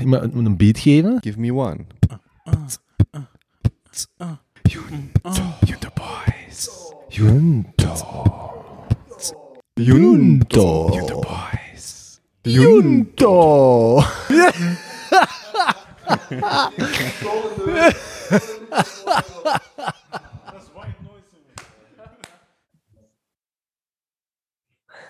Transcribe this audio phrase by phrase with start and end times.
[0.00, 1.18] iemand moet een beat geven.
[1.20, 1.86] Give me one.
[4.62, 6.92] Junto boys.
[7.08, 7.92] Junto.
[9.74, 10.88] Junto.
[10.92, 12.20] Junto boys.
[12.42, 14.02] Junto.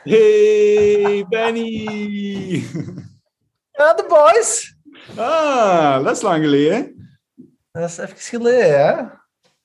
[0.04, 2.62] Hey, Benny!
[3.72, 4.75] Ja, de boys.
[5.16, 7.10] Ah, dat is lang geleden.
[7.70, 9.04] Dat is even geleden, hè?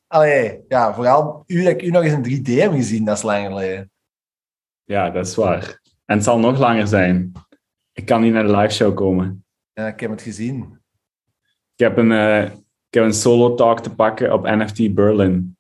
[0.08, 3.24] Allee, ja, vooral u dat ik u nog eens in 3D heb gezien, dat is
[3.24, 3.92] lang geleden.
[4.84, 5.82] Ja, dat is waar.
[6.06, 7.32] En het zal nog langer zijn.
[7.92, 9.46] Ik kan niet naar de live show komen.
[9.74, 10.80] Ja, ik heb het gezien.
[11.76, 12.44] Ik heb een, eh,
[12.88, 15.58] ik heb een solo talk te pakken op NFT Berlin.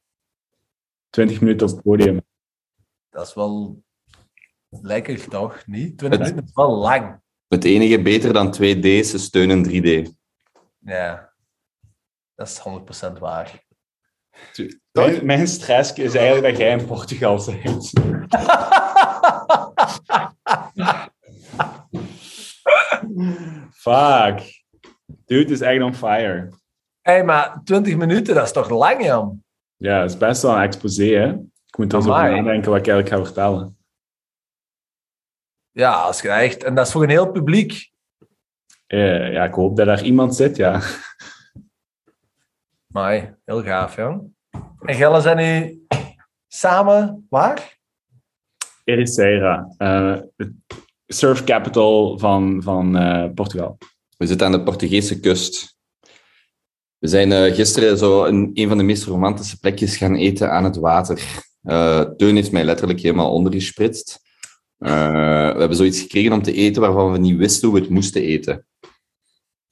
[1.09, 2.21] 20 minuten op het podium.
[3.09, 3.83] Dat is wel
[4.69, 5.67] lekker, toch?
[5.67, 5.97] Niet?
[5.97, 7.19] 20 minuten is wel lang.
[7.51, 10.09] Het enige beter dan 2D is ze steunen 3D.
[10.79, 11.33] Ja,
[12.35, 12.61] dat is
[13.09, 13.63] 100% waar.
[14.91, 17.89] Mijn, mijn stress is eigenlijk dat jij in Portugal bent.
[23.73, 24.63] Fuck.
[25.25, 26.49] Dude is echt on fire.
[27.01, 29.43] Hé, hey, maar 20 minuten, dat is toch lang, Jan?
[29.75, 31.29] Ja, het is best wel een exposé, hè?
[31.67, 33.77] Ik moet er eens over nadenken wat ik eigenlijk ga vertellen.
[35.71, 36.63] Ja, als je echt...
[36.63, 37.91] En dat is voor een heel publiek.
[38.87, 40.81] Eh, ja, ik hoop dat er iemand zit, ja.
[42.91, 44.35] Maar heel gaaf, Jan.
[44.79, 45.81] En Gelle zijn nu
[46.47, 47.79] samen waar?
[48.83, 50.51] Ericeira, eh, het
[51.07, 53.77] surf capital van, van eh, Portugal.
[54.17, 55.77] We zitten aan de Portugese kust.
[56.97, 60.63] We zijn eh, gisteren zo in een van de meest romantische plekjes gaan eten aan
[60.63, 61.21] het water.
[61.61, 64.19] Eh Teun heeft mij letterlijk helemaal ondergespritst.
[64.81, 67.93] Eh, we hebben zoiets gekregen om te eten waarvan we niet wisten hoe we het
[67.93, 68.65] moesten eten.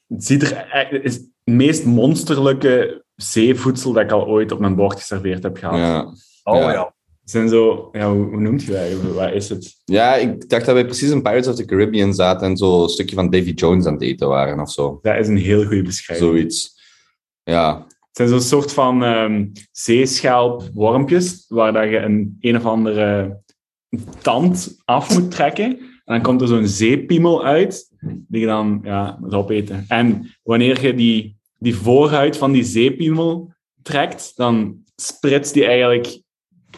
[0.07, 4.99] Het ziet er is het meest monsterlijke zeevoedsel dat ik al ooit op mijn bord
[4.99, 5.77] geserveerd heb gehad.
[5.77, 6.13] Ja.
[6.43, 6.93] Oh Ja.
[7.23, 9.15] zijn zo, ja, hoe, hoe noemt je dat eigenlijk?
[9.15, 9.81] Waar is het?
[9.85, 12.89] ja, ik dacht dat wij precies in Pirates of the Caribbean zaten en zo een
[12.89, 14.99] stukje van Davy Jones aan het eten waren of zo.
[15.01, 16.29] Dat is een heel goede beschrijving.
[16.29, 16.77] Zoiets.
[17.43, 23.37] Ja, Het zijn zo'n soort van ehm zeeschelpwormpjes, waar dat je een een of andere
[24.21, 25.77] tand af moet trekken.
[25.79, 29.85] En dan komt er zo'n zeepiemel uit, die je dan ja, moet opeten.
[29.87, 36.21] En wanneer je die, die voorhuid van die zeepiemel trekt, dan spritst die eigenlijk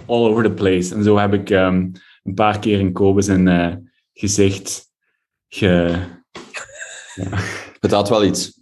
[0.05, 0.95] all over the place.
[0.95, 1.89] En zo heb ik ehm,
[2.23, 3.75] een paar keer in Kobe zijn eh,
[4.13, 4.91] gezicht
[5.47, 5.97] ge...
[7.79, 8.59] het had wel iets.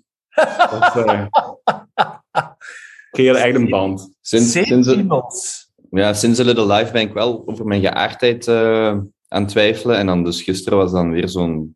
[0.70, 1.26] Dat, eh,
[3.12, 4.18] creëerde echt een band.
[4.22, 5.69] Sinds, sinds, Zeepiemels.
[5.92, 9.98] Ja, sinds A Little Life ben ik wel over mijn geaardheid eh, aan het twijfelen.
[9.98, 11.76] En dan dus gisteren was dan weer zo'n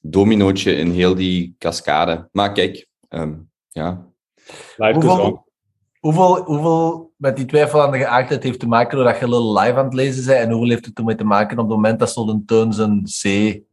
[0.00, 2.28] dominootje in heel die cascade.
[2.32, 3.34] Maar kijk, ehm,
[3.68, 4.08] ja,
[4.76, 5.46] Hoeveel,
[6.00, 9.78] hoeveel, hoeveel met die twijfel aan de geaardheid heeft te maken doordat je Little Live
[9.78, 10.40] aan het lezen bent?
[10.40, 13.68] En hoeveel heeft het ermee te maken op het moment dat zo'n teun zijn zee-penis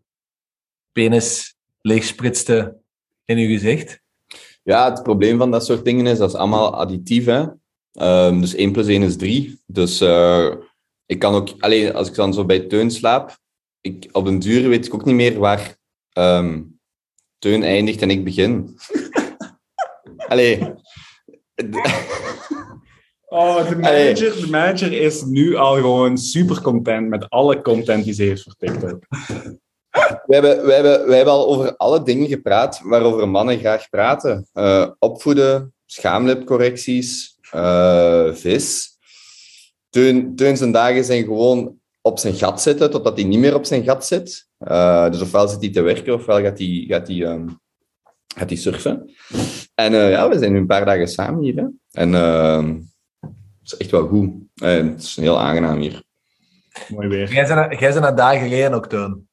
[1.81, 2.78] leegspritste
[3.25, 4.03] in je gezicht?
[4.63, 7.25] Ja, het probleem van dat soort dingen is, dat is allemaal additief.
[7.25, 7.46] Hè?
[7.95, 9.61] Ehm, dus 1 plus 1 is 3.
[9.66, 10.53] Dus eh,
[11.06, 13.38] ik kan ook, alleen als ik dan zo bij Teun slaap,
[13.81, 15.78] ik, op een duur weet ik ook niet meer waar
[16.09, 16.61] ehm,
[17.38, 18.78] Teun eindigt en ik begin.
[20.31, 20.59] allee.
[23.28, 28.13] Oh, de manager, de manager is nu al gewoon super content met alle content die
[28.13, 29.03] ze heeft voor TikTok.
[30.25, 34.47] We hebben, we, hebben, we hebben al over alle dingen gepraat waarover mannen graag praten.
[34.53, 38.97] Eh, opvoeden, schaamlipcorrecties, eh, vis.
[39.89, 43.66] Teun, Teun zijn dagen zijn gewoon op zijn gat zitten totdat hij niet meer op
[43.66, 44.47] zijn gat zit.
[44.57, 47.47] Eh, dus ofwel zit hij te werken, ofwel gaat hij, gaat hij, ehm,
[48.35, 49.11] gaat hij surfen.
[49.75, 51.55] En eh, ja, we zijn nu een paar dagen samen hier.
[51.55, 51.66] Hè?
[51.91, 52.75] En ehm,
[53.19, 53.31] het
[53.63, 54.31] is echt wel goed.
[54.53, 56.03] Het is heel aangenaam hier.
[56.88, 57.34] Mooi weer.
[57.34, 59.28] Jij bent, jij bent een dag geleden ook, Teun.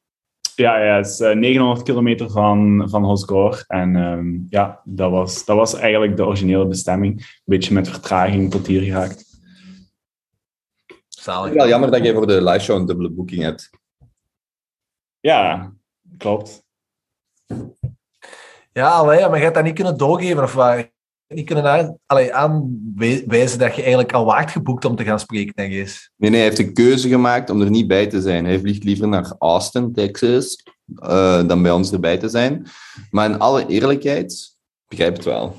[0.54, 3.64] Ja, ja het is eh, 900 kilometer van, van Hosgor.
[3.66, 7.20] En ehm, ja, dat was, dat was eigenlijk de originele bestemming.
[7.20, 9.19] Een beetje met vertraging tot hier geraakt.
[10.87, 11.50] Het Zalig.
[11.50, 13.70] is wel jammer dat je voor de live show een dubbele boeking hebt.
[15.20, 15.72] Ja,
[16.19, 16.64] klopt.
[18.72, 20.90] Ja, allee, maar je hebt dat niet kunnen doorgeven of waar?
[21.34, 25.52] Niet kunnen aan, allee, aanwijzen dat je eigenlijk al waard geboekt om te gaan spreken,
[25.55, 26.11] denk ik.
[26.17, 28.44] Nee, nee, hij heeft een keuze gemaakt om er niet bij te zijn.
[28.44, 30.62] Hij vliegt liever naar Austin, Texas,
[30.96, 32.67] eh, dan bij ons erbij te zijn.
[33.11, 35.56] Maar in alle eerlijkheid, ik begrijp het wel.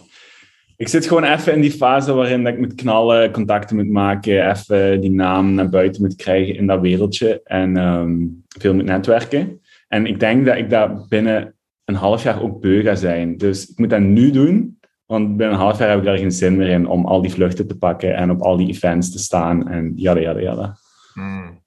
[0.78, 4.50] Ik zit gewoon even in die fase waarin dat ik moet knallen, contacten moet maken,
[4.50, 8.16] even die naam naar buiten moet krijgen in dat wereldje en ehm,
[8.60, 9.62] veel moet netwerken.
[9.88, 11.56] En ik denk dat ik dat binnen
[11.86, 13.38] een half jaar ook beu ga zijn.
[13.38, 14.80] Dus ik moet dat nu doen,
[15.14, 17.32] want binnen een half jaar heb ik daar geen zin meer in om al die
[17.32, 20.78] vluchten te pakken en op al die events te staan en jada, jada, jada.
[21.14, 21.62] Hmm.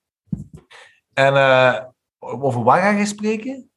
[1.13, 1.81] En eh,
[2.19, 3.71] over wat ga je spreken?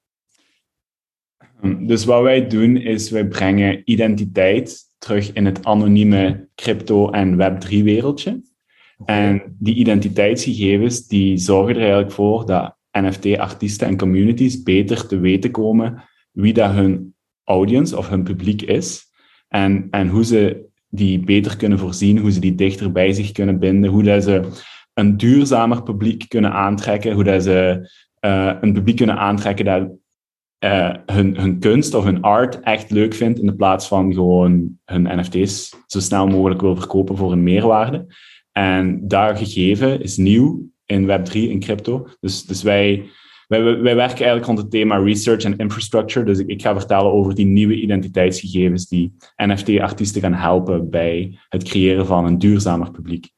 [1.62, 8.42] Dus wat wij doen, is wij brengen identiteit terug in het anonieme crypto- en Web3-wereldje.
[9.06, 15.52] En die identiteitsgegevens die zorgen er eigenlijk voor dat NFT-artiesten en communities beter te weten
[15.52, 19.09] komen wie dat hun audience of hun publiek is.
[19.50, 23.60] En, en hoe ze die beter kunnen voorzien, hoe ze die dichter bij zich kunnen
[23.60, 24.42] binden, hoe dat ze
[24.94, 29.90] een duurzamer publiek kunnen aantrekken, hoe dat ze eh, een publiek kunnen aantrekken dat
[30.60, 34.80] eh, hun, hun kunst of hun art echt leuk vindt, in de plaats van gewoon
[34.86, 38.06] hun NFT's zo snel mogelijk wil verkopen voor een meerwaarde.
[38.52, 42.08] En dat gegeven is nieuw in Web3, in crypto.
[42.20, 43.10] Dus, dus wij,
[43.50, 46.26] wij, wij werken eigenlijk rond het thema research en infrastructure.
[46.26, 51.64] Dus ik, ik ga vertellen over die nieuwe identiteitsgegevens die NFT-artiesten gaan helpen bij het
[51.64, 53.30] creëren van een duurzamer publiek.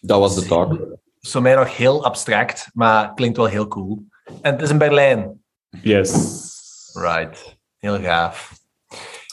[0.00, 0.68] Dat was de talk.
[0.68, 4.04] Dat is voor mij nog heel abstract, maar klinkt wel heel cool.
[4.40, 5.42] En het is in Berlijn.
[5.82, 6.90] Yes.
[6.92, 7.56] Right.
[7.78, 8.52] Heel gaaf.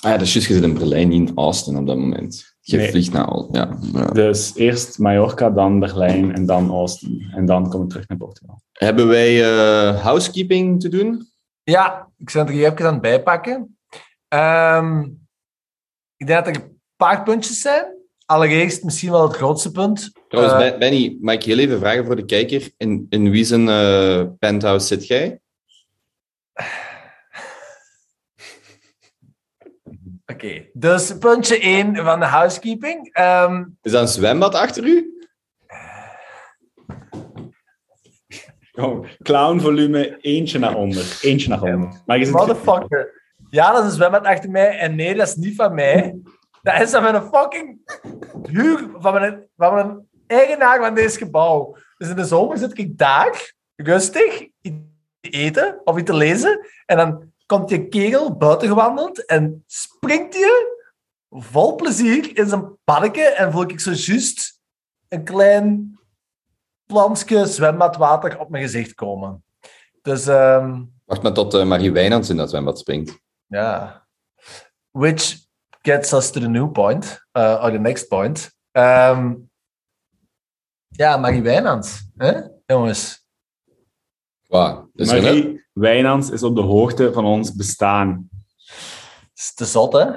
[0.02, 2.53] Ah ja, dat is juist, je zit in Berlijn, niet in Austin op dat moment.
[2.65, 2.89] Je Nee.
[2.89, 3.50] vliegt naar al.
[3.51, 4.06] Ja, ja.
[4.06, 7.31] Dus eerst Mallorca, dan Berlijn en dan Austin.
[7.36, 8.62] En dan kom ik terug naar Portugal.
[8.71, 11.27] Hebben wij eh, housekeeping te doen?
[11.63, 13.77] Ja, ik ben er hier even aan het bijpakken.
[14.27, 15.01] Ehm,
[16.18, 17.86] ik denk dat er een paar puntjes zijn.
[18.25, 20.12] Allereerst misschien wel het grootste punt.
[20.27, 22.71] Trouwens, Eh, Ben- Benny, mag ik heel even vragen voor de kijker?
[22.77, 25.42] In, in wie zijn eh, penthouse zit jij?
[30.25, 33.14] Oké, dus puntje 1 van de housekeeping.
[33.14, 35.14] Ehm, Is dat een zwembad achter u?
[38.74, 41.20] Oh, clown volume eentje naar onder.
[41.22, 42.02] Eentje naar onder.
[42.06, 43.22] Maar motherfucker.
[43.50, 44.78] Ja, dat is een zwembad achter mij.
[44.78, 46.16] En nee, dat is niet van mij.
[46.62, 47.80] Dat is van mijn fucking
[48.48, 51.78] huur, van mijn, van mijn eigenaar van deze gebouw.
[51.98, 54.75] Dus in de zomer zit ik daar, rustig, iets
[55.20, 56.68] te eten of iets te lezen.
[56.86, 60.66] En dan komt die kerel buiten gewandeld en springt hij
[61.30, 64.62] vol plezier in zijn parken en voel ik zo juist
[65.07, 66.00] een klein
[66.86, 69.44] plansje zwembadwater op mijn gezicht komen.
[70.01, 73.19] Dus ehm, Wacht maar tot uh, Marie Wijnands in dat zwembad springt.
[73.48, 74.01] ja.
[74.92, 75.38] Which
[75.81, 78.51] gets us to the new point, uh, or the next point.
[78.72, 79.34] Ehm,
[80.88, 82.42] ja, Marie Wijnands, hè?
[82.66, 83.23] jongens.
[84.54, 88.30] Wow, is net- Marie Wijnands is op de hoogte van ons bestaan.
[89.36, 90.06] Is te zot, hè?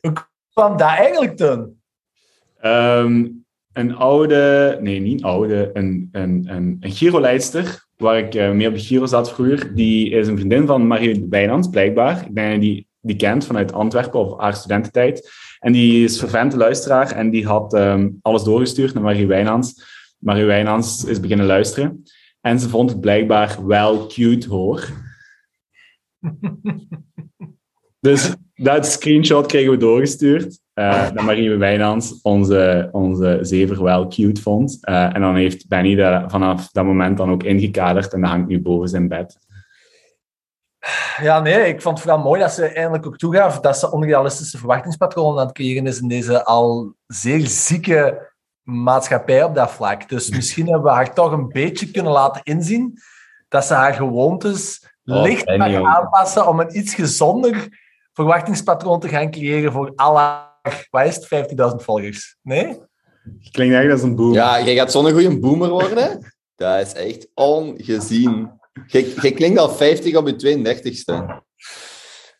[0.00, 0.12] Hoe
[0.52, 1.82] kwam dat eigenlijk toen?
[2.58, 3.28] Ehm,
[3.72, 8.74] een oude, nee, niet oude, een, een, een, een Giro-leidster, waar ik eh, mee op
[8.74, 12.26] de Giro zat vroeger, die is een vriendin van Marie Wijnands, blijkbaar.
[12.26, 15.30] Ik denk dat die, die kent vanuit Antwerpen of haar studententijd.
[15.58, 19.84] En die is fervente luisteraar en die had ehm, alles doorgestuurd naar Marie Wijnands.
[20.18, 22.02] Marie Wijnands is beginnen luisteren.
[22.40, 24.88] En ze vond het blijkbaar wel cute, hoor.
[28.00, 30.60] Dus dat screenshot kregen we doorgestuurd.
[30.74, 34.78] eh dat Marie Wijnands onze, onze zever wel cute vond.
[34.80, 38.48] Eh, en dan heeft Benny dat vanaf dat moment dan ook ingekaderd en dat hangt
[38.48, 39.38] nu boven zijn bed.
[41.20, 44.58] Ja, nee, ik vond het vooral mooi dat ze eindelijk ook toegaf dat ze onrealistische
[44.58, 48.30] verwachtingspatronen aan het creëren is in deze al zeer zieke
[48.62, 50.08] maatschappij op dat vlak.
[50.08, 52.98] Dus misschien hebben we haar toch een beetje kunnen laten inzien
[53.48, 57.68] dat ze haar gewoontes Oh, licht mag aanpassen om een iets gezonder
[58.12, 62.36] verwachtingspatroon te gaan creëren voor alle haar, wat is het, 15.000 volgers.
[62.42, 62.80] Nee?
[63.50, 64.34] Klinkt echt als een boer.
[64.34, 66.32] Ja, jij gaat zo'n goede boomer worden.
[66.56, 68.60] Dat is echt ongezien.
[68.86, 71.42] Jij jij klinkt al 50 op je 32ste.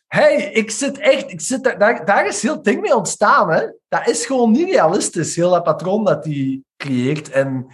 [0.07, 1.31] hey, ik zit echt...
[1.31, 3.61] Ik zit daar, daar, daar is heel ding mee ontstaan, hè.
[3.87, 7.29] Dat is gewoon niet realistisch, heel dat patroon dat die creëert.
[7.29, 7.67] En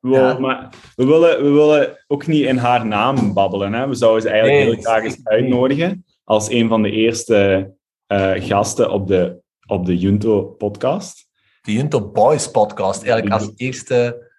[0.00, 0.38] We, Ja.
[0.38, 3.72] maar we, willen, we willen ook niet in haar naam babbelen.
[3.72, 3.88] Hè?
[3.88, 7.70] We zouden ze eigenlijk Nee, heel graag eens uitnodigen als een van de eerste
[8.06, 11.28] eh, gasten op de, op de Junto-podcast.
[11.62, 14.30] de Junto Boys podcast, eigenlijk als eerste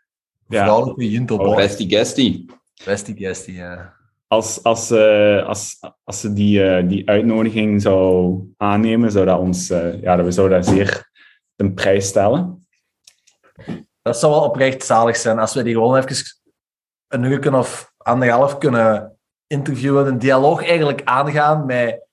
[0.48, 0.64] Ja.
[0.64, 1.56] vrouwelijke Junto Oh, Boys.
[1.56, 2.46] Bestie Gestie.
[2.86, 3.94] Bestie guestie, ja.
[4.28, 9.70] Als, als, eh, als, als ze die, eh, die uitnodiging zou aannemen, zou dat ons,
[9.70, 11.12] eh, ja, dat we zouden dat zeer
[11.56, 12.68] ten prijs stellen.
[14.02, 16.26] Dat zou wel oprecht zalig zijn als we die gewoon even
[17.08, 22.06] een uur of anderhalf kunnen interviewen, een dialoog eigenlijk aangaan met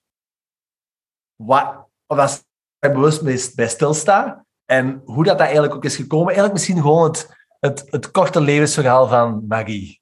[1.36, 2.40] wat, of ze
[2.78, 6.26] er bewust bij stilstaan en hoe dat, dat eigenlijk ook is gekomen.
[6.26, 10.00] Eigenlijk misschien gewoon het het, het korte levensverhaal van Magie.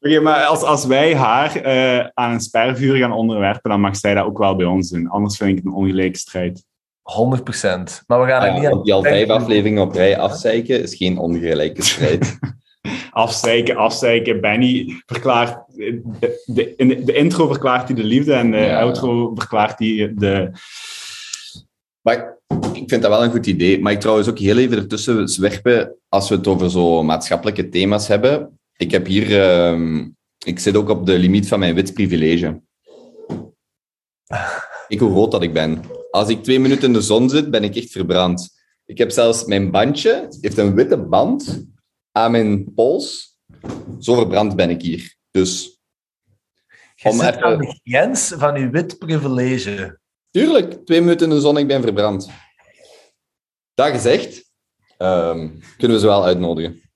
[0.00, 4.14] Oké, maar als, als wij haar eh, aan een spervuur gaan onderwerpen, dan mag zij
[4.14, 5.08] dat ook wel bij ons doen.
[5.08, 6.64] Anders vind ik het een ongelijke strijd.
[7.02, 8.04] 100%.
[8.06, 8.82] Maar we gaan er Ja, niet aan...
[8.82, 12.38] die al vijf afleveringen op rij afzeiken is geen ongelijke strijd.
[13.10, 14.40] Afzeiken, afzeiken.
[14.40, 15.64] Benny verklaart...
[15.76, 16.02] De,
[16.46, 18.80] de, in de, de intro verklaart hij de liefde en de Ja.
[18.80, 20.50] outro verklaart hij de...
[22.00, 22.38] Maar
[22.72, 23.80] ik vind dat wel een goed idee.
[23.80, 28.08] Maar ik trouwens ook heel even ertussen zwerpen als we het over zo maatschappelijke thema's
[28.08, 28.59] hebben.
[28.80, 29.40] Ik heb hier...
[29.42, 30.08] ehm,
[30.44, 32.60] ik zit ook op de limiet van mijn wit privilege.
[34.88, 35.82] Ik hoe rood dat ik ben.
[36.10, 38.50] Als ik twee minuten in de zon zit, ben ik echt verbrand.
[38.84, 41.66] Ik heb zelfs mijn bandje, heeft een witte band
[42.12, 43.38] aan mijn pols.
[43.98, 45.14] Zo verbrand ben ik hier.
[45.30, 45.80] Dus
[46.94, 49.98] Je om zit even- aan de grens van je wit privilege.
[50.30, 52.30] Tuurlijk, twee minuten in de zon, ik ben verbrand.
[53.74, 54.50] Dat gezegd,
[54.98, 56.89] ehm, kunnen we ze wel uitnodigen.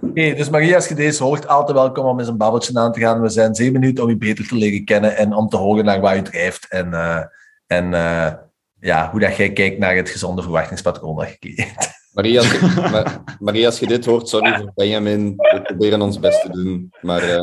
[0.00, 3.00] Oké, dus Maria, als je deze hoort, altijd welkom om eens een babbeltje aan te
[3.00, 3.20] gaan.
[3.20, 6.00] We zijn zeer benieuwd om je beter te leren kennen en om te horen naar
[6.00, 7.22] waar je drijft en, eh,
[7.66, 8.32] en eh,
[8.80, 11.88] ja, hoe dat jij kijkt naar het gezonde verwachtingspatroon dat je creëert.
[12.12, 15.34] Maria, als je, Ma- Maria, als je dit hoort, sorry voor Benjamin.
[15.36, 17.40] We proberen ons best te doen, maar je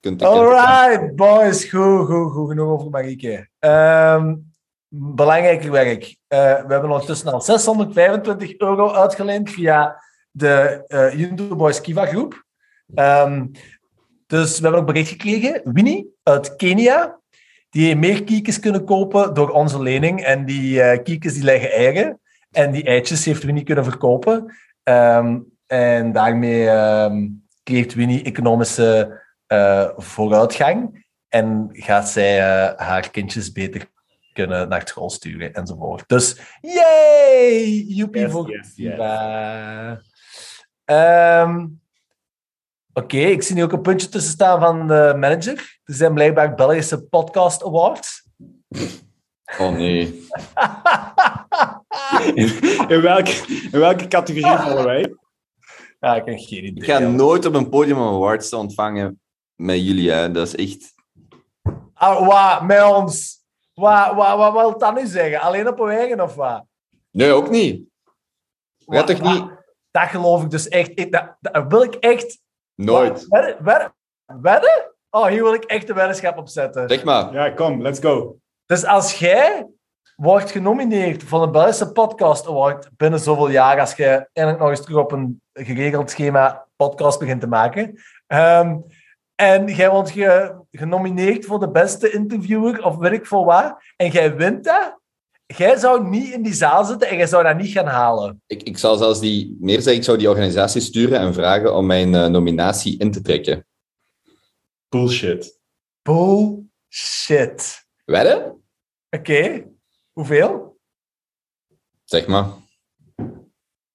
[0.00, 0.18] kunt...
[0.18, 1.64] kunt- Alright, boys.
[1.64, 2.48] Goed, goed, goed.
[2.48, 3.48] Genoeg over Marieke.
[3.58, 4.34] Ehm
[4.90, 6.16] belangrijker werk.
[6.28, 10.02] We hebben ondertussen al 625 euro uitgeleend via
[10.38, 12.44] de eh Yundo Boys Kiva groep.
[12.94, 13.46] Ehm,
[14.26, 15.60] dus we hebben ook bericht gekregen.
[15.64, 17.20] Winnie uit Kenia.
[17.70, 20.24] Die heeft meer kiekjes kunnen kopen door onze lening.
[20.24, 22.20] En die kiekjes die leggen eieren.
[22.50, 24.56] En die eitjes heeft Winnie kunnen verkopen.
[24.82, 27.28] Ehm, en daarmee ehm,
[27.62, 31.06] creëert Winnie economische eh, vooruitgang.
[31.28, 32.40] En gaat zij
[32.76, 33.88] haar kindjes beter
[34.32, 36.08] kunnen naar school sturen enzovoort.
[36.08, 37.84] Dus, yay!
[37.88, 38.96] Joepie Yes, voor yes, yes.
[40.88, 41.66] Ehm,
[42.92, 45.78] Oké, ik zie nu ook een puntje tussen staan van de manager.
[45.84, 48.28] Er zijn blijkbaar Belgische Podcast Awards.
[49.58, 50.04] Oh nee.
[52.88, 55.14] In welke, in welke categorie vallen wij?
[56.00, 56.74] ja, ik heb geen idee.
[56.74, 59.20] Ik ga nooit op een podium een awards ontvangen
[59.54, 60.10] met jullie.
[60.10, 60.30] Hè.
[60.30, 60.94] Dat is echt...
[61.94, 63.44] Ah, wat, met ons?
[63.74, 65.40] Wat, wat, wat wil dat nu zeggen?
[65.40, 66.64] Alleen op een eigen of wat?
[67.10, 67.88] Nee, ook niet.
[68.86, 69.57] Gaan toch Wat- niet...
[69.90, 70.90] Dat geloof ik dus echt.
[70.94, 72.40] Ik- Dat, dat wil ik echt...
[72.74, 73.26] Nooit.
[73.28, 73.64] Wedden?
[73.64, 73.94] Wedden?
[74.26, 74.92] wedden?
[75.10, 76.88] Oh, hier wil ik echt een weddenschap op zetten.
[76.88, 77.32] Zeg maar.
[77.32, 78.38] Ja, kom, let's go.
[78.66, 79.66] Dus als jij
[80.16, 84.82] wordt genomineerd voor een Belgische Podcast Award binnen zoveel jaar, als je eindelijk nog eens
[84.82, 88.76] terug op een geregeld schema podcast begint te maken, ehm,
[89.34, 94.08] en jij wordt ge- genomineerd voor de beste interviewer of weet ik veel wat, en
[94.10, 94.98] jij wint dat,
[95.56, 98.42] jij zou niet in die zaal zitten en jij zou dat niet gaan halen.
[98.46, 99.56] Ik, ik zal zelfs die...
[99.60, 103.20] Meer zeggen, ik zou die organisatie sturen en vragen om mijn eh, nominatie in te
[103.20, 103.66] trekken.
[104.88, 105.60] Bullshit.
[106.02, 107.86] Bullshit.
[108.04, 108.62] Wedden?
[109.10, 109.64] Oké,
[110.12, 110.78] hoeveel?
[112.04, 112.50] Zeg maar.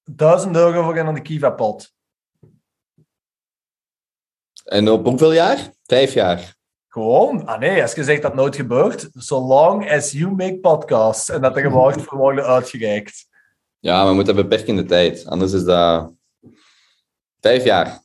[0.03, 1.93] 1000 euro voor een Kiva-pot.
[4.63, 5.73] En op hoeveel jaar?
[5.83, 6.55] Vijf jaar.
[6.93, 11.29] Gewoon, ah nee, als je zegt dat nooit gebeurt, so long as you make podcasts
[11.29, 13.27] en dat er geworden voor worden uitgereikt.
[13.79, 15.25] Ja, maar we moeten beperkende tijd.
[15.25, 16.13] Anders is dat...
[17.39, 18.03] Vijf jaar.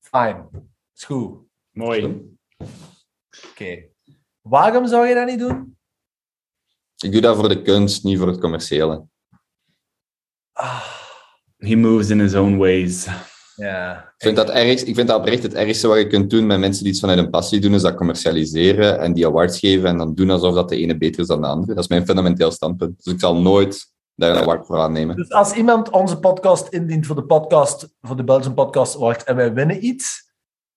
[0.00, 0.48] Fine.
[0.94, 1.38] Is goed.
[1.70, 2.28] Mooi.
[3.50, 3.88] Oké.
[4.40, 5.78] Waarom zou je dat niet doen?
[6.96, 9.06] Ik doe dat voor de kunst, niet voor het commerciële.
[10.52, 10.84] Ah,
[11.56, 13.06] He moves in his own ways.
[13.60, 14.12] Ja.
[14.16, 16.58] Ik vind, dat ergst, ik vind dat oprecht het ergste wat je kunt doen met
[16.58, 19.98] mensen die iets vanuit een passie doen, is dat commercialiseren en die awards geven en
[19.98, 21.74] dan doen alsof dat de ene beter is dan de andere.
[21.74, 23.04] Dat is mijn fundamenteel standpunt.
[23.04, 25.16] Dus ik zal nooit daar een award voor aannemen.
[25.16, 29.36] Dus als iemand onze podcast indient voor de podcast, voor de Belgian Podcast Award en
[29.36, 30.28] wij winnen iets,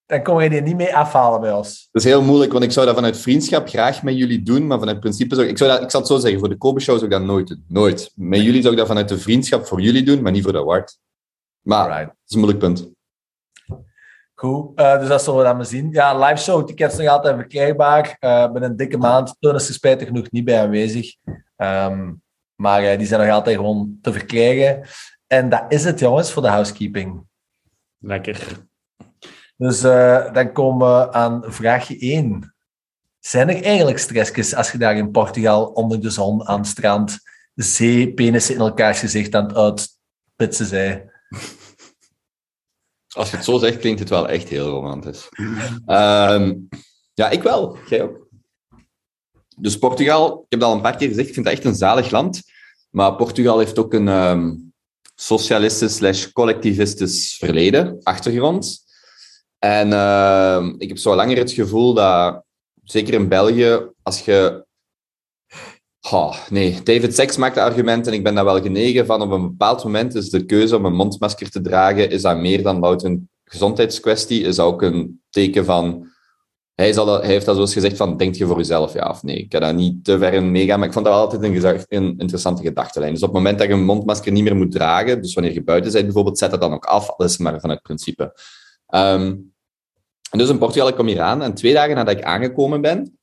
[0.05, 1.89] dan kom je die niet mee afhalen bij ons.
[1.91, 4.79] Dat is heel moeilijk, want ik zou dat vanuit vriendschap graag met jullie doen, maar
[4.79, 5.51] vanuit principe zou ik...
[5.51, 7.21] Ik, zou dat, ik zal het zo zeggen, voor de Kobe Show zou ik dat
[7.21, 7.65] nooit doen.
[7.67, 8.11] Nooit.
[8.15, 10.59] Met jullie zou ik dat vanuit de vriendschap voor jullie doen, maar niet voor de
[10.59, 10.99] award.
[11.61, 12.15] Maar.
[12.33, 12.91] Is een moeilijk punt.
[14.35, 15.91] Goed, eh, dus dat zullen we dan maar zien.
[15.91, 18.15] Ja, live show tickets nog altijd verkrijgbaar.
[18.19, 19.35] Eh binnen een dikke maand.
[19.39, 21.15] Teun is er spijtig genoeg niet bij aanwezig.
[21.55, 22.13] Ehm,
[22.55, 24.87] maar eh, die zijn nog altijd gewoon te verkrijgen.
[25.27, 27.25] En dat is het, jongens, voor de housekeeping.
[27.97, 28.65] Lekker.
[29.57, 32.55] Dus eh, dan komen we aan vraagje 1.
[33.19, 37.19] Zijn er eigenlijk stressjes als je daar in Portugal onder de zon aan het strand
[37.55, 41.11] zeepenissen in elkaars gezicht aan het uitpitsen zij?
[43.13, 45.29] Als je het zo zegt, klinkt het wel echt heel romantisch.
[45.85, 46.53] Ehm,
[47.13, 47.77] ja, ik wel.
[47.89, 48.27] Jij ook.
[49.57, 51.75] Dus Portugal, ik heb dat al een paar keer gezegd, ik vind het echt een
[51.75, 52.41] zalig land.
[52.89, 54.51] Maar Portugal heeft ook een, ehm,
[55.15, 58.85] socialistisch slash collectivistisch verleden, achtergrond.
[59.59, 62.43] En eh, ik heb zo langer het gevoel dat,
[62.83, 64.62] zeker in België, als je...
[66.49, 69.21] Nee, David Sachs maakt de argument en ik ben daar wel genegen van.
[69.21, 72.63] Op een bepaald moment is de keuze om een mondmasker te dragen, is dat meer
[72.63, 76.11] dan louter een gezondheidskwestie, is ook een teken van...
[76.73, 79.37] Hij, zal hij heeft dat zoals gezegd van, denk je voor jezelf, ja of nee?
[79.37, 82.17] Ik kan daar niet te ver in meegaan, maar ik vond dat altijd een, een
[82.17, 83.13] interessante gedachtenlijn.
[83.13, 85.63] Dus op het moment dat je een mondmasker niet meer moet dragen, dus wanneer je
[85.63, 88.33] buiten bent bijvoorbeeld, zet dat dan ook af, alles maar vanuit principe.
[88.87, 89.35] Ehm,
[90.31, 93.17] dus in Portugal, ik kom hier aan en twee dagen nadat ik aangekomen ben,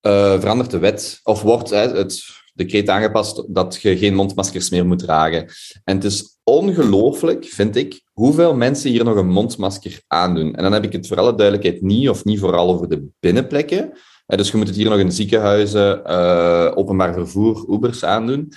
[0.00, 2.24] eh, verandert de wet, of wordt het
[2.54, 5.48] decreet aangepast dat je geen mondmaskers meer moet dragen.
[5.84, 10.54] En het is ongelooflijk, vind ik, hoeveel mensen hier nog een mondmasker aandoen.
[10.54, 13.92] En dan heb ik het voor alle duidelijkheid niet, of niet vooral over de binnenplekken.
[14.26, 18.52] Hè, dus je moet het hier nog in ziekenhuizen, eh, openbaar vervoer, Ubers aandoen.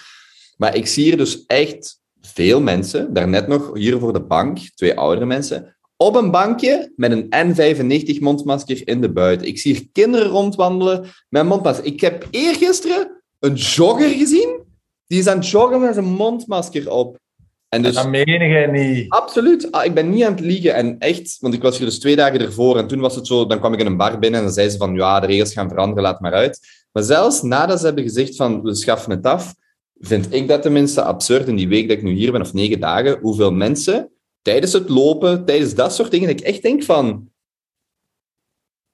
[0.58, 4.98] Maar ik zie hier dus echt veel mensen, daarnet nog hier voor de bank, twee
[4.98, 9.48] oudere mensen, op een bankje met een N95 mondmasker in de buiten.
[9.48, 11.86] Ik zie hier kinderen rondwandelen met mondmasker.
[11.86, 14.60] Ik heb eergisteren een jogger gezien,
[15.08, 17.18] die is aan het joggen met zijn mondmasker op.
[17.70, 17.96] En dus...
[17.96, 19.10] Dat meen jij niet.
[19.10, 19.72] Absoluut.
[19.72, 20.74] Ah, ik ben niet aan het liegen.
[20.74, 23.46] En echt, want ik was hier dus twee dagen ervoor en toen was het zo,
[23.46, 25.54] dan kwam ik in een bar binnen en dan zei ze van, ja, de regels
[25.54, 26.60] gaan veranderen, laat maar uit.
[26.92, 29.56] Maar zelfs nadat ze hebben gezegd van, we schaffen het af,
[30.00, 32.80] vind ik dat tenminste absurd in die week dat ik nu hier ben, of negen
[32.80, 34.12] dagen, hoeveel mensen
[34.42, 37.30] tijdens het lopen, tijdens dat soort dingen, dat ik echt denk van,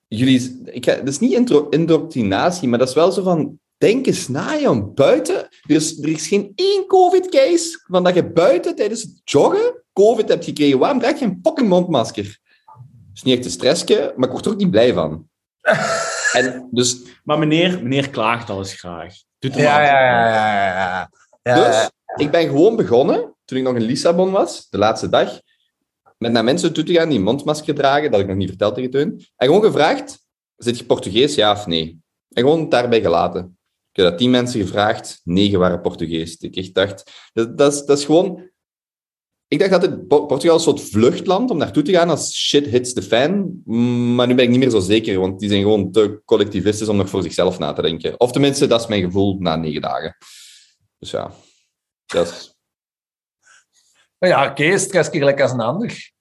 [0.08, 4.06] jullie, ik, ga- dat is niet intro, indoctrinatie, maar dat is wel zo van, denk
[4.06, 8.76] eens na, joh, buiten, er is, er is geen één COVID-case van dat je buiten
[8.76, 10.80] tijdens het joggen COVID hebt gekregen.
[10.80, 12.40] Waarom draag je een fucking mondmasker?
[12.66, 15.28] Dat is niet echt een stressje, maar ik word er ook niet blij van.
[16.34, 19.14] En dus, Maar meneer, meneer klaagt al eens graag.
[19.40, 20.28] Doet ja, ja, ja.
[20.36, 21.10] ja.
[21.44, 21.68] ja.
[21.68, 25.42] dus ik ben gewoon begonnen, toen ik nog in Lissabon was, de laatste dag,
[26.18, 28.76] met naar mensen toe te gaan die een mondmasker dragen, dat ik nog niet verteld
[28.76, 30.20] tegen Teun, en gewoon gevraagd,
[30.56, 32.00] zit je Portugees, ja of nee?
[32.30, 33.58] En gewoon daarbij gelaten.
[33.92, 36.38] Ik heb dat tien mensen gevraagd, negen waren Portugees.
[36.38, 38.50] Ik echt dacht, dat, dat, is, gewoon...
[39.48, 43.02] Ik dacht Po- Portugal een soort vluchtland om naartoe te gaan als shit hits the
[43.02, 43.62] fan.
[44.16, 46.96] Maar nu ben ik niet meer zo zeker, want die zijn gewoon te collectivistisch om
[46.98, 48.20] nog voor zichzelf na te denken.
[48.20, 50.18] Of tenminste, dat is mijn gevoel na negen dagen.
[50.98, 51.32] Dus ja,
[52.06, 52.55] dat is...
[54.26, 56.12] Maar ja, oké, stress je gelijk als een ander.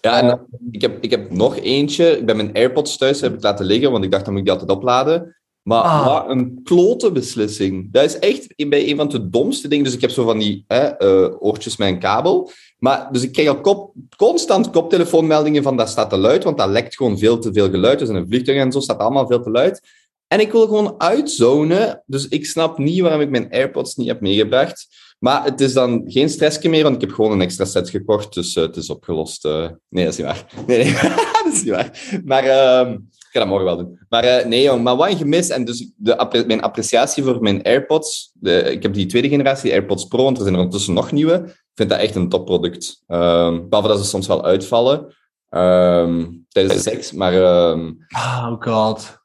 [0.00, 2.18] Ja, en ik heb, ik heb nog eentje.
[2.18, 4.48] Ik ben mijn AirPods thuis heb ik laten liggen, want ik dacht, dan moet ik
[4.48, 5.36] die altijd opladen.
[5.62, 6.06] Maar Ah.
[6.06, 7.92] wat een klote beslissing.
[7.92, 9.84] Dat is echt bij een van de domste dingen.
[9.84, 12.50] Dus ik heb zo van die hè, eh, oortjes met een kabel.
[12.78, 16.68] Maar, dus ik krijg al kop, constant koptelefoonmeldingen van dat staat te luid, want dat
[16.68, 17.98] lekt gewoon veel te veel geluid.
[17.98, 19.80] Dus in een vliegtuig en zo staat allemaal veel te luid.
[20.28, 22.02] En ik wil gewoon uitzonen.
[22.06, 24.86] Dus ik snap niet waarom ik mijn AirPods niet heb meegebracht.
[25.18, 28.34] Maar het is dan geen stressje meer, want ik heb gewoon een extra set gekocht.
[28.34, 29.44] Dus eh, het is opgelost.
[29.44, 29.68] eh.
[29.88, 30.46] nee, dat is niet waar.
[30.66, 30.92] Nee, nee.
[31.44, 32.20] dat is niet waar.
[32.24, 33.98] Maar ehm, ik ga dat morgen wel doen.
[34.08, 34.82] Maar eh, nee, jong.
[34.82, 35.48] Maar wat een gemis.
[35.48, 38.30] En dus de, mijn appreciatie voor mijn AirPods.
[38.34, 41.34] De, ik heb die tweede generatie, AirPods Pro, want er zijn er ondertussen nog nieuwe.
[41.46, 43.02] Ik vind dat echt een topproduct.
[43.06, 45.14] Ehm behalve dat ze soms wel uitvallen
[45.48, 47.12] ehm, tijdens de seks.
[47.12, 49.22] Maar ehm, Oh god.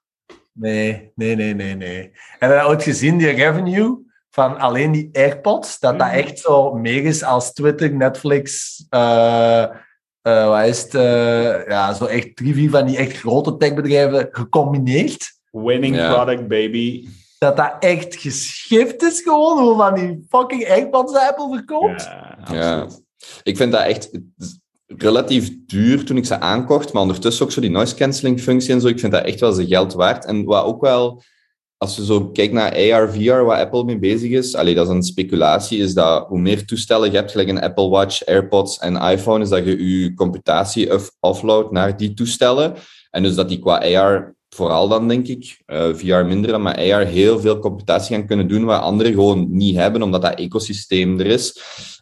[0.52, 2.12] Nee, nee, nee, nee, nee.
[2.40, 3.98] Heb je dat ooit gezien, die revenue
[4.30, 5.80] van alleen die AirPods?
[5.80, 9.64] Dat dat echt zo meer is als Twitter, Netflix, eh
[10.22, 10.96] eh, wat is het?
[10.96, 15.32] eh, ja, zo echt drie, vier van die echt grote techbedrijven gecombineerd.
[15.52, 16.14] Winning Ja.
[16.14, 17.08] product, baby.
[17.38, 22.04] Dat dat echt geschift is gewoon, hoe van die fucking AirPods Apple verkoopt.
[22.04, 22.88] Ja, Ja.
[23.44, 24.10] Ik vind dat echt
[24.97, 28.82] relatief duur toen ik ze aankocht, maar ondertussen ook zo die noise cancelling functie en
[28.82, 28.88] zo.
[28.88, 30.25] Ik vind dat echt wel zijn geld waard.
[30.25, 31.21] En wat ook wel,
[31.78, 34.93] als je zo kijkt naar AR, VR, waar Apple mee bezig is, allee, dat is
[34.93, 38.95] een speculatie, is dat hoe meer toestellen je hebt, gelijk een Apple Watch, AirPods en
[38.95, 42.73] iPhone, is dat je je computatie off- offloadt naar die toestellen.
[43.10, 47.06] En dus dat die qua AR, vooral dan denk ik, eh, VR minder, maar AR
[47.06, 51.25] heel veel computatie gaan kunnen doen, waar anderen gewoon niet hebben, omdat dat ecosysteem er
[51.25, 51.60] is.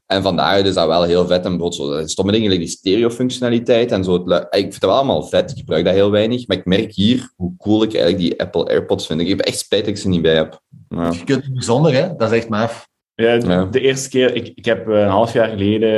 [0.07, 1.45] En vandaar is dat wel heel vet.
[1.45, 4.13] En bijvoorbeeld zo, dat stomme dingen, like die stereo-functionaliteit en zo.
[4.13, 5.51] Het Ik vind dat wel allemaal vet.
[5.51, 6.47] Ik gebruik dat heel weinig.
[6.47, 9.21] Maar ik merk hier hoe cool ik eigenlijk die Apple AirPods vind.
[9.21, 10.61] Ik heb echt spijt dat ik ze niet bij heb.
[10.89, 11.11] Ja.
[11.11, 12.15] Je kunt het bijzonder, hè?
[12.15, 12.87] Dat is echt maf.
[13.15, 13.65] Ja, Ja.
[13.65, 15.89] de eerste keer, ik, ik heb eh, een half jaar geleden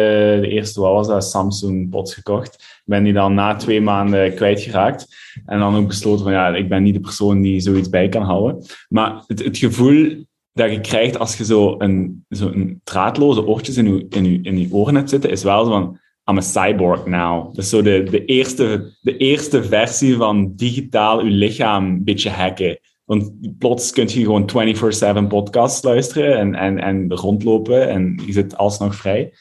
[0.41, 2.54] de eerste, wat was dat, Samsung pots gekocht.
[2.56, 5.08] Ik ben die dan na twee maanden kwijtgeraakt.
[5.45, 8.22] En dan ook besloten van, ja, ik ben niet de persoon die zoiets bij kan
[8.22, 8.65] houden.
[8.89, 10.26] Maar het, het gevoel
[10.60, 14.39] dat je krijgt als je zo een, zo een draadloze oortjes in je, in, je,
[14.41, 17.45] in je oren hebt zitten, is wel zo van, I'm a cyborg now.
[17.45, 22.30] Dat is zo de, de, eerste, de eerste versie van digitaal je lichaam een beetje
[22.30, 22.80] hacken.
[23.06, 28.58] Want plots kun je gewoon 24-7 podcasts luisteren en, en, en rondlopen en je zit
[28.58, 29.34] alsnog vrij.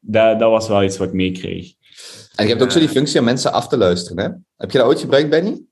[0.00, 1.72] Dat, dat was wel iets wat ik meekreeg.
[2.34, 4.24] En je hebt ook zo die functie om mensen af te luisteren.
[4.24, 4.30] Hè?
[4.56, 5.62] Heb je dat ooit gebruikt, Benny?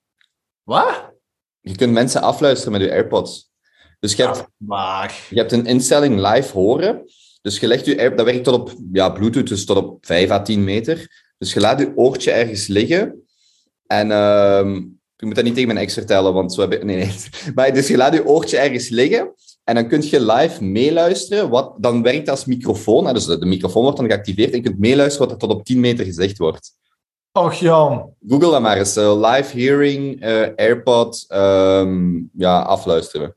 [0.62, 1.12] Wat?
[1.60, 3.51] Je kunt mensen afluisteren met je AirPods.
[4.02, 5.26] Dus je hebt, Maar...
[5.30, 7.02] je hebt een instelling live horen.
[7.42, 10.42] Dus je legt je dat werkt tot op ja, Bluetooth, dus tot op 5 à
[10.42, 11.24] 10 meter.
[11.38, 13.24] Dus je laat je oortje ergens liggen.
[13.86, 14.80] En ehm
[15.22, 16.84] je moet dat niet tegen mijn ex vertellen, want zo heb ik...
[16.84, 17.14] Nee, nee.
[17.54, 19.34] Maar dus je laat je oortje ergens liggen.
[19.64, 21.50] En dan kun je live meeluisteren.
[21.50, 23.14] Wat dan werkt als microfoon.
[23.14, 24.50] Dus de, microfoon wordt dan geactiveerd.
[24.50, 26.70] En je kunt meeluisteren wat er tot op 10 meter gezegd wordt.
[27.32, 28.14] Och, Jan.
[28.28, 28.96] Google dat maar eens.
[28.96, 33.34] eh, live hearing, eh, AirPod, ehm, ja, afluisteren.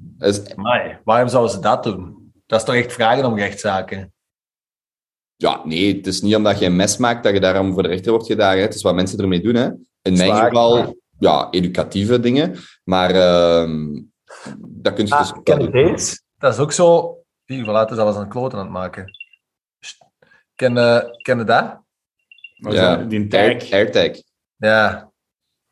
[0.00, 2.32] Dus, Amai, waarom zouden ze dat doen?
[2.46, 4.12] Dat is toch echt vragen om rechtszaken?
[5.36, 7.88] ja, nee, het is niet omdat je een mes maakt dat je daarom voor de
[7.88, 8.56] rechter wordt gedaagd.
[8.56, 8.62] hè.
[8.62, 9.54] Het is wat mensen ermee doen.
[9.54, 9.64] Hè.
[9.66, 12.56] In mijn Zwaar, geval, ja, educatieve dingen.
[12.84, 14.02] Maar ehm
[14.58, 16.20] dat kun je dus Ah, ook ken deze?
[16.38, 17.16] Dat is ook zo...
[17.44, 19.04] Wie, laten ze dat was aan het kloten aan het maken.
[20.54, 21.80] Ken, eh, ken je dat?
[22.54, 23.00] Ja.
[23.00, 24.16] zo, die Air, tag AirTag.
[24.56, 25.12] Ja.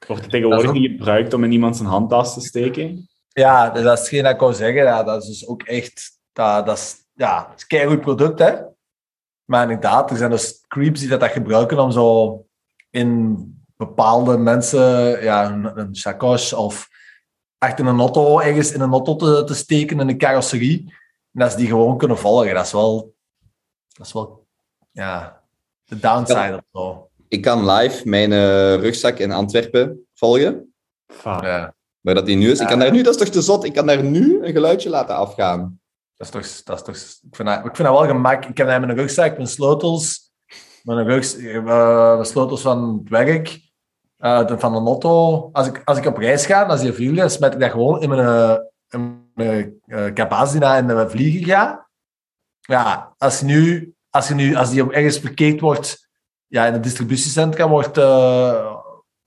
[0.07, 3.08] wordt er tegenwoordig Dat ook- niet gebruikt om in iemand zijn handtas te steken.
[3.39, 4.83] Ja, dus dat is hetgeen dat ik wou zeggen.
[4.83, 6.21] Ja, dat is dus ook echt...
[6.33, 8.57] Dat, dat is, ja, het is een keigoed product, hè.
[9.45, 12.47] Maar inderdaad, er zijn dus creeps die dat, dat gebruiken om zo
[12.91, 14.81] in bepaalde mensen
[15.23, 16.89] ja, een, een sacoche of
[17.59, 20.85] echt in een auto, ergens in een auto te, te steken in een carrosserie.
[21.33, 22.55] En dat ze die gewoon kunnen volgen.
[22.55, 23.15] Dat is wel...
[23.89, 24.47] Dat is wel...
[24.91, 25.43] Ja,
[25.85, 27.11] de downside of zo.
[27.29, 30.75] Ik kan live mijn eh, rugzak in Antwerpen volgen.
[31.07, 31.41] Fuck.
[31.41, 31.77] Ja.
[32.01, 32.61] Waar dat die nu is.
[32.61, 34.89] Ik kan daar nu, dat is toch te zot, ik kan daar nu een geluidje
[34.89, 35.81] laten afgaan.
[36.17, 36.97] Dat is toch, dat is toch,
[37.31, 38.45] ik, vind dat, ik vind dat wel gemak.
[38.45, 40.33] Ik heb daar mijn rugzak, mijn sleutels,
[40.83, 43.61] mijn, rugs, eh, mijn sleutels van het werk,
[44.17, 45.49] eh, de- van de auto.
[45.53, 48.03] Als ik, als ik op reis ga, als die vliegen, dan smet ik dat gewoon
[48.03, 48.57] in mijn, eh,
[48.89, 51.89] in mijn uh, naar in de vliegen ga.
[52.61, 56.09] Ja, als, je nu, als, je nu, als die op ergens verkeerd wordt,
[56.47, 58.77] ja, in het distributiecentra wordt, eh,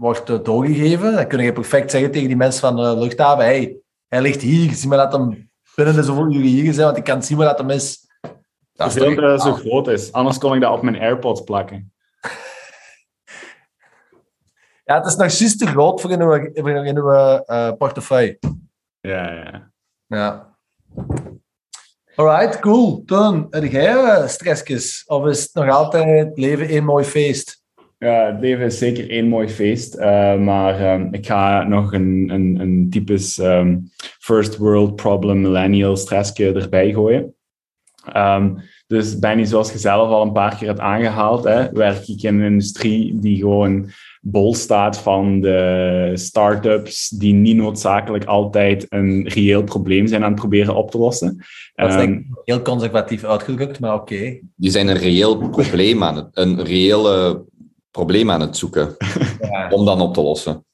[0.01, 3.77] wordt eh, doorgegeven, dan kun je perfect zeggen tegen die mensen van de luchthaven, hey,
[4.07, 6.97] hij ligt hier, zie maar dat hem binnen de zoveel uren hier is, hè, want
[6.97, 8.09] ik kan zien waar dat hem is.
[8.73, 10.11] Dat is Veel toch- dat het zo groot is.
[10.11, 11.91] Anders kon ik dat op mijn AirPods plakken.
[14.83, 18.39] Ja, het is nog juist te groot voor in uw, voor in uw eh, portefeuille.
[18.99, 19.71] Ja, ja.
[20.07, 20.57] Ja.
[22.15, 23.03] Alright, cool.
[23.05, 25.03] Toen, heb jij eh, stressjes?
[25.07, 27.60] Of is het nog altijd leven één mooi feest?
[28.05, 29.93] Ja, het leven is zeker één mooi feest.
[29.93, 33.77] eh, maar ehm, ik ga nog een, een, een typisch ehm,
[34.19, 37.35] first world problem millennial stressje erbij gooien.
[38.13, 38.55] Ehm,
[38.87, 42.39] dus Benny, zoals je zelf al een paar keer hebt aangehaald, hè, werk ik in
[42.39, 43.89] een industrie die gewoon
[44.21, 50.39] bol staat van de start-ups die niet noodzakelijk altijd een reëel probleem zijn aan het
[50.39, 51.45] proberen op te lossen.
[51.73, 54.39] Dat is denk ik heel conservatief uitgedrukt, maar oké.
[54.55, 57.45] Die zijn een reëel probleem aan het, een reële
[57.91, 58.95] probleem aan het zoeken
[59.51, 59.69] Ja.
[59.69, 60.65] om dan op te lossen.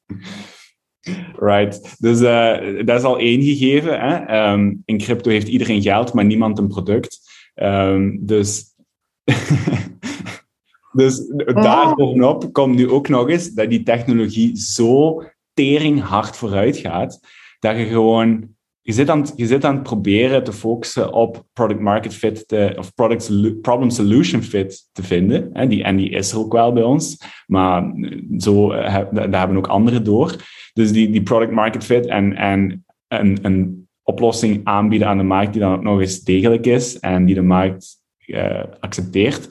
[1.39, 1.95] Right.
[1.99, 3.99] Dus eh, dat is al één gegeven.
[3.99, 4.15] Hè?
[4.15, 7.19] Ehm, in crypto heeft iedereen geld, maar niemand een product.
[7.53, 8.75] Ehm, dus
[10.91, 16.77] dus daar bovenop komt nu ook nog eens dat die technologie zo tering hard vooruit
[16.77, 17.19] gaat,
[17.60, 18.56] dat je gewoon...
[18.88, 22.45] Je zit, aan het, je zit aan proberen te focussen op product market fit
[22.78, 25.69] of product problem solution fit te vinden.
[25.69, 27.17] Die, en die is er ook wel bij ons.
[27.47, 27.91] Maar
[28.38, 30.36] zo, eh, daar hebben ook anderen door.
[30.73, 35.54] Dus die, die product market fit en, en een, een oplossing aanbieden aan de markt
[35.54, 37.95] die dan ook nog eens degelijk is en die de markt
[38.26, 39.50] eh, accepteert.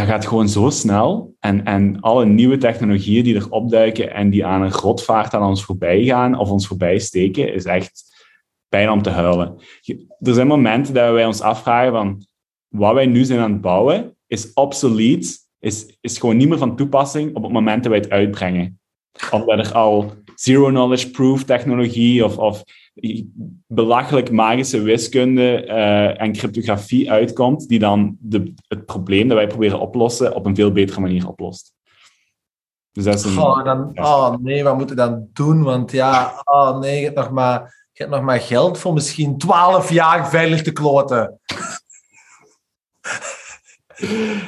[0.00, 1.34] Dat gaat gewoon zo snel.
[1.40, 5.64] En, en alle nieuwe technologieën die er opduiken en die aan een grotvaart aan ons
[5.64, 8.02] voorbij gaan of ons voorbij steken, is echt
[8.68, 9.54] bijna om te huilen.
[10.18, 12.26] Er zijn momenten dat wij ons afvragen van
[12.68, 16.76] wat wij nu zijn aan het bouwen, is obsolet, is, is gewoon niet meer van
[16.76, 18.80] toepassing op het moment dat wij het uitbrengen
[19.30, 22.62] omdat er al zero knowledge proof technologie of, of
[23.66, 29.80] belachelijk magische wiskunde eh, en cryptografie uitkomt, die dan de, het probleem dat wij proberen
[29.80, 31.72] oplossen op een veel betere manier oplost.
[32.92, 33.38] Dus dat is een...
[33.38, 35.62] Oh, dan, oh nee, wat moet ik dan doen?
[35.62, 37.60] Want ja, oh nee, je hebt nog maar,
[37.92, 41.38] je hebt nog maar geld voor misschien 12 jaar veilig te kloten.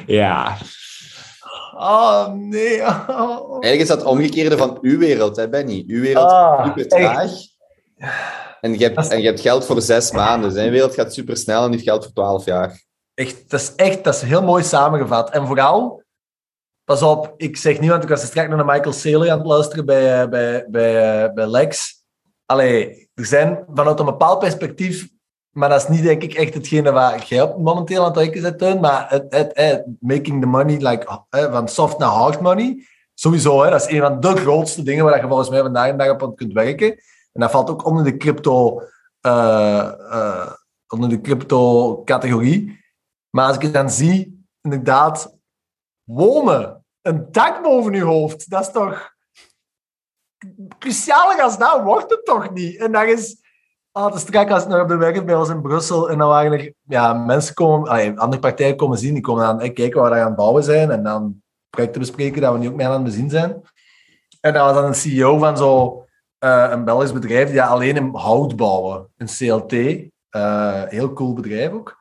[0.05, 0.57] Ja,
[1.75, 2.81] Oh nee.
[2.81, 3.51] Oh.
[3.51, 5.83] Eigenlijk is dat het omgekeerde van uw wereld, hè, Benny?
[5.87, 7.31] Uw wereld Ah, is super traag.
[8.61, 10.51] En je, hebt, en je hebt geld voor zes maanden.
[10.51, 12.81] Zijn wereld gaat super snel en die heeft geld voor twaalf jaar.
[13.13, 15.29] Echt, dat is echt dat is heel mooi samengevat.
[15.29, 16.03] En vooral,
[16.83, 19.85] pas op, ik zeg niet, want ik was straks naar Michael Saylor aan het luisteren
[19.85, 22.01] bij, eh, bij, bij, eh, bij Lex.
[22.45, 25.09] allee, er zijn vanuit een bepaald perspectief,
[25.49, 28.41] maar dat is niet denk ik echt hetgene waar jij op momenteel aan het werken
[28.41, 32.87] bent, Teun, maar het, het, het, making the money, like, van soft naar hard money,
[33.13, 35.97] sowieso, hè, dat is een van de grootste dingen waar je volgens mij vandaag de
[35.97, 36.95] dag op kunt werken.
[37.33, 38.81] En dat valt ook onder de crypto,
[39.21, 40.51] eh, eh,
[40.87, 42.81] onder de crypto-categorie.
[43.29, 45.37] Maar als ik het dan zie, inderdaad,
[46.03, 49.11] wonen, een dak boven je hoofd, dat is toch
[50.79, 52.77] cruciaal als dat wordt het toch niet?
[52.77, 53.41] En dat is...
[53.91, 56.51] Het is strak als ik op de werk bij ons in Brussel en dan waren
[56.51, 60.17] er ja, mensen komen, andere partijen komen zien, die komen dan hey, kijken waar we
[60.17, 63.03] aan het bouwen zijn en dan projecten bespreken dat we nu ook mee aan het
[63.03, 63.61] bezien zijn.
[64.41, 66.02] En dat was dan een CEO van zo
[66.43, 69.71] eh, een Belgisch bedrijf die alleen in hout bouwen, een CLT.
[70.29, 71.97] eh, heel cool bedrijf ook.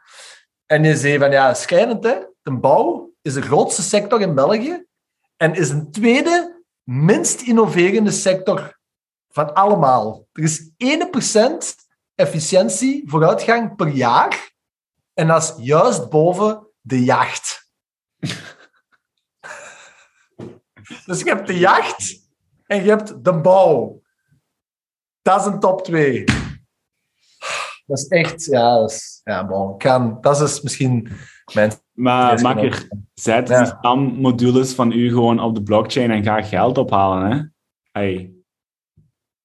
[0.66, 4.86] En die zei van ja, schijnend hè, de bouw is de grootste sector in België
[5.36, 8.78] en is een tweede minst innoverende sector
[9.28, 10.26] van allemaal.
[10.32, 10.70] Er is 1%
[12.14, 14.52] efficiëntie, vooruitgang per jaar.
[15.14, 17.70] En dat is juist boven de jacht.
[21.06, 22.28] dus je hebt de jacht
[22.66, 24.01] en je hebt de bouw.
[25.22, 26.24] Dat is een top 2.
[27.86, 31.08] Dat is echt, ja, dat is, ja, bon, kan, dat is misschien
[31.52, 33.58] mijn Maar makker, zet Ja.
[33.62, 37.42] die stammodules van u gewoon op de blockchain en ga geld ophalen, hè?
[38.00, 38.32] Hey.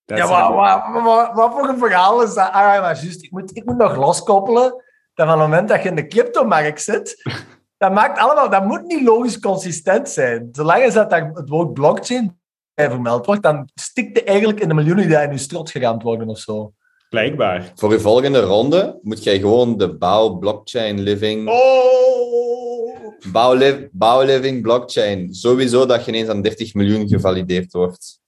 [0.04, 2.52] Ja, maar wat, voor een verhaal is dat?
[2.52, 5.90] Ah, maar juist, ik moet, ik moet nog loskoppelen dat van het moment dat je
[5.90, 7.24] in de cryptomarkt zit,
[7.78, 10.50] dat maakt allemaal, dat moet niet logisch consistent zijn.
[10.52, 12.37] Zolang is dat het woord blockchain
[12.86, 16.28] vermeld wordt, dan stikt je eigenlijk in de miljoenen die in je strot geramd worden
[16.28, 16.74] of zo.
[17.10, 17.72] Blijkbaar.
[17.76, 21.50] Voor je volgende ronde moet jij gewoon de bouw blockchain living...
[21.50, 21.96] Oh!
[23.32, 25.34] Bouw, li- bouw living blockchain.
[25.34, 28.20] Sowieso dat je ineens aan 30 miljoen gevalideerd wordt.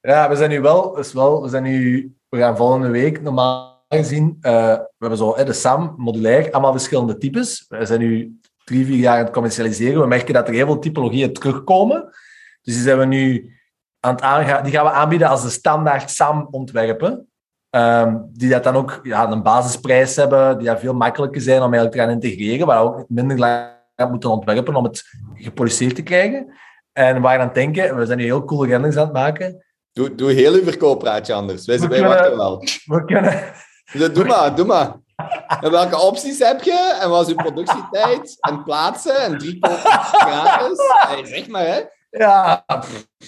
[0.00, 3.84] Ja, we zijn nu wel, is wel, we zijn nu, we gaan volgende week normaal
[3.88, 7.64] gezien, eh, we hebben zo hè, de SAM, modulair, allemaal verschillende types.
[7.68, 10.00] We zijn nu drie, vier jaar aan het commercialiseren.
[10.00, 12.02] We merken dat er heel veel typologieën terugkomen.
[12.62, 13.52] Dus die zijn we nu
[14.04, 17.26] aan het aangaan, die gaan we aanbieden als de standaard SAM-ontwerpen.
[17.70, 21.72] Ehm, die dat dan ook ja, een basisprijs hebben, die dat veel makkelijker zijn om
[21.74, 23.70] eigenlijk te gaan integreren, waar we ook minder lang
[24.10, 25.02] moeten ontwerpen om het
[25.34, 26.52] gepoliceerd te krijgen.
[26.92, 29.64] En waar aan het denken, we zijn nu heel coole renders aan het maken.
[29.92, 31.66] Doe, doe heel uw verkooppraatje anders.
[31.66, 32.58] Wij, We wij kunnen- wachten wel.
[32.84, 33.52] We kunnen,
[33.92, 34.92] Dus Doe maar, doe maar.
[35.60, 36.98] En welke opties heb je?
[37.02, 38.36] En wat is uw productietijd?
[38.40, 39.16] En plaatsen?
[39.16, 40.78] En drie gratis?
[41.06, 41.80] Hey, zeg maar, hè.
[42.18, 42.64] Ja,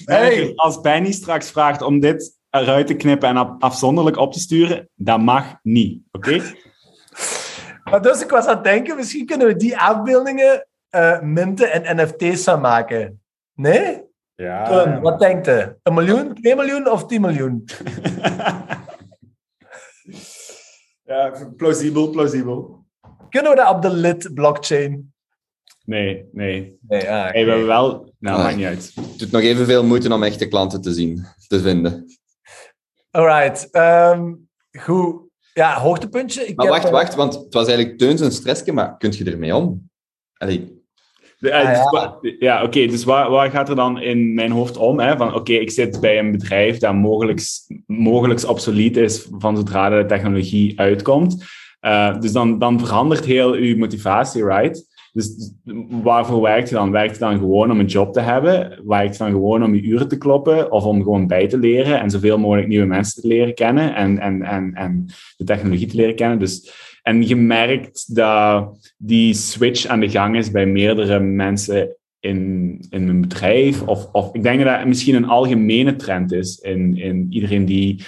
[0.05, 4.39] hey, Als Benny straks vraagt om dit eruit te knippen en af- afzonderlijk op te
[4.39, 6.43] sturen, dat mag niet, oké?
[7.91, 11.97] maar dus ik was aan het denken, misschien kunnen we die afbeeldingen eh minten en
[11.97, 13.23] NFT's maken.
[13.55, 14.03] Nee?
[14.35, 15.01] Ja.
[15.01, 15.77] Wat denkt je?
[15.83, 17.65] Een miljoen, twee miljoen of tien miljoen?
[21.05, 22.85] ja, plausibel, plausibel.
[23.29, 25.14] Kunnen we dat op de lid blockchain?
[25.85, 26.77] Nee, nee.
[26.89, 28.13] Nee, ah, we hebben wel...
[28.19, 28.45] Nou, Ah.
[28.45, 28.93] maakt niet uit.
[28.95, 32.05] Het doet nog evenveel moeite om echte klanten te zien, te vinden.
[33.11, 33.69] Alright.
[33.71, 34.33] ehm,
[34.81, 35.23] goed.
[35.53, 36.47] Ja, hoogtepuntje.
[36.47, 39.13] Ik Maar heb, wacht, eh, wacht, want het was eigenlijk Teuns een stressje, maar kun
[39.17, 39.91] je ermee om?
[40.37, 40.83] Allee,
[41.39, 42.63] De- eh, Ah, dus ja.
[42.63, 42.87] oké.
[42.87, 45.01] dus waar, waar gaat er dan in mijn hoofd om?
[45.01, 45.17] Hè?
[45.17, 47.41] Van, oké, ik zit bij een bedrijf dat mogelijk,
[47.87, 51.45] mogelijk obsolet is van zodra de technologie uitkomt.
[51.81, 54.87] Eh, dus dan, dan verandert heel uw motivatie, right?
[55.15, 55.53] Dus
[56.03, 56.91] waarvoor werkt je dan?
[56.91, 58.81] Werkt je dan gewoon om een job te hebben?
[58.87, 60.73] Werkt je dan gewoon om je uren te kloppen?
[60.73, 64.19] Of om gewoon bij te leren en zoveel mogelijk nieuwe mensen te leren kennen en,
[64.19, 66.39] en, en, en de technologie te leren kennen?
[66.39, 66.73] Dus,
[67.03, 73.09] en je merkt dat die switch aan de gang is bij meerdere mensen in, in
[73.09, 73.83] een bedrijf.
[73.83, 78.05] Of, of ik denk dat het misschien een algemene trend is in, in iedereen die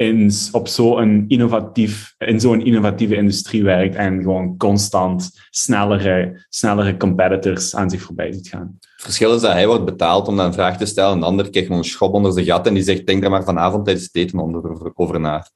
[0.00, 7.76] in, op zo'n innovatief, in zo'n innovatieve industrie werkt en gewoon constant snellere, snellere competitors
[7.76, 8.76] aan zich voorbij ziet gaan.
[8.80, 11.26] het verschil is dat hij wordt betaald om dan een vraag te stellen, en de
[11.26, 13.84] ander krijgt gewoon een schop onder zijn gat en die zegt, denk daar maar vanavond
[13.84, 15.46] tijdens het eten onder, over, over na.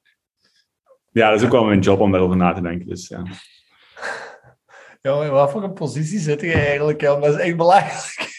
[1.12, 2.88] Ja, dat is ook wel mijn job om daarover na te denken.
[2.88, 3.22] Dus, ja.
[5.02, 7.00] Jongen, wat voor een positie zit je eigenlijk?
[7.00, 8.14] Dat is echt belangrijk.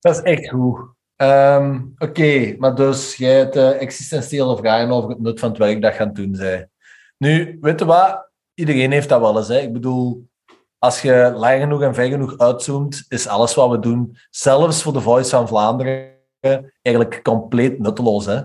[0.00, 0.95] Dat is echt goed.
[1.16, 5.82] Ehm, Oké, maar dus jij hebt eh, existentiële vragen over het nut van het werk
[5.82, 6.68] dat je aan het doen zij.
[7.18, 8.30] Nu, weet je wat?
[8.54, 9.48] Iedereen heeft dat wel eens.
[9.48, 9.58] Hè?
[9.58, 10.28] Ik bedoel,
[10.78, 14.92] als je lang genoeg en ver genoeg uitzoomt, is alles wat we doen, zelfs voor
[14.92, 16.14] de Voice van Vlaanderen,
[16.82, 18.26] eigenlijk compleet nutteloos.
[18.26, 18.40] Hè?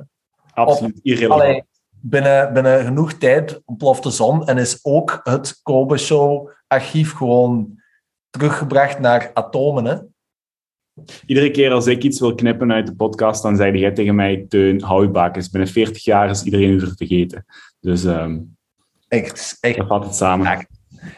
[0.54, 1.42] Absoluut irrelevant.
[1.42, 7.14] Allee, binnen, binnen genoeg tijd ontploft de zon en is ook het Kobe Show archief
[7.14, 7.82] gewoon
[8.30, 9.86] teruggebracht naar atomen.
[9.86, 9.98] Hè?
[11.26, 14.46] Iedere keer als ik iets wil knippen uit de podcast, dan zei jij tegen mij,
[14.50, 15.50] Teun, hou je bakens.
[15.50, 17.46] Binnen 40 jaar is iedereen u er vergeten.
[17.80, 18.40] Dus ehm
[19.08, 19.78] Echt, echt.
[19.78, 20.68] dat valt het samen.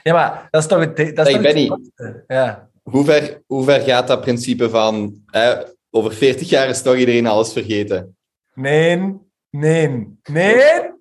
[0.04, 0.14] Ja.
[0.14, 0.98] Maar dat is toch het...
[1.16, 2.24] Dat is Hey, toch het- Benny.
[2.28, 2.70] Ja.
[2.84, 5.60] Hoe ver, hoe ver gaat dat principe van eh,
[5.90, 8.18] over 40 jaar is toch iedereen alles vergeten?
[8.54, 9.18] Nee,
[9.50, 10.92] nee, nee.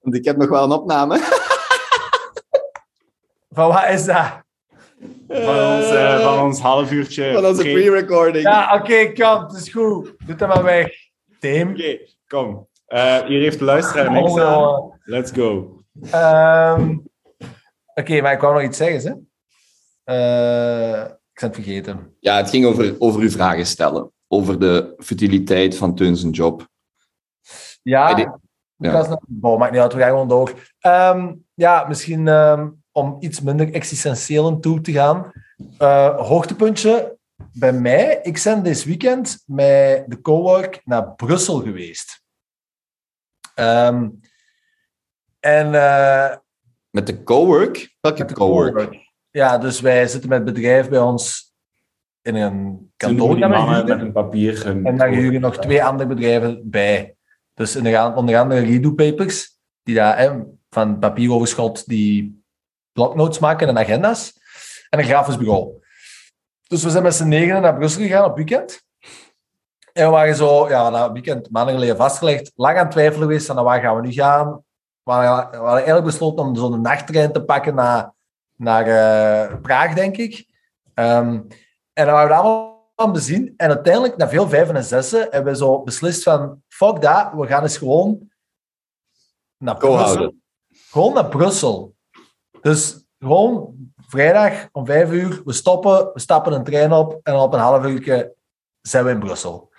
[0.00, 1.18] Want ik heb nog wel een opname.
[3.50, 4.41] Van wat is dat?
[5.28, 7.32] Van ons, eh, van ons half uurtje.
[7.32, 8.44] Van onze pre- pre-recording.
[8.44, 10.04] Ja, oké, kom, het is goed.
[10.04, 10.88] Doe het maar weg.
[11.38, 11.70] Tim.
[11.70, 12.68] Oké, kom.
[12.86, 15.00] Eh, hier heeft de luisteraar niks Oh, aan.
[15.04, 15.80] Let's go.
[16.10, 16.96] Ehm,
[17.94, 19.14] Oké, maar ik wou nog iets zeggen, hè.
[20.14, 22.16] Eh, ik ben het vergeten.
[22.20, 24.12] Ja, het ging over, over uw vragen stellen.
[24.28, 26.68] Over de futiliteit van Teun zijn job.
[27.82, 28.16] Ja,
[28.76, 28.92] ja.
[28.92, 29.18] was nog...
[29.26, 30.52] Bon, maakt niet uit, we gaan gewoon door.
[30.80, 35.32] Ehm, ja, misschien ehm, om iets minder existentieel aan toe te gaan.
[35.78, 37.18] Eh, hoogtepuntje
[37.52, 38.20] bij mij.
[38.22, 42.22] Ik ben dit weekend met de cowork naar Brussel geweest.
[43.54, 44.08] Ehm,
[45.40, 45.74] en...
[45.74, 46.36] eh,
[46.90, 47.96] Met de cowork?
[48.00, 48.74] Welke met de cowork?
[48.74, 49.10] cowork.
[49.30, 51.52] Ja, dus wij zitten met het bedrijf bij ons
[52.22, 54.66] in een kantoor mannen met een papier.
[54.86, 57.16] En daar huren nog twee andere bedrijven bij.
[57.54, 62.41] Dus onder andere- onder andere Redo Papers, die daar hè, van papieroverschot die
[62.92, 64.40] bloknotes maken en agenda's.
[64.90, 65.80] En een grafisch bureau.
[66.66, 68.84] Dus we zijn met z'n negenen naar Brussel gegaan op weekend.
[69.92, 73.50] En we waren zo, ja, dat weekend maanden geleden vastgelegd, lang aan het twijfelen geweest
[73.50, 74.64] aan waar gaan we nu gaan.
[75.02, 78.12] We hadden, we hadden eigenlijk besloten om zo'n nachttrein te pakken naar,
[78.56, 80.46] naar eh, Praag, denk ik.
[80.94, 81.40] Ehm,
[81.92, 83.54] en dan waren we allemaal aan bezien.
[83.56, 87.46] En uiteindelijk, na veel vijven en zessen, hebben we zo beslist van, fuck dat, we
[87.46, 88.30] gaan eens gewoon
[89.56, 90.04] naar Brussel.
[90.04, 90.42] houden.
[90.90, 91.94] Gewoon naar Brussel.
[92.62, 97.52] Dus gewoon vrijdag om vijf uur, we stoppen, we stappen een trein op en op
[97.52, 98.32] een half uur
[98.80, 99.72] zijn we in Brussel.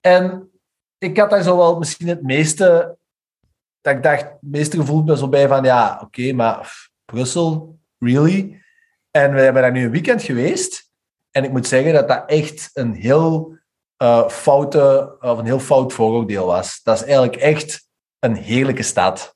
[0.00, 0.50] En
[0.98, 2.96] ik had daar zo wel misschien het meeste,
[3.80, 8.62] dat ik dacht, het meeste gevoel zo bij van, ja, oké, maar Brussel, really?
[9.10, 10.90] En we hebben daar nu een weekend geweest.
[11.30, 13.58] En ik moet zeggen dat dat echt een heel
[13.96, 16.82] eh, foute, of een heel fout vooroordeel was.
[16.82, 17.88] Dat is eigenlijk echt
[18.18, 19.33] een heerlijke stad.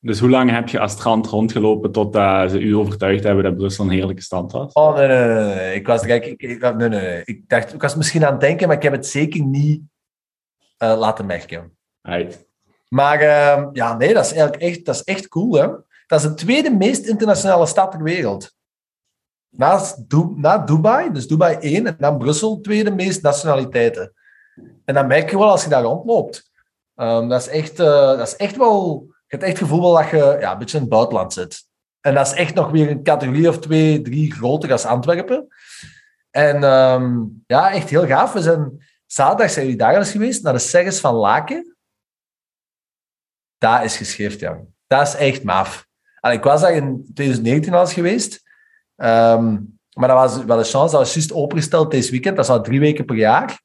[0.00, 3.84] Dus hoe lang heb je als strand rondgelopen totdat ze u overtuigd hebben dat Brussel
[3.84, 4.72] een heerlijke stad was?
[4.72, 5.54] Oh, nee, nee, nee.
[5.54, 5.74] nee.
[5.74, 6.02] Ik was.
[6.02, 7.22] Ik, ik- nee, nee.
[7.24, 7.74] Ik dacht...
[7.74, 9.82] Ik was misschien aan het denken, maar ik heb het zeker niet
[10.76, 11.76] eh, laten merken.
[12.02, 12.46] Right.
[12.88, 15.66] Maar ehm, ja, nee, dat is eigenlijk echt, dat is echt cool, hè.
[16.06, 18.56] Dat is de tweede meest internationale stad ter wereld.
[19.48, 24.12] Naast Du- na Dubai, dus Dubai 1, en dan Brussel, tweede meest nationaliteiten.
[24.84, 26.50] En dan merk je wel als je daar rondloopt.
[26.94, 29.06] Ehm, dat, is echt, eh, dat is echt wel...
[29.28, 31.66] Je hebt echt het gevoel dat je ja, een beetje in het buitenland zit.
[32.00, 35.46] En dat is echt nog weer een categorie of twee, drie groter als Antwerpen.
[36.30, 38.32] En ehm, ja, echt heel gaaf.
[38.32, 41.76] We zijn zaterdag zijn jullie daar eens geweest, naar de Serres van Laken.
[43.58, 44.60] Dat is geschift, ja.
[44.86, 45.86] Dat is echt maf.
[46.20, 48.42] Allee, ik was daar in 2019 al eens geweest.
[48.96, 49.58] Ehm,
[49.92, 50.90] maar dat was wel een chance.
[50.96, 52.36] Dat was juist opengesteld deze weekend.
[52.36, 53.60] Dat is al drie weken per jaar.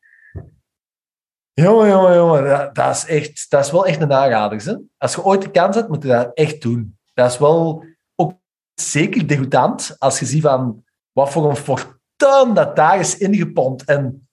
[1.53, 2.43] Jongen, jongen, jongen.
[2.43, 4.63] Dat, dat is, echt, dat is wel echt een aanrader.
[4.63, 4.75] Hè?
[4.97, 6.97] Als je ooit de kans hebt, moet je dat echt doen.
[7.13, 7.85] Dat is wel
[8.15, 8.33] ook
[8.73, 13.83] zeker degoutant als je ziet van wat voor een fortuin dat daar is ingepompt.
[13.83, 14.27] En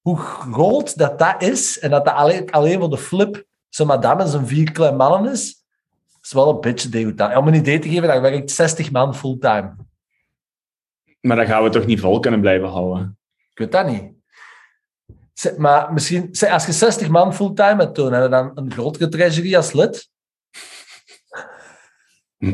[0.00, 1.78] hoe groot dat dat is.
[1.78, 5.32] En dat dat alleen, alleen voor de flip zijn madame en zijn vier kleine mannen
[5.32, 5.64] is.
[6.22, 7.36] is wel een beetje degoutant.
[7.36, 9.74] Om een idee te geven, daar werkt 60 man fulltime.
[11.20, 13.18] Maar dan gaan we toch niet vol kunnen blijven houden.
[13.50, 14.21] Ik weet dat niet.
[15.56, 19.56] Maar misschien, als je 60 man fulltime hebt doen, heb je dan een grotere treasury
[19.56, 20.10] als lid?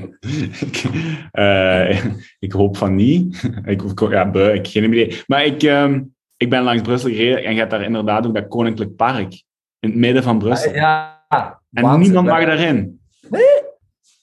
[0.61, 0.83] ik,
[1.31, 2.05] eh,
[2.39, 3.43] ik hoop van niet.
[3.65, 5.23] ik, ja, buh, ik heb geen idee.
[5.27, 6.03] Maar ik, ehm,
[6.37, 9.33] ik ben langs Brussel gereden en je hebt daar inderdaad ook dat Koninklijk Park.
[9.81, 10.75] In het midden van Brussel.
[10.75, 11.25] Ja.
[11.73, 12.01] en waanzin.
[12.01, 13.01] niemand mag daarin.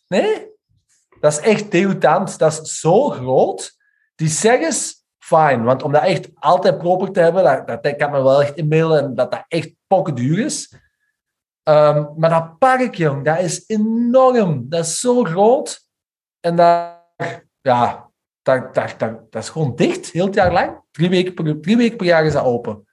[0.07, 0.47] Nee,
[1.19, 2.37] dat is echt degoutant.
[2.37, 3.77] Dat is zo groot.
[4.15, 4.94] Die Serres,
[5.25, 5.63] fijn.
[5.63, 9.03] Want om dat echt altijd proper te hebben, dat, dat, kan me wel echt inbeelden
[9.03, 10.73] en dat dat echt pokken duur is.
[11.63, 14.69] Ehm, maar dat park, dat is enorm.
[14.69, 15.87] Dat is zo groot.
[16.39, 17.03] En daar,
[17.61, 18.09] ja,
[18.41, 20.81] dat, dat, dat, dat is gewoon dicht, heel het jaar lang.
[20.91, 22.87] Drie weken, per, drie weken per jaar is dat open.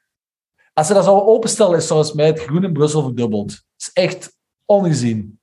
[0.72, 3.48] Als ze dat zouden openstellen, is volgens mij het groen in Brussel verdubbeld.
[3.48, 5.40] Dat is echt ongezien.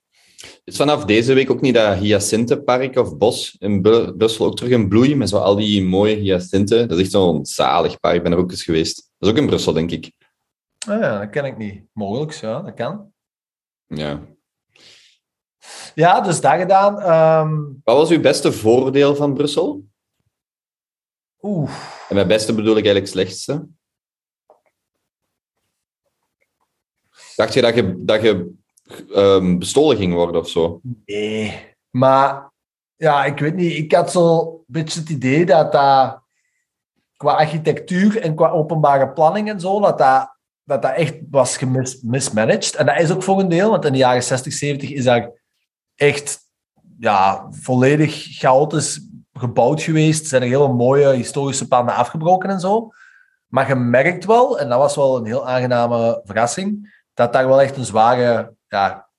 [0.69, 4.71] Is vanaf deze week ook niet dat hyacintenpark of bos in Bru- Brussel ook terug
[4.71, 6.87] in bloei, met zo al die mooie hyacinten?
[6.87, 8.15] Dat is echt zo'n zalig park.
[8.15, 8.95] Ik ben er ook eens geweest.
[9.17, 10.11] Dat is ook in Brussel, denk ik.
[10.87, 11.83] Ah ja, dat ken ik niet.
[11.93, 13.11] Mogelijk, ja, dat kan.
[13.87, 14.21] Ja.
[15.95, 16.99] Ja, dus dat gedaan.
[16.99, 19.85] Ehm, Wat was uw beste voordeel van Brussel?
[21.41, 21.71] Oeh.
[22.09, 23.67] En met beste bedoel ik eigenlijk slechtste.
[27.35, 28.57] Dacht je dat je, dat je
[29.13, 30.81] ehm, bestolen ging worden of zo?
[31.05, 31.75] Nee.
[31.89, 32.51] Maar
[32.95, 33.77] ja, ik weet niet.
[33.77, 36.21] Ik had zo een beetje het idee dat dat
[37.15, 42.75] qua architectuur en qua openbare planning en zo, dat dat, dat, echt was gemismanaged.
[42.75, 45.31] En dat is ook voor een deel, want in de jaren 60, 70 is dat
[45.95, 46.39] echt
[46.99, 50.27] ja, volledig chaotisch gebouwd geweest.
[50.27, 52.89] Zijn er hele mooie historische panden afgebroken en zo.
[53.47, 57.61] Maar je merkt wel, en dat was wel een heel aangename verrassing, dat daar wel
[57.61, 59.09] echt een zware ja,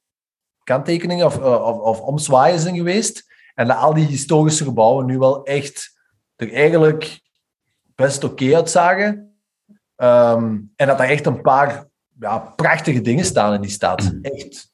[0.64, 3.28] kanttekening of, of, of omzwaaien zijn geweest.
[3.55, 5.98] En dat al die historische gebouwen nu wel echt
[6.36, 7.20] er eigenlijk
[7.94, 9.34] best oké uitzagen.
[9.96, 11.86] Ehm, en dat er echt een paar
[12.18, 14.12] ja, prachtige dingen staan in die stad.
[14.22, 14.70] Echt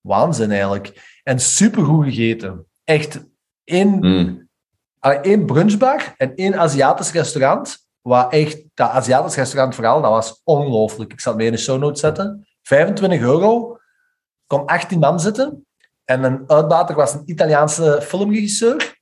[0.00, 1.18] waanzin eigenlijk.
[1.22, 2.66] En supergoed gegeten.
[2.84, 3.20] Echt
[3.64, 4.48] één, Mm.
[5.22, 7.86] één brunchbar en één Aziatisch restaurant.
[8.00, 11.12] Waar echt, dat Aziatisch restaurant vooral, dat was ongelooflijk.
[11.12, 12.46] Ik zal het mee in de show notes zetten.
[12.62, 13.76] 25 euro.
[14.48, 15.66] Kon 18 man zitten.
[16.04, 18.96] En een uitbater was een Italiaanse filmregisseur.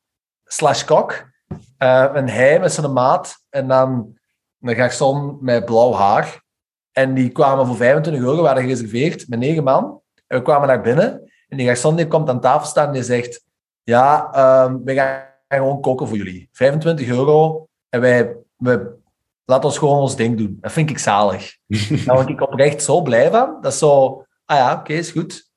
[0.45, 1.31] Slash kok.
[1.79, 3.45] Eh, en hij met zijn maat.
[3.51, 4.19] En dan
[4.61, 6.45] een garçon met blauw haar.
[6.93, 10.01] En die kwamen voor 25 euro, waren gereserveerd met negen man.
[10.27, 11.33] En we kwamen naar binnen.
[11.49, 13.45] En die garçon die komt aan tafel staan en die zegt...
[13.83, 16.49] Ja, ehm, we gaan gewoon koken voor jullie.
[16.53, 17.67] 25 euro.
[17.89, 18.97] En wij, we
[19.45, 20.59] laten ons gewoon ons ding doen.
[20.61, 21.57] Dat vind ik zalig.
[22.05, 23.59] Daar word ik oprecht zo blij van.
[23.61, 24.26] Dat is zo...
[24.47, 25.51] Ah ja, oké, is goed.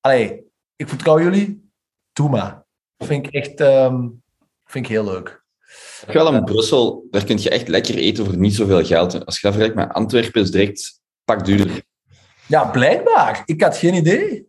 [0.00, 0.44] Allee,
[0.76, 1.70] ik vertrouw jullie.
[2.12, 2.64] Doe maar.
[2.96, 3.60] Dat vind ik echt...
[3.60, 4.08] ehm,
[4.64, 5.44] vind ik heel leuk.
[6.06, 9.26] Wel in Brussel, daar kun je echt lekker eten voor niet zoveel geld.
[9.26, 11.82] Als je dat vergelijkt met Antwerpen, is direct pak duurder.
[12.48, 13.42] Ja, blijkbaar.
[13.44, 14.46] Ik had geen idee.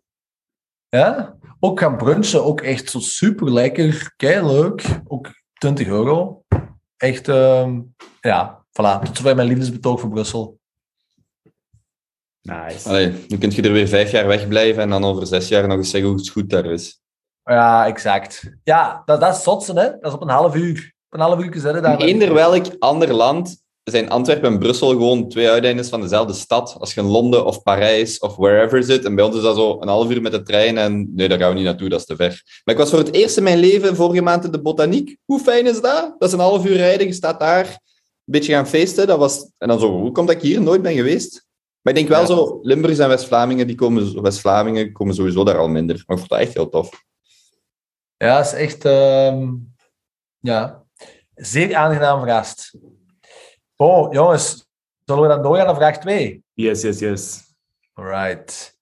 [0.90, 5.00] Ja, ook gaan brunchen, ook echt zo super lekker, kei leuk.
[5.08, 6.44] Ook 20 euro.
[6.98, 7.82] Echt, ehm,
[8.22, 9.04] ja, voilà.
[9.04, 10.60] Tot zover mijn liefdesbetoog voor Brussel.
[12.44, 12.90] Nice.
[12.90, 15.78] Allee, nu kun je er weer vijf jaar wegblijven en dan over zes jaar nog
[15.78, 17.02] eens zeggen hoe het goed daar is.
[17.44, 18.44] Ja, exact.
[18.64, 19.90] Ja, dat, dat is zotsen, hè.
[19.90, 20.94] Dat is op een half uur.
[21.10, 21.78] Op een half uur gezet, hè.
[21.78, 26.34] In daar- eender welk ander land zijn Antwerpen en Brussel gewoon twee uiteindes van dezelfde
[26.34, 26.76] stad.
[26.80, 29.06] Als je in Londen of Parijs of wherever zit.
[29.06, 30.78] En bij ons is dat zo een half uur met de trein.
[30.78, 32.42] En nee, daar gaan we niet naartoe, dat is te ver.
[32.64, 35.18] Maar ik was voor het eerst in mijn leven vorige maand in de botaniek.
[35.26, 36.16] Hoe fijn is dat?
[36.20, 37.08] Dat is een half uur rijden.
[37.08, 37.78] Je staat daar een
[38.26, 39.08] beetje gaan feesten.
[39.08, 39.52] Dat was...
[39.58, 41.46] En dan zo, hoe komt dat ik hier nooit ben geweest?
[41.84, 42.26] Maar ik denk wel Ja.
[42.26, 45.96] zo, Limburgers en West-Vlamingen, die komen, West-Vlamingen komen sowieso daar al minder.
[45.96, 47.04] Maar ik vond dat echt heel tof.
[48.18, 48.86] Ja, is echt...
[48.86, 49.54] ehm,
[50.40, 50.84] ja,
[51.36, 52.74] zeer aangenaam verrast.
[53.76, 54.66] Oh, jongens.
[55.06, 56.44] Zullen we dan doorgaan naar vraag 2?
[56.54, 57.54] Yes, yes, yes.
[57.94, 58.78] Alright.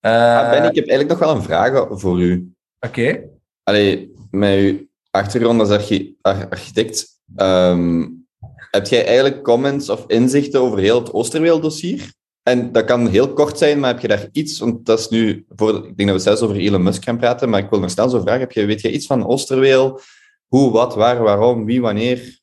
[0.00, 2.52] Ah, ben, ik heb eigenlijk nog wel een vraag voor u.
[2.80, 3.28] Oké.
[3.62, 8.06] Allee, met uw achtergrond als archi- ar- architect, ehm,
[8.70, 12.12] heb jij eigenlijk comments of inzichten over heel het Oosterweel-dossier?
[12.42, 15.44] En dat kan heel kort zijn, maar heb je daar iets, want dat is nu,
[15.48, 17.90] voor, ik denk dat we zelfs over Elon Musk gaan praten, maar ik wil nog
[17.90, 20.00] snel zo vragen, heb je, weet jij iets van Oosterweel?
[20.46, 22.38] Hoe, wat, waar, waarom, wie, wanneer?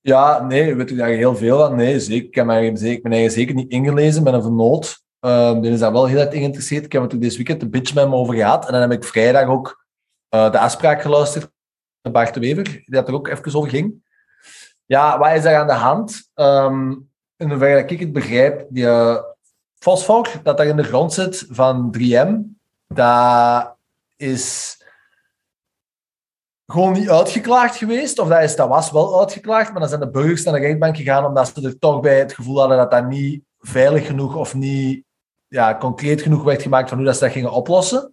[0.00, 1.76] Ja, nee, weet ik daar heel veel van?
[1.76, 2.26] Nee, zeker.
[2.26, 5.04] Ik heb ik ben eigenlijk zeker niet ingelezen met een vernoot.
[5.20, 6.84] Ehm die is daar wel heel erg in geïnteresseerd.
[6.84, 8.66] Ik heb het deze weekend een beetje met me over gehad.
[8.66, 9.86] En dan heb ik vrijdag ook
[10.28, 11.50] eh, de afspraak geluisterd
[12.02, 14.04] met Bart de Wever, die er ook even over ging.
[14.86, 16.30] Ja, wat is daar aan de hand?
[16.34, 16.92] Ehm
[17.36, 19.18] in hoeverre dat ik het begrijp, die uh,
[19.74, 22.58] fosfor dat daar in de grond zit van 3M,
[22.88, 23.76] dat
[24.16, 24.76] is
[26.66, 28.18] gewoon niet uitgeklaagd geweest.
[28.18, 30.96] Of dat, is, dat was wel uitgeklaagd, maar dan zijn de burgers naar de rechtbank
[30.96, 34.54] gegaan omdat ze er toch bij het gevoel hadden dat dat niet veilig genoeg of
[34.54, 35.04] niet
[35.48, 38.12] ja, concreet genoeg werd gemaakt van hoe dat ze dat gingen oplossen.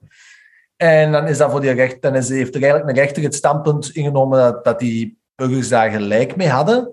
[0.76, 3.90] En dan, is dat voor die recht, dan is, heeft eigenlijk een rechter het standpunt
[3.90, 6.92] ingenomen dat, dat die burgers daar gelijk mee hadden.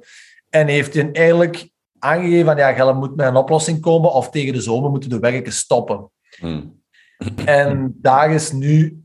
[0.48, 4.52] En heeft hij eigenlijk aangegeven van ja, Gelle moet met een oplossing komen of tegen
[4.52, 6.10] de zomer moeten de werken stoppen.
[6.38, 6.62] Hm.
[7.44, 9.04] En daar is nu,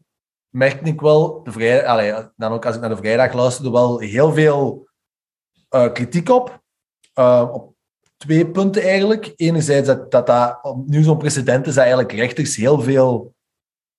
[0.50, 4.34] merk ik wel, de allee, dan ook als ik naar de vrijdag luisterde, wel heel
[4.34, 4.88] veel
[5.70, 6.64] eh, kritiek op.
[7.14, 7.74] Eh, op
[8.18, 9.34] twee punten eigenlijk.
[9.36, 13.34] Enerzijds dat dat, dat nu zo'n precedent is dat eigenlijk rechters heel veel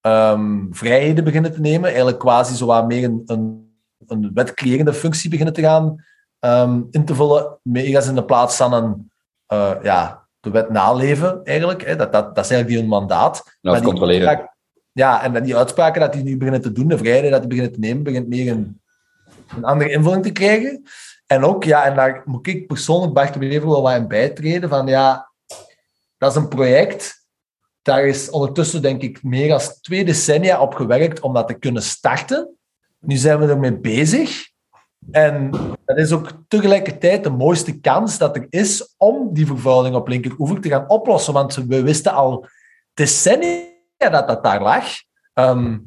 [0.01, 1.89] ehm, vrijheden beginnen te nemen.
[1.89, 3.66] Eigenlijk quasi zo wat meer een, een,
[4.09, 6.05] een wetcreërende functie beginnen te gaan
[6.39, 7.59] ehm, in te vullen.
[7.63, 9.11] In de plaats van een,
[9.47, 11.85] eh, ja, de wet naleven eigenlijk.
[11.85, 11.97] Hè.
[11.97, 13.59] Dat, dat, dat is eigenlijk die hun mandaat.
[13.61, 14.29] Nou, die controleren.
[14.29, 14.55] uitspraak-
[14.93, 17.73] ja, en die uitspraken dat die nu beginnen te doen, de vrijheid dat die beginnen
[17.73, 18.81] te nemen, begint meer een,
[19.57, 20.83] een andere invulling te krijgen.
[21.27, 24.69] En ook, ja, en daar moet ik persoonlijk Bart de Wever wel wat in bijtreden,
[24.69, 25.31] van ja,
[26.19, 27.27] dat is een project,
[27.83, 31.83] daar is ondertussen denk ik meer dan twee decennia op gewerkt om dat te kunnen
[31.83, 32.56] starten.
[33.07, 34.49] Nu zijn we ermee bezig.
[35.11, 35.51] En
[35.85, 40.61] dat is ook tegelijkertijd de mooiste kans dat er is om die vervuiling op linkeroever
[40.61, 41.33] te gaan oplossen.
[41.33, 42.47] Want we wisten al
[42.95, 44.85] decennia dat dat daar lag.
[45.33, 45.79] Ehm,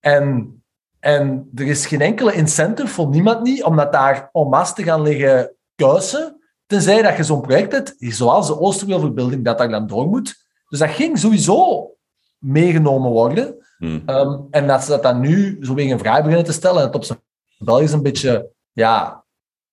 [0.00, 0.54] en,
[1.00, 4.82] en er is geen enkele incentive voor niemand niet om dat daar en masse te
[4.82, 6.40] gaan liggen kuisen.
[6.66, 10.46] Tenzij dat je zo'n project hebt, zoals de Oosterweelverbeelding, dat daar dan door moet.
[10.68, 11.90] Dus dat ging sowieso
[12.38, 13.56] meegenomen worden.
[13.80, 14.02] Hmm.
[14.06, 16.86] Ehm, en dat ze dat dan nu zo weer een vraag beginnen te stellen en
[16.86, 17.18] het op zijn
[17.58, 19.24] Belgisch een beetje ja,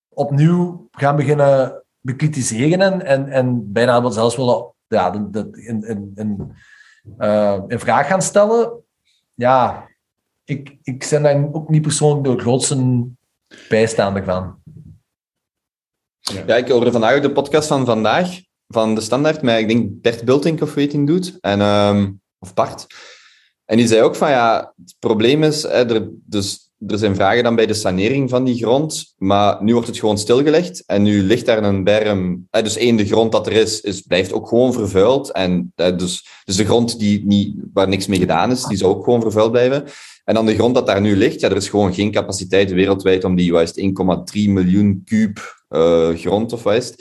[0.10, 5.84] opnieuw gaan beginnen bekritiseren en, en, en bijna wel zelfs willen ja, de, de, in,
[5.84, 6.51] in, in,
[7.18, 8.84] eh, in vraag gaan stellen.
[9.34, 9.88] Ja,
[10.43, 13.08] ik, ik ben daar ook niet persoonlijk de grootste
[13.70, 14.62] bijstaander van.
[16.20, 20.26] Ja, ik hoorde vandaag de podcast van vandaag, van de Standaard, met, ik denk Bert
[20.26, 22.86] Bultink of weet hij doet, en, ehm, of Bart.
[23.68, 27.55] En die zei ook van, ja, het probleem is, er, dus, er zijn vragen dan
[27.55, 31.45] bij de sanering van die grond, maar nu wordt het gewoon stilgelegd en nu ligt
[31.45, 32.47] daar een berm.
[32.49, 35.32] Hè, dus één, de grond dat er is, is blijft ook gewoon vervuild.
[35.32, 38.95] En, hè, dus, dus de grond die niet, waar niks mee gedaan is, die zou
[38.95, 39.84] ook gewoon vervuild blijven.
[40.24, 43.24] En dan de grond dat daar nu ligt, ja, er is gewoon geen capaciteit wereldwijd
[43.24, 46.95] om die, het, 1,3 miljoen kuub eh, grond of wat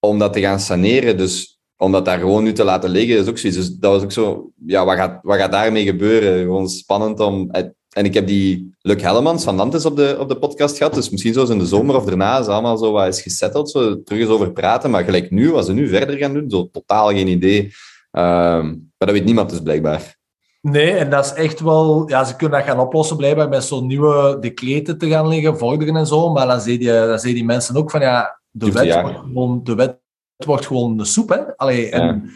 [0.00, 1.16] om dat te gaan saneren.
[1.16, 3.58] Dus om dat daar gewoon nu te laten liggen, is ook zoiets.
[3.58, 6.42] Dus dat was ook zo, ja, wat gaat, wat gaat daarmee gebeuren?
[6.42, 7.50] Gewoon spannend om...
[7.90, 11.10] En ik heb die Luc Hellemans van Nantes op de, op de podcast gehad, dus
[11.10, 14.20] misschien zoals in de zomer of daarna is allemaal zo wat is gesetteld, zo terug
[14.20, 14.90] eens over praten.
[14.90, 17.72] Maar gelijk nu, wat ze nu verder gaan doen, zo totaal geen idee.
[18.10, 20.16] Ehm, maar dat weet niemand dus blijkbaar.
[20.60, 22.08] Nee, en dat is echt wel...
[22.08, 25.96] Ja, ze kunnen dat gaan oplossen blijkbaar met zo'n nieuwe decreten te gaan liggen, vorderen
[25.96, 26.32] en zo.
[26.32, 29.18] Maar dan zie je, dan zie je die mensen ook van, ja, de wet, wordt
[29.18, 29.98] gewoon, de wet
[30.44, 31.56] wordt gewoon de soep, hè.
[31.56, 32.30] Allee, en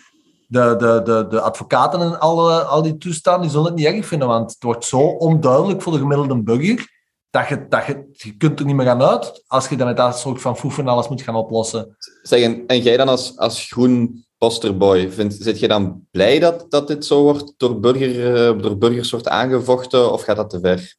[0.48, 4.06] de, de, de, de advocaten en alle, al die toestanden, die zullen het niet erg
[4.06, 6.92] vinden, want het wordt zo onduidelijk voor de gemiddelde burger,
[7.30, 9.96] dat je, dat je, je kunt er niet meer aan uit als je dan met
[9.96, 11.96] dat soort van foefen alles moet gaan oplossen.
[12.22, 16.66] Zeg, en, en jij dan als, als groen posterboy, vind, zit je dan blij dat,
[16.68, 20.60] dat dit zo wordt door, burger, eh, door burgers wordt aangevochten, of gaat dat te
[20.60, 20.96] ver?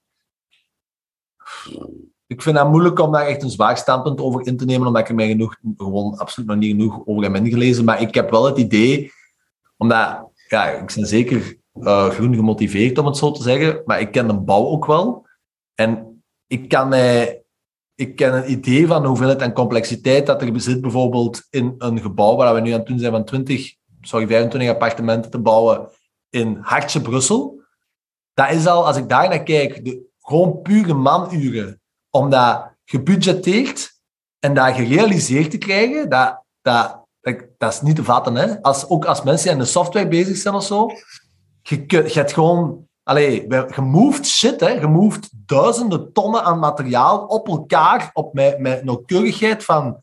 [2.27, 5.01] Ik vind het moeilijk om daar echt een zwaar standpunt over in te nemen, omdat
[5.01, 7.85] ik er mij genoeg, gewoon absoluut nog niet genoeg over heb ingelezen.
[7.85, 9.11] Maar ik heb wel het idee,
[9.77, 14.11] omdat, ja, ik ben zeker eh, groen gemotiveerd om het zo te zeggen, maar ik
[14.11, 15.27] ken de bouw ook wel.
[15.75, 17.43] En ik kan mij,
[17.95, 22.35] ik ken een idee van hoeveelheid en complexiteit dat er bezit bijvoorbeeld in een gebouw
[22.35, 25.89] waar we nu aan het doen zijn van 20, sorry, 25 appartementen te bouwen
[26.29, 27.61] in Hartje, Brussel.
[28.33, 31.81] Dat is al, als ik daar naar kijk, de, gewoon pure manuren
[32.15, 33.93] om dat gebudgeteerd
[34.39, 38.35] en dat gerealiseerd te krijgen, dat, dat, dat, dat is niet te vatten.
[38.35, 38.61] Hè?
[38.61, 40.89] Als, ook als mensen aan de software bezig zijn of zo,
[41.61, 42.87] je, je hebt gewoon...
[43.03, 44.69] Allee, we- je moved shit, hè.
[44.69, 49.97] Je moved duizenden tonnen aan materiaal op elkaar, op, met, met nauwkeurigheid van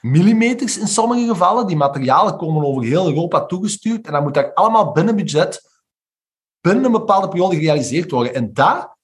[0.00, 1.66] millimeters in sommige gevallen.
[1.66, 5.62] Die materialen komen over heel Europa toegestuurd en dan moet dat allemaal binnen budget,
[6.60, 8.34] binnen een bepaalde periode gerealiseerd worden.
[8.34, 8.98] En dat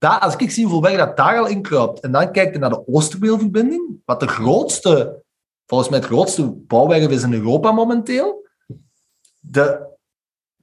[0.00, 1.66] daar, als ik zie hoeveel werk dat daar al in
[2.00, 5.22] en dan kijk je naar de Oosterbeelverbinding, wat de grootste,
[5.66, 8.48] volgens mij het grootste bouwwerk is in Europa momenteel,
[9.40, 9.88] de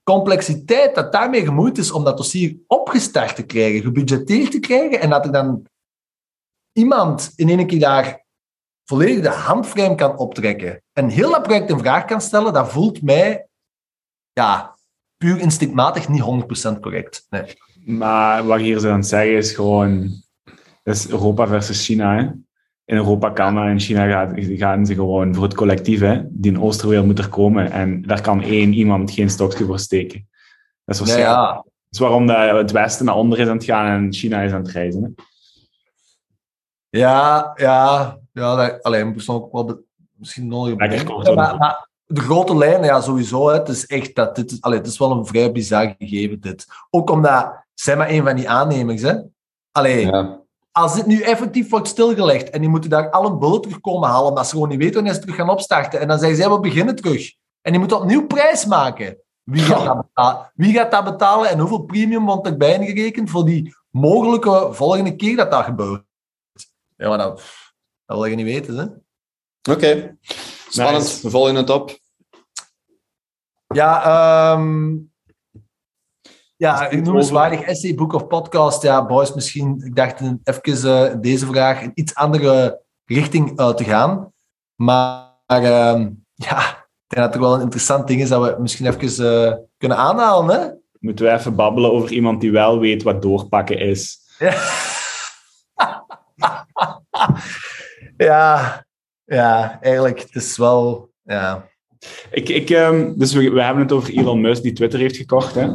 [0.03, 5.09] complexiteit dat daarmee gemoeid is om dat dossier opgestart te krijgen, gebudgeteerd te krijgen, en
[5.09, 5.65] dat er dan
[6.71, 8.25] iemand in één keer daar
[8.85, 13.01] volledig de handframe kan optrekken en heel dat project in vraag kan stellen, dat voelt
[13.01, 13.47] mij
[14.33, 14.77] ja,
[15.17, 17.25] puur instinctmatig niet 100% correct.
[17.29, 17.55] Nee.
[17.87, 20.09] Maar wat je hier zo aan het zeggen is gewoon...
[20.83, 22.21] Dat is Europa versus China, hè.
[22.85, 26.21] In Europa kan dat, in China gaat, gaan ze gewoon voor het collectief, hè.
[26.29, 27.71] Die Oosterwereld moet er komen.
[27.71, 30.27] En daar kan één iemand geen stokje voor steken.
[30.85, 31.53] Dat is, Ja, waarschijnlijk- ja.
[31.53, 34.51] dat is waarom dat het Westen naar onder is aan het gaan en China is
[34.51, 35.03] aan het reizen.
[35.03, 35.09] Hè.
[36.99, 40.75] Ja, ja, ja dat, alleen persoonlijk ook wel misschien.
[40.75, 41.35] Lekker kort, hoor.
[41.35, 43.47] maar, maar de grote lijnen, ja, sowieso.
[43.49, 46.39] Hè, het is echt dat dit is, allee, het is wel een vrij bizar gegeven,
[46.41, 46.65] dit.
[46.89, 49.15] Ook omdat zij maar een van die aannemers, hè.
[49.71, 50.39] Allee, Ja.
[50.71, 54.09] als dit nu effectief wordt stilgelegd en die moeten daar al een bullet terug komen
[54.09, 55.99] halen, omdat ze gewoon niet weten wanneer ze terug gaan opstarten.
[55.99, 57.33] En dan zeggen zij, we beginnen terug.
[57.61, 59.17] En die moeten opnieuw prijs maken.
[59.43, 60.51] Wie gaat, dat betalen?
[60.53, 65.35] Wie gaat dat betalen en hoeveel premium wordt erbij ingerekend voor die mogelijke volgende keer
[65.35, 66.03] dat dat gebeurt?
[66.95, 67.41] Ja, maar dat,
[68.05, 68.85] dat wil je niet weten, hè?
[69.73, 70.17] Oké.
[70.69, 71.03] Spannend.
[71.03, 71.21] Nice.
[71.21, 71.97] We volgen het op.
[73.67, 74.95] Ja, ehm
[76.57, 78.81] ja, ik noem eens waardig essay, boek of podcast.
[78.81, 83.77] Ja, boys, misschien, ik dacht een- even eh, deze vraag in iets andere richting uit
[83.77, 84.33] te gaan.
[84.75, 88.85] Maar ehm, ja, ik denk dat het wel een interessant ding is dat we misschien
[88.85, 90.67] even eh, kunnen aanhalen, hè?
[90.99, 94.17] Moeten we even babbelen over iemand die wel weet wat doorpakken is.
[94.39, 94.55] Ja.
[98.17, 98.85] Ja,
[99.27, 101.09] ja, eigenlijk, het is wel...
[101.23, 101.69] Ja.
[102.31, 105.55] Ik, ik, ehm, dus we, hebben het over Elon Musk die Twitter heeft gekocht.
[105.55, 105.67] Hè?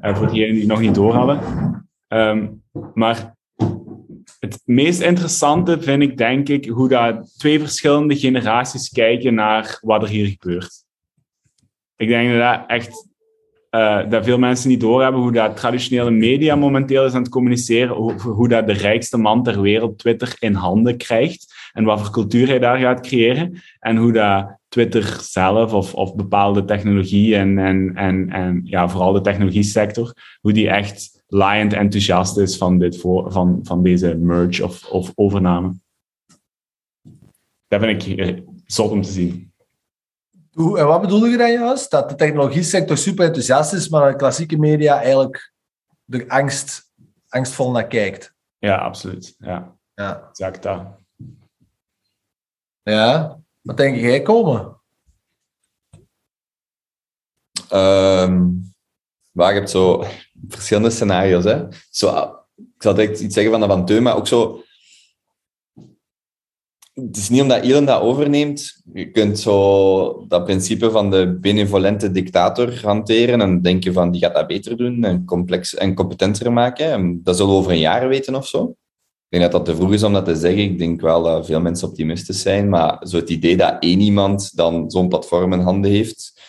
[0.00, 1.40] Eh, voor diegenen die het nog niet door hadden.
[2.08, 2.46] Ehm,
[2.94, 3.34] maar
[4.38, 10.02] het meest interessante vind ik, denk ik, hoe dat twee verschillende generaties kijken naar wat
[10.02, 10.84] er hier gebeurt.
[11.96, 13.06] Ik denk dat dat echt
[13.70, 17.96] eh, dat veel mensen niet doorhebben hoe dat traditionele media momenteel is aan het communiceren
[17.96, 22.10] over hoe dat de rijkste man ter wereld Twitter in handen krijgt en wat voor
[22.10, 27.58] cultuur hij daar gaat creëren en hoe dat Twitter zelf of, of bepaalde technologie en,
[27.58, 32.78] en, en, en ja, vooral de technologie sector, hoe die echt laaiend enthousiast is van,
[32.78, 35.74] dit voor, van, van deze merge of, of overname.
[37.68, 39.52] Dat vind ik eh, zot om te zien.
[40.52, 41.90] Hoe, en wat bedoel je dan juist?
[41.90, 45.52] Dat de technologie sector super enthousiast is, maar de klassieke media eigenlijk
[46.08, 46.92] er angst,
[47.28, 48.34] angstvol naar kijkt.
[48.58, 49.34] Ja, absoluut.
[49.38, 50.26] Ja, Ja.
[50.28, 51.04] exact dat.
[52.90, 53.40] Ja.
[53.62, 54.80] Wat denk jij komen?
[57.68, 58.64] Ehm
[59.36, 60.04] waar je hebt zo
[60.48, 61.44] verschillende scenario's.
[61.44, 61.64] Hè?
[61.90, 64.60] Zo, ah, ik zal direct iets zeggen van de Van Teun, maar ook zo...
[66.92, 68.82] Het is niet omdat Elon dat overneemt.
[68.92, 74.34] Je kunt zo dat principe van de benevolente dictator hanteren en denken van die gaat
[74.34, 76.90] dat beter doen en, complex, en competenter maken.
[76.90, 78.76] En dat zullen we over een jaar weten of zo.
[79.36, 80.62] Denk dat dat te vroeg is om dat te zeggen.
[80.62, 84.56] Ik denk wel dat veel mensen optimistisch zijn, maar zo het idee dat één iemand
[84.56, 86.40] dan zo'n platform in handen heeft,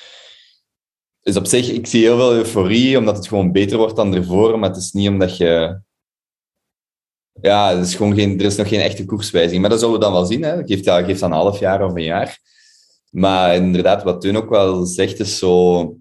[1.22, 4.60] is op zich, ik zie heel veel euforie, omdat het gewoon beter wordt dan ervoor,
[4.60, 5.82] maar het is niet omdat je...
[7.42, 9.62] Ja, er is, gewoon geen, er is nog geen echte koerswijziging.
[9.62, 10.44] Maar dat zullen we dan wel zien.
[10.44, 10.64] Hè.
[10.66, 12.40] Geeft dan een half jaar of een jaar.
[13.10, 15.96] Maar inderdaad, wat Teun ook wel zegt, is zo...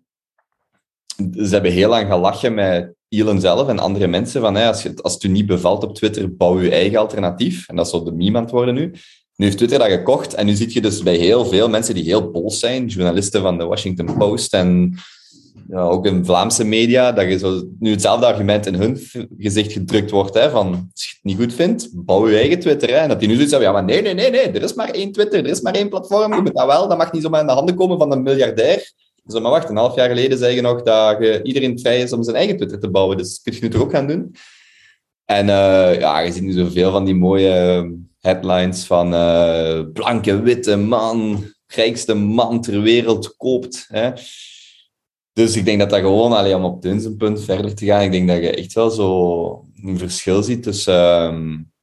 [1.17, 4.93] Ze hebben heel lang gelachen met Elon zelf en andere mensen van hè, als, je,
[5.03, 7.69] als het u niet bevalt op Twitter, bouw je eigen alternatief.
[7.69, 8.93] En dat zo de meme worden nu.
[9.37, 12.05] Nu heeft Twitter dat gekocht en nu zie je dus bij heel veel mensen die
[12.05, 14.99] heel boos zijn, journalisten van de Washington Post en
[15.75, 19.01] ook in Vlaamse media, dat je zo, nu hetzelfde argument in hun
[19.39, 22.89] gezicht gedrukt wordt, hè, van als je het niet goed vindt, bouw je eigen Twitter.
[22.89, 24.75] Hè, en dat die nu zoiets hebben, ja, maar nee, nee, nee, nee, er is
[24.75, 27.23] maar één Twitter, er is maar één platform, je moet dat wel, dat mag niet
[27.23, 28.93] zomaar in de handen komen van een miljardair.
[29.27, 32.13] Dus maar wacht, een half jaar geleden zei je nog dat je, iedereen vrij is
[32.13, 34.35] om zijn eigen Twitter te bouwen, dus kun je nu toch ook gaan doen.
[35.25, 40.77] En uh, ja, je ziet nu zoveel van die mooie headlines van uh, blanke, witte
[40.77, 43.87] man, rijkste man ter wereld koopt.
[43.89, 44.11] Hè.
[45.33, 48.13] Dus ik denk dat dat gewoon, allee, om op zijn punt verder te gaan, ik
[48.13, 51.23] denk dat je echt wel zo een verschil ziet tussen...
[51.25, 51.75] Um,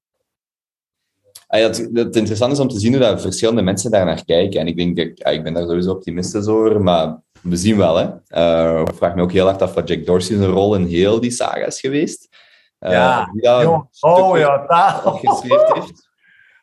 [1.47, 4.59] het, het interessant is om te zien hoe dat verschillende mensen daar naar kijken.
[4.59, 7.95] En ik denk, ja, ik ben daar sowieso optimistisch over, maar we zien wel.
[7.95, 8.07] Hè.
[8.29, 11.19] Uh, ik vraag me ook heel hard af wat Jack Dorsey zijn rol in heel
[11.19, 12.27] die saga is geweest.
[12.79, 14.65] Uh, ja, ja oh ja,
[15.03, 16.11] dat geschreven heeft.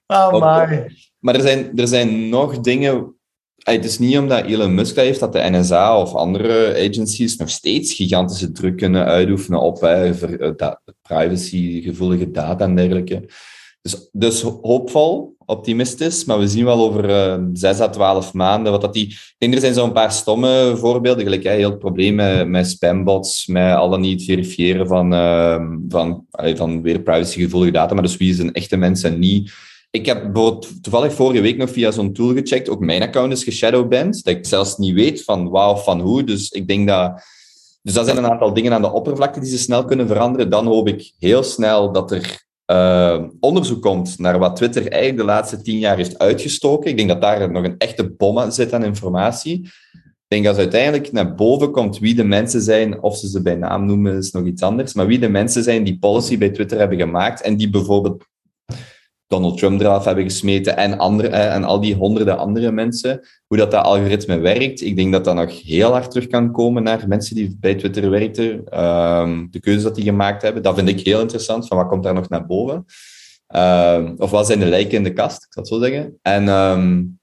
[0.06, 0.96] Oh my.
[1.18, 3.14] Maar er zijn, er zijn nog dingen
[3.62, 7.50] het is niet omdat Elon Musk dat heeft dat de NSA of andere agencies nog
[7.50, 10.12] steeds gigantische druk kunnen uitoefenen op hè,
[11.02, 13.28] privacygevoelige data en dergelijke.
[13.82, 18.80] Dus, dus hoopvol, optimistisch, maar we zien wel over uh, 6 à 12 maanden wat
[18.80, 19.06] dat die...
[19.06, 22.14] Ik denk, er zijn zo'n paar stomme voorbeelden, gelijk hè, heel het probleem
[22.50, 27.94] met, spambots, met al dan niet verifiëren van, uh, van, uh, van weer privacygevoelige data,
[27.94, 29.52] maar dus wie zijn echte mensen niet
[29.90, 32.68] ik heb bijvoorbeeld toevallig vorige week nog via zo'n tool gecheckt.
[32.68, 34.24] Ook mijn account is geshadowband.
[34.24, 36.24] Dat ik zelfs niet weet van waar of van hoe.
[36.24, 37.22] Dus ik denk dat...
[37.82, 40.50] Dus dat zijn een aantal dingen aan de oppervlakte die ze snel kunnen veranderen.
[40.50, 45.32] Dan hoop ik heel snel dat er uh, onderzoek komt naar wat Twitter eigenlijk de
[45.32, 46.90] laatste tien jaar heeft uitgestoken.
[46.90, 49.64] Ik denk dat daar nog een echte bom zit aan informatie.
[50.30, 53.54] Ik denk als uiteindelijk naar boven komt wie de mensen zijn, of ze ze bij
[53.54, 54.94] naam noemen, is nog iets anders.
[54.94, 58.24] Maar wie de mensen zijn die policy bij Twitter hebben gemaakt en die bijvoorbeeld
[59.30, 63.20] Donald Trump eraf hebben gesmeten en, andere, en al die honderden andere mensen.
[63.46, 66.82] Hoe dat, dat algoritme werkt, ik denk dat dat nog heel hard terug kan komen
[66.82, 68.80] naar mensen die bij Twitter werkten.
[68.82, 71.66] Um, de keuzes dat die gemaakt hebben, dat vind ik heel interessant.
[71.66, 72.84] Van wat komt daar nog naar boven?
[73.54, 76.18] Um, of wat zijn de lijken in de kast, ik zal het zo zeggen.
[76.22, 77.18] En um,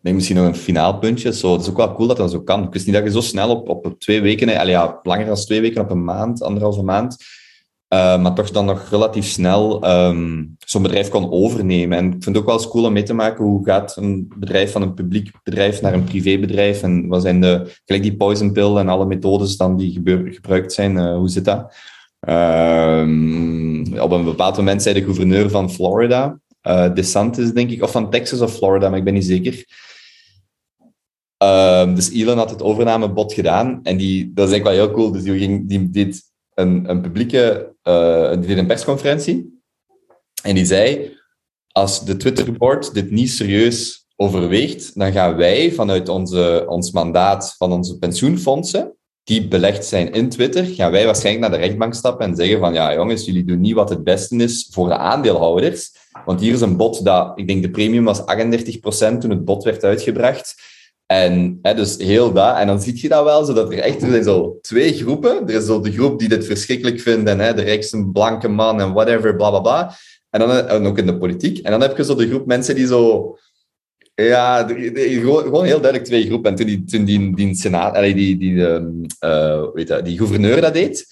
[0.00, 1.32] denk misschien nog een finaal puntje.
[1.32, 2.62] Zo, het is ook wel cool dat dat zo kan.
[2.62, 5.34] Ik wist niet dat je zo snel op, op twee weken, allee, ja, langer dan
[5.34, 7.16] twee weken op een maand, anderhalve maand,
[7.88, 11.98] uh, maar toch dan nog relatief snel um, zo'n bedrijf kon overnemen.
[11.98, 14.32] En ik vind het ook wel eens cool om mee te maken hoe gaat een
[14.36, 18.52] bedrijf van een publiek bedrijf naar een privébedrijf en wat zijn de, gelijk die poison
[18.52, 20.00] pill en alle methodes dan die
[20.32, 21.74] gebruikt zijn, uh, hoe zit dat?
[22.28, 27.90] Um, op een bepaald moment zei de gouverneur van Florida, uh, DeSantis denk ik, of
[27.90, 29.64] van Texas of Florida, maar ik ben niet zeker.
[31.42, 35.12] Uh, dus Elon had het overnamebod gedaan en die, dat is eigenlijk wel heel cool.
[35.12, 36.22] Dus die, ging, die deed
[36.56, 39.60] een, een publieke uh, die deed een persconferentie
[40.42, 41.16] en die zei:
[41.72, 47.72] als de Twitterboard dit niet serieus overweegt, dan gaan wij vanuit onze, ons mandaat van
[47.72, 52.36] onze pensioenfondsen, die belegd zijn in Twitter, gaan wij waarschijnlijk naar de rechtbank stappen en
[52.36, 55.92] zeggen van ja jongens, jullie doen niet wat het beste is voor de aandeelhouders.
[56.24, 58.24] Want hier is een bod dat, ik denk de premium was 38%
[59.18, 60.54] toen het bod werd uitgebracht.
[61.06, 62.56] En dus heel dat.
[62.56, 65.48] En dan zie je dat wel, zodat er echt zo twee groepen.
[65.48, 68.80] Er is zo de groep die dit verschrikkelijk vindt en hè, de rijkste blanke man
[68.80, 69.94] en whatever, bla bla bla.
[70.30, 71.58] En dan en ook in de politiek.
[71.58, 73.36] En dan heb je zo de groep mensen die zo...
[74.14, 76.50] Ja, gewoon, heel duidelijk twee groepen.
[76.50, 78.86] En toen die, toen die, die, senaat, allee, die, die, ehm,
[79.18, 81.06] eh, weet die gouverneur dat deed,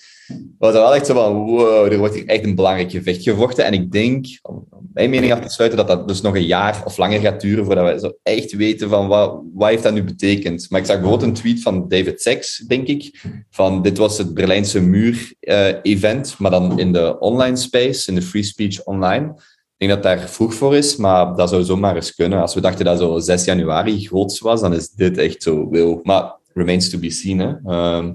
[0.59, 3.64] was dat wel echt zo van, wow, er wordt hier echt een belangrijk gevecht gevochten.
[3.64, 6.83] En ik denk, om mijn mening af te sluiten, dat dat dus nog een jaar
[6.85, 10.03] of langer gaat duren voordat we zo echt weten van wat, wat heeft dat nu
[10.03, 10.70] betekend.
[10.70, 14.35] Maar ik zag bijvoorbeeld een tweet van David Sachs, denk ik, van dit was het
[14.35, 19.35] Berlijnse muur-event, maar dan in de online space, in de free speech online.
[19.77, 22.41] Ik denk dat daar vroeg voor is, maar dat zou zomaar eens kunnen.
[22.41, 26.01] Als we dachten dat zo 6 januari groots was, dan is dit echt zo wil.
[26.03, 27.39] Maar remains to be seen.
[27.39, 27.55] Hè.
[27.64, 28.12] Ehm,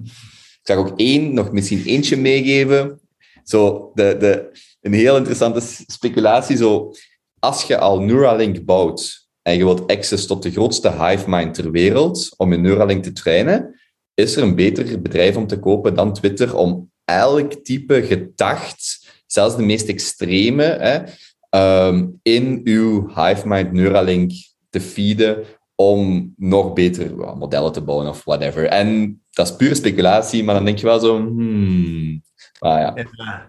[0.70, 2.99] ik zag ook één, nog misschien eentje meegeven.
[3.43, 4.49] Zo, de, de,
[4.82, 6.57] een heel interessante speculatie.
[6.57, 6.91] Zo,
[7.39, 11.72] als je al Neuralink bouwt en je wilt access tot de grootste hive mind ter
[11.72, 13.80] wereld om je Neuralink te trainen,
[14.13, 19.55] is er een beter bedrijf om te kopen dan Twitter om elk type gedacht, zelfs
[19.55, 21.05] de meest extreme,
[21.49, 24.32] ehm, in uw hive mind Neuralink
[24.70, 25.45] te feeden
[25.82, 28.65] om nog beter modellen te bouwen of whatever.
[28.65, 32.23] En dat is pure speculatie, maar dan denk je wel zo, hmm,
[32.59, 32.93] ah ja.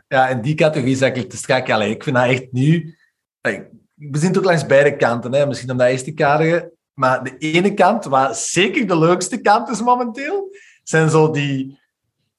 [0.08, 1.70] Ja, in die categorie zeg ik te strak.
[1.70, 2.96] Allee, ik vind dat echt nu...
[3.94, 5.34] We zien het ook langs beide kanten.
[5.34, 5.46] Hè.
[5.46, 6.72] Misschien om dat eerst te kaderen.
[6.94, 10.48] Maar de ene kant, waar zeker de leukste kant is momenteel,
[10.82, 11.78] zijn zo die...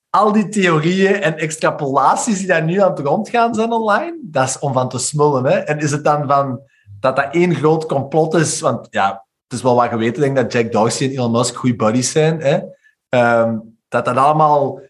[0.10, 4.60] Al die theorieën en extrapolaties die daar nu aan het rondgaan zijn online, dat is
[4.60, 5.46] om van te smullen.
[5.46, 5.58] Hè.
[5.58, 6.62] En is het dan van
[7.00, 8.60] dat dat één groot complot is?
[8.60, 11.76] Want ja, het is wel wat geweten, denk dat Jack Dorsey en Elon Musk goede
[11.76, 12.42] buddies zijn.
[12.42, 12.60] Hè.
[13.10, 14.82] Ehm, dat dat allemaal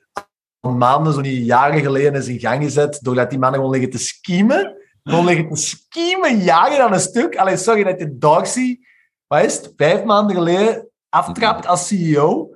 [0.59, 3.91] al maanden, zo niet jaren geleden, is in gang gezet, doordat die mannen gewoon liggen
[3.91, 4.75] te schemen.
[5.03, 7.37] Gewoon liggen te schemen, jaren aan een stuk.
[7.37, 8.79] Allee, sorry dat je Dorsey,
[9.27, 12.55] wat is het, vijf maanden geleden aftrapt als CEO.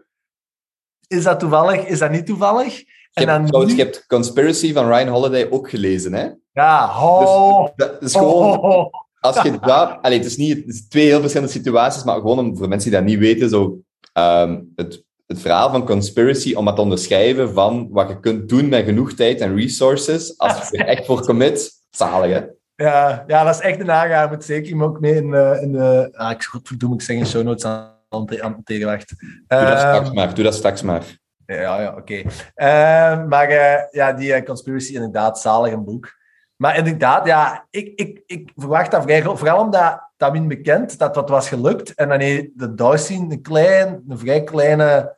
[1.07, 1.85] Is dat toevallig?
[1.85, 2.77] Is dat niet toevallig?
[2.77, 6.29] Je En dan trouwens, je hebt Conspiracy van Ryan Holiday ook gelezen, hè?
[6.51, 8.59] Ja, ho, Dat is gewoon...
[8.59, 8.89] ho, ho.
[9.25, 9.97] Als je dat...
[10.01, 10.57] Allee, het is niet...
[10.57, 13.49] Het is twee heel verschillende situaties, maar gewoon om, voor mensen die dat niet weten,
[13.49, 13.79] zo...
[14.13, 18.69] ehm, het, het verhaal van conspiracy, om het te onderschrijven van wat je kunt doen
[18.69, 22.41] met genoeg tijd en resources, als je er echt voor commit, zalig, hè?
[22.75, 24.29] Ja, ja, dat is echt een aangaar.
[24.29, 26.09] Moet zeker hem ook mee in, eh, in de...
[26.11, 27.93] Ah, ik godverdomme, ik zeg in show notes aan,
[28.41, 29.13] aan tegenwacht.
[29.19, 30.33] Doe dat Ehm, straks maar.
[30.33, 31.03] Doe dat straks maar.
[31.45, 32.21] Ja, ja, oké.
[32.53, 36.13] Eh, maar eh, ja, die eh, conspiracy, inderdaad, zalig een boek.
[36.55, 39.23] Maar inderdaad, ja, ik, ik, ik verwacht dat vrij.
[39.23, 41.93] Vooral omdat dat min bekend dat wat was gelukt.
[41.93, 45.15] En dan heeft de Dorsey een, klein, vrij kleine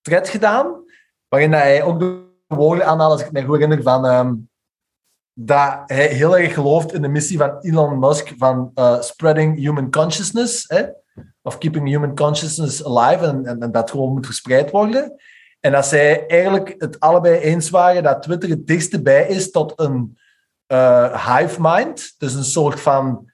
[0.00, 0.84] thread gedaan,
[1.28, 4.34] waarin dat hij ook de woorden aanhaalt, als ik me goed herinner, van ehm,
[5.32, 9.90] dat hij heel erg gelooft in de missie van Elon Musk van eh, spreading human
[9.90, 10.66] consciousness,
[11.42, 15.14] of keeping human consciousness alive, en, en, en dat gewoon moet verspreid worden.
[15.60, 19.72] En dat zij eigenlijk het allebei eens waren dat Twitter het dichtste bij is tot
[19.76, 20.18] een
[20.68, 22.14] eh, hive mind.
[22.18, 23.30] Dus een soort van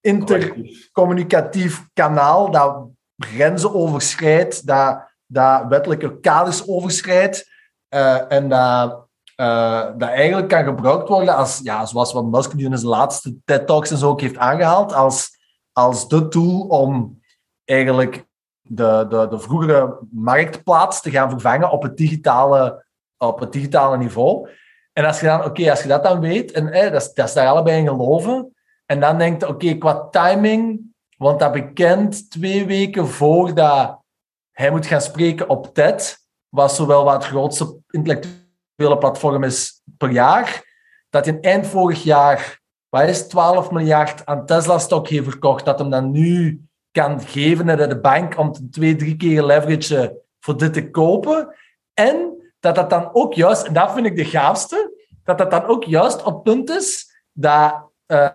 [0.00, 7.50] intercommunicatief kanaal dat grenzen overschrijdt, dat, dat wettelijke kaders overschrijdt
[7.88, 9.06] eh, en dat,
[9.36, 13.36] eh, dat eigenlijk kan gebruikt worden als, ja, zoals wat Musk nu in zijn laatste
[13.44, 15.38] TED-talks en zo ook heeft aangehaald, als,
[15.72, 17.20] als de tool om
[17.64, 18.26] eigenlijk
[18.60, 22.84] de, de, de vroegere marktplaats te gaan vervangen op het digitale,
[23.16, 24.48] op het digitale niveau.
[24.94, 27.34] En als je dan, oké, als je dat dan weet, en dat, is, dat is
[27.34, 28.54] daar allebei in geloven,
[28.86, 30.80] en dan denkt, oké, qua timing,
[31.16, 34.02] want dat bekend twee weken voordat
[34.50, 36.18] hij moet gaan spreken op TED,
[36.48, 40.62] wat zowel wat het grootste intellectuele platform is per jaar,
[41.10, 46.10] dat hij eind vorig jaar, het, 12 miljard aan Tesla-stok heeft verkocht, dat hem dan
[46.10, 51.54] nu kan geven naar de bank om twee, drie keer leveragen voor dit te kopen.
[51.94, 52.33] En
[52.64, 55.84] dat dat dan ook juist, en dat vind ik de gaafste, dat dat dan ook
[55.84, 58.28] juist op punt is dat eh,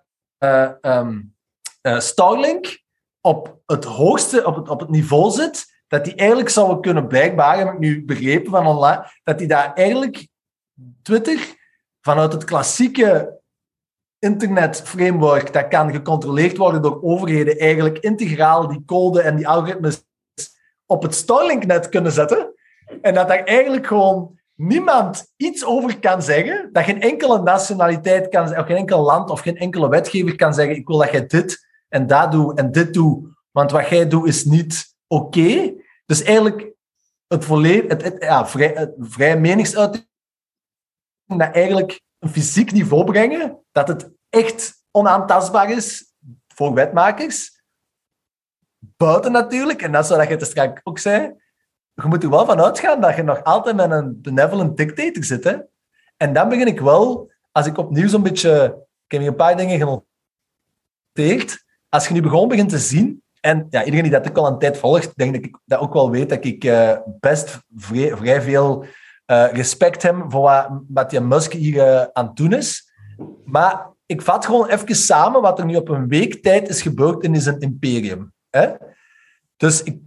[1.97, 2.81] Starlink
[3.21, 7.57] op het hoogste, op het, op het niveau zit, dat die eigenlijk zouden kunnen, blijkbaar,
[7.57, 10.27] heb ik nu begrepen van online, dat die daar eigenlijk
[11.01, 11.55] Twitter
[12.01, 13.39] vanuit het klassieke
[14.19, 20.03] internetframework, dat kan gecontroleerd worden door overheden, eigenlijk integraal die code en die algoritmes
[20.85, 22.48] op het Starlink-net kunnen zetten.
[23.01, 28.57] En dat daar eigenlijk gewoon niemand iets over kan zeggen, dat geen enkele nationaliteit kan
[28.57, 31.67] of geen enkel land of geen enkele wetgever kan zeggen, ik wil dat jij dit
[31.87, 35.73] en dat doet en dit doet, want wat jij doet is niet oké.
[36.05, 36.71] Dus eigenlijk
[37.27, 40.07] het volledig, het, ja, vrij, het vrije meningsuiting,
[41.25, 46.13] dat eigenlijk een fysiek niveau brengen, dat het echt onaantastbaar is
[46.47, 47.61] voor wetmakers.
[48.79, 51.35] Buiten natuurlijk, en dat is wat je te straks ook zei,
[52.01, 55.43] je moet er wel van uitgaan dat je nog altijd met een benevolent dictator zit.
[55.43, 55.57] Hè?
[56.17, 58.65] En dan begin ik wel, als ik opnieuw zo'n beetje...
[59.05, 60.03] Ik heb hier een paar dingen
[61.13, 61.63] genoteerd.
[61.89, 64.77] Als je nu begon begint te zien, en ja, iedereen die dat al een tijd
[64.77, 68.85] volgt, denk ik dat ook wel weet, dat ik eh, best vrij, veel
[69.25, 72.91] eh, respect heb voor wat, die Musk hier eh, aan het doen is.
[73.45, 77.23] Maar ik vat gewoon even samen wat er nu op een week tijd is gebeurd
[77.23, 78.33] in zijn imperium.
[78.49, 78.71] Hè?
[79.57, 79.97] Dus ik,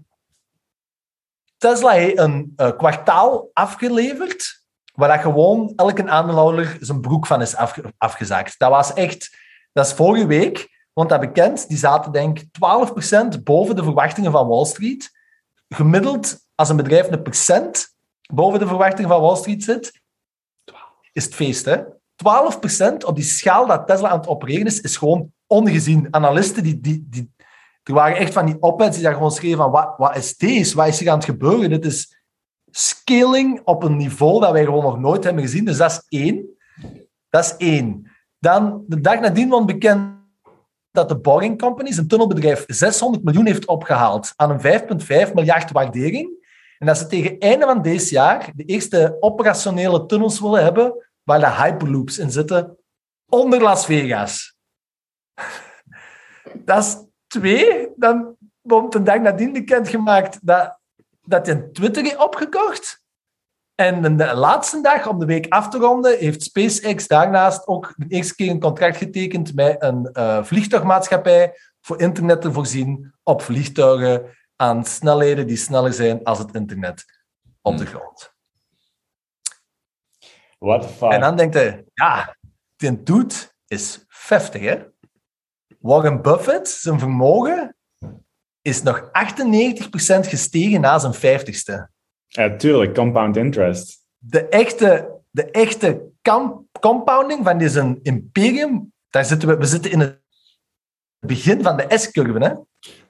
[1.63, 7.57] Tesla heeft een uh, kwartaal afgeleverd, waar dat gewoon elke aandeelhouder zijn broek van is
[7.57, 8.59] afge afgezaakt.
[8.59, 9.41] Dat was echt...
[9.73, 12.47] Dat is vorige week, want dat bekend, die zaten denk ik
[13.39, 15.11] 12% boven de verwachtingen van Wall Street.
[15.69, 17.95] Gemiddeld, als een bedrijf een procent
[18.33, 20.01] boven de verwachtingen van Wall Street zit,
[21.13, 21.83] is het feest, hè?
[21.83, 26.09] 12% op die schaal dat Tesla aan het opereren is, is gewoon ongezien.
[26.11, 27.33] Analisten die, die, die,
[27.83, 30.76] er waren echt van die op-eds die gewoon schreven van wat, wat is deze?
[30.76, 31.70] Wat is hier aan het gebeuren?
[31.70, 32.22] Dit is
[32.70, 35.64] scaling op een niveau dat wij gewoon nog nooit hebben gezien.
[35.64, 36.57] Dus dat is één.
[37.28, 38.11] Dat is één.
[38.39, 40.20] Dan, de dag nadien was bekend
[40.91, 44.80] dat de Boring Company, een tunnelbedrijf, 600 miljoen heeft opgehaald aan een
[45.28, 46.41] 5,5 miljard waardering.
[46.78, 51.41] En dat ze tegen einde van dit jaar de eerste operationele tunnels willen hebben waar
[51.41, 52.78] de Hyperloops in zitten,
[53.28, 54.57] onder Las Vegas.
[56.64, 56.97] Dat is
[57.33, 57.89] twee.
[57.97, 60.78] Dan wordt een dag nadien bekendgemaakt dat,
[61.22, 63.01] dat hij Twitter heeft opgekocht.
[63.74, 68.07] En de laatste dag, om de week af te ronden, heeft SpaceX daarnaast ook de
[68.09, 74.24] eerste keer een contract getekend met een uh, vliegtuigmaatschappij voor internet te voorzien op vliegtuigen
[74.57, 77.05] aan snelheden die sneller zijn als het internet
[77.62, 78.35] op de grond.
[80.59, 81.11] What the fuck?
[81.12, 82.37] En dan denkt hij, ja,
[82.76, 84.91] die doet is 50, hè?
[85.83, 87.76] Warren Buffett, zijn vermogen,
[88.62, 89.09] is nog 98%
[90.05, 91.91] gestegen na zijn 50ste.
[92.26, 94.05] Ja, tuurlijk, compound interest.
[94.18, 96.11] De echte, de echte
[96.80, 100.20] compounding van deze imperium, daar zitten we, we zitten in het
[101.18, 102.45] begin van de S-curve.
[102.45, 102.55] Hè?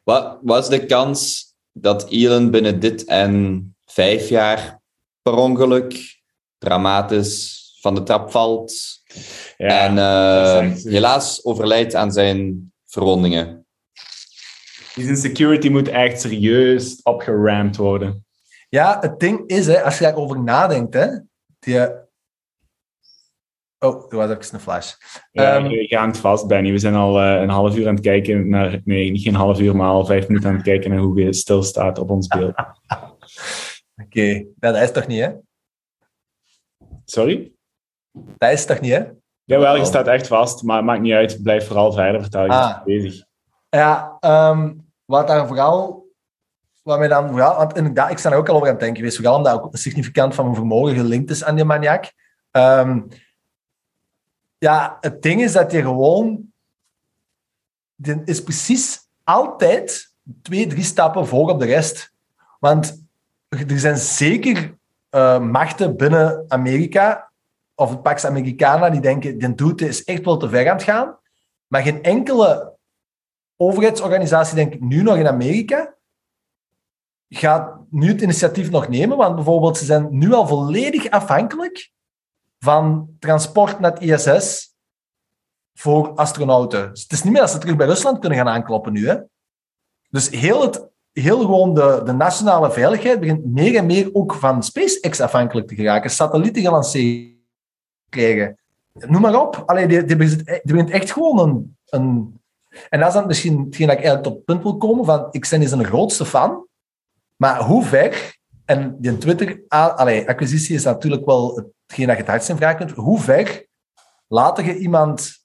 [0.04, 4.80] Wat was de kans dat Elon binnen dit en vijf jaar
[5.22, 6.20] per ongeluk
[6.58, 8.72] dramatisch van de trap valt
[9.56, 10.88] Ja, en eh, zo.
[10.88, 13.66] helaas overlijdt aan zijn verwondingen?
[14.94, 18.26] Die zijn security moet echt serieus opgeramd worden.
[18.68, 21.06] Ja, het ding is, hè, als je daarover nadenkt, hè,
[21.58, 22.00] die...
[23.78, 24.92] Oh, er was even een flash.
[25.30, 26.70] Ja, Ehm, je gaat vast, Benny.
[26.70, 28.80] We zijn al eh, een half uur aan het kijken naar...
[28.84, 31.32] Nee, niet geen half uur, maar al vijf minuten aan het kijken naar hoe je
[31.32, 32.54] stilstaat op ons beeld.
[34.04, 34.26] Oké,
[34.60, 35.32] ja, dat is toch niet, hè?
[37.04, 37.52] Sorry?
[38.12, 39.04] Dat is toch niet, hè?
[39.44, 41.42] Jawel, je staat echt vast, maar het maakt niet uit.
[41.42, 42.46] Blijf vooral verder vertellen.
[42.46, 42.84] Je Ah.
[42.84, 43.24] bezig.
[43.70, 44.72] Ja, ehm,
[45.04, 46.00] wat daar vooral...
[46.82, 47.56] Wat mij dan vooral...
[47.56, 49.76] Want inderdaad, ik sta er ook al over aan het denken geweest, vooral omdat ook
[49.76, 52.12] significant van mijn vermogen gelinkt is aan die maniak.
[52.50, 53.00] Ehm,
[54.58, 56.52] ja, het ding is dat je gewoon...
[57.94, 62.12] Die is precies altijd twee, drie stappen voor op de rest.
[62.58, 63.04] Want
[63.48, 64.78] er zijn zeker
[65.10, 67.31] eh, machten binnen Amerika,
[67.82, 70.84] of het Pax Americana, die denken, die doet is echt wel te ver aan het
[70.84, 71.18] gaan.
[71.66, 72.76] Maar geen enkele
[73.56, 75.94] overheidsorganisatie, denk ik nu nog in Amerika,
[77.28, 79.16] gaat nu het initiatief nog nemen.
[79.16, 81.90] Want bijvoorbeeld, ze zijn nu al volledig afhankelijk
[82.58, 84.74] van transport naar het ISS
[85.74, 86.90] voor astronauten.
[86.90, 89.08] Dus het is niet meer dat ze terug bij Rusland kunnen gaan aankloppen nu.
[89.08, 89.16] Hè?
[90.10, 94.62] Dus heel, het, heel gewoon de, de nationale veiligheid begint meer en meer ook van
[94.62, 96.10] SpaceX afhankelijk te geraken.
[96.10, 97.32] Satellieten gelanceerd
[98.92, 99.62] Noem maar op.
[99.66, 102.40] Allee, die, die, begint echt gewoon een, een...
[102.88, 105.48] En dat is dan misschien hetgeen dat ik eigenlijk tot punt wil komen van ik
[105.50, 106.66] ben eens een grootste fan,
[107.36, 108.40] maar hoe ver...
[108.64, 112.90] En die Twitter-acquisitie is natuurlijk wel hetgeen dat je het hardst in vraag kunt.
[112.90, 113.66] Hoe ver
[114.28, 115.42] laat je iemand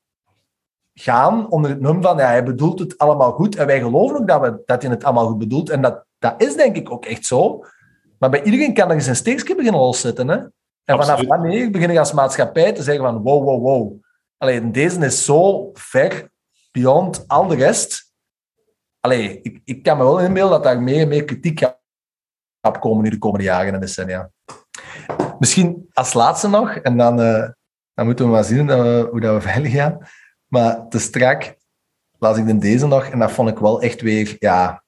[0.94, 4.28] gaan onder het nummer van ja, hij bedoelt het allemaal goed en wij geloven ook
[4.28, 5.70] dat, we, dat hij het allemaal goed bedoelt.
[5.70, 7.64] En dat, dat is denk ik ook echt zo.
[8.20, 10.28] Maar bij iedereen kan er zijn steekje beginnen loszetten.
[10.28, 10.38] Hè?
[10.88, 11.30] En vanaf Absoluut.
[11.30, 14.04] wanneer begin je als maatschappij te zeggen van wow, wow, wow.
[14.38, 16.32] Alleen deze is zo ver
[16.72, 18.14] beyond al de rest.
[19.00, 21.80] Allee, ik, ik kan me wel inbeelden dat daar meer en meer kritiek gaat
[22.62, 24.32] opkomen nu de komende jaren en decennia.
[25.40, 27.50] misschien als laatste nog, en dan, eh,
[27.94, 30.08] dan moeten we maar zien eh, hoe dat we veilig gaan.
[30.48, 31.56] Maar te strak
[32.20, 34.84] las ik dan deze nog en dat vond ik wel echt weer, ja...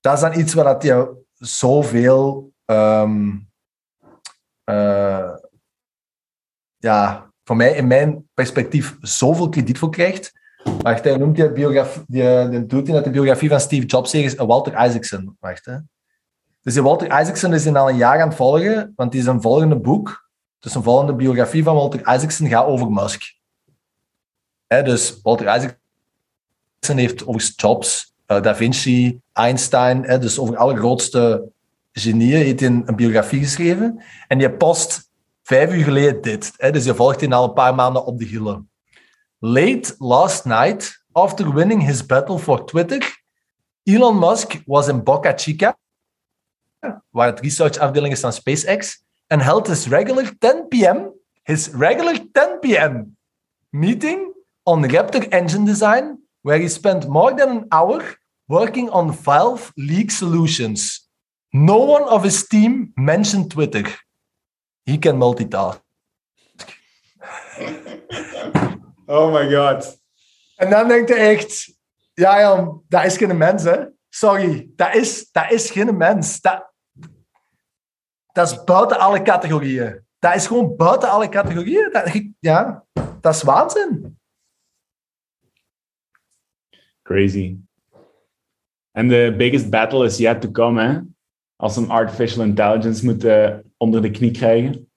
[0.00, 2.52] Dat is dan iets waar dat je zoveel...
[2.64, 3.44] ehm
[4.66, 5.34] eh,
[6.76, 10.32] ja, voor mij, in mijn perspectief, zoveel krediet voor krijgt.
[10.80, 14.14] Wacht, hij noemt die biografie, die, die doet hij uit de biografie van Steve Jobs,
[14.14, 15.36] is Walter Isaacson.
[15.40, 15.76] Wacht, hè.
[16.62, 19.26] Dus die Walter Isaacson is hij al een jaar aan het volgen, want die is
[19.26, 23.22] een volgende boek, dus een volgende biografie van Walter Isaacson gaat over Musk.
[24.66, 30.76] Hè, dus Walter Isaacson heeft over Jobs, eh, Da Vinci, Einstein, hè, dus over alle
[30.76, 31.52] grootste
[32.02, 34.02] genieën, heeft een, biografie geschreven.
[34.28, 35.10] En die post
[35.42, 36.52] vijf uur geleden dit.
[36.56, 38.70] Hè, dus je volgt hij al een paar maanden op de hielen.
[39.38, 43.22] Late last night, after winning his battle for Twitter,
[43.82, 45.78] Elon Musk was in Boca Chica,
[47.10, 51.12] waar het researchafdeling is van SpaceX, and held his regular 10 p.m.
[51.42, 53.16] his regular 10 p.m.
[53.70, 59.72] meeting on Raptor engine design, where he spent more than an hour working on Valve
[59.74, 61.05] leak solutions.
[61.56, 63.84] No one of his team mentioned Twitter.
[64.84, 65.80] He can multitask.
[69.08, 70.00] Oh my god.
[70.56, 71.78] En dan denkt hij echt,
[72.12, 73.84] ja Jan, dat is geen mens, hè.
[74.08, 76.40] Sorry, dat is, dat is geen mens.
[76.40, 76.72] Dat,
[78.32, 80.04] dat is buiten alle categorieën.
[80.18, 81.92] Dat is gewoon buiten alle categorieën.
[81.92, 82.84] Dat, ja,
[83.20, 84.18] dat is waanzin.
[87.02, 87.56] Crazy.
[88.90, 91.00] En de biggest battle is yet to come, hè?
[91.56, 94.90] Als een artificial intelligence moeten onder de knie krijgen.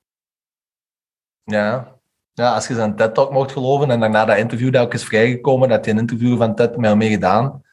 [1.43, 1.95] Ja.
[2.34, 5.70] ja, als je zijn TED-talk mocht geloven en daarna dat interview dat ook is vrijgekomen,
[5.70, 7.64] dat hij een interview van TED met hem mee gedaan.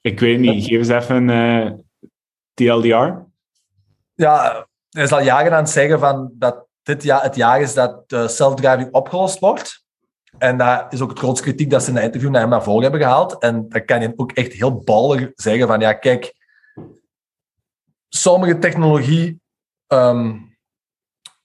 [0.00, 1.72] Ik weet niet, geef eens even een eh,
[2.54, 3.24] TLDR.
[4.14, 7.74] Ja, hij is al jaren aan het zeggen van dat dit jaar het jaar is
[7.74, 9.84] dat uh, self-driving opgelost wordt.
[10.38, 12.62] En dat is ook het grootste kritiek dat ze in dat interview naar hem naar
[12.62, 13.38] voren hebben gehaald.
[13.38, 16.34] En dan kan je ook echt heel ballig zeggen van, ja, kijk,
[18.16, 19.40] sommige technologie,
[19.86, 20.38] ehm,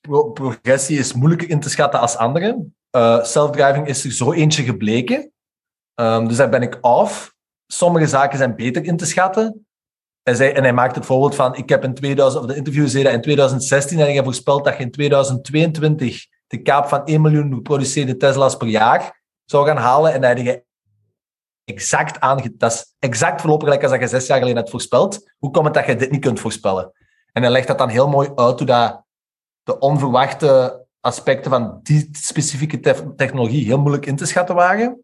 [0.01, 2.65] pro- progressie is moeilijker in te schatten als andere.
[2.89, 5.31] Eh, self-driving is er zo eentje gebleken.
[5.93, 7.33] Ehm, dus daar ben ik af.
[7.67, 9.65] Sommige zaken zijn beter in te schatten.
[10.23, 12.87] Hij zei, en hij maakt het voorbeeld van, ik heb in 2000, of de interview
[12.87, 17.01] zei dat in 2016 en ik heb voorspeld dat je in 2022 de kaap van
[17.05, 20.13] 1 miljoen geproduceerde Tesla's per jaar zou gaan halen.
[20.13, 20.61] En hij had
[21.71, 22.53] exact aange...
[22.57, 25.31] Dat is exact voorlopig gelijk als dat je zes jaar geleden had voorspeld.
[25.37, 26.91] Hoe komt het dat je dit niet kunt voorspellen?
[27.31, 29.03] En hij legt dat dan heel mooi uit hoe dat
[29.63, 35.01] de onverwachte aspecten van die specifieke te- technologie heel moeilijk in te schatten waren.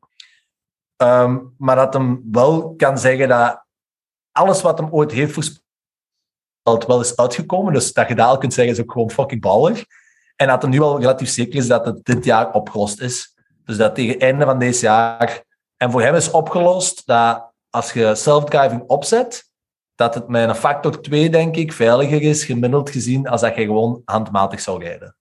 [0.96, 3.66] Ehm, maar dat hem wel kan zeggen dat
[4.32, 7.74] alles wat hem ooit heeft voorspeld wel is uitgekomen.
[7.74, 9.86] Dus dat je dat al kunt zeggen is ook gewoon fucking ballig.
[10.36, 13.36] En dat het nu al relatief zeker is dat het dit jaar opgelost is.
[13.66, 15.46] Dus dat tegen het einde van deze jaar...
[15.78, 19.52] En voor hem is opgelost dat als je self-driving opzet,
[19.96, 23.66] dat het met een factor 2, denk ik, veiliger is, gemiddeld gezien, als dat je
[23.66, 25.16] gewoon handmatig zou rijden.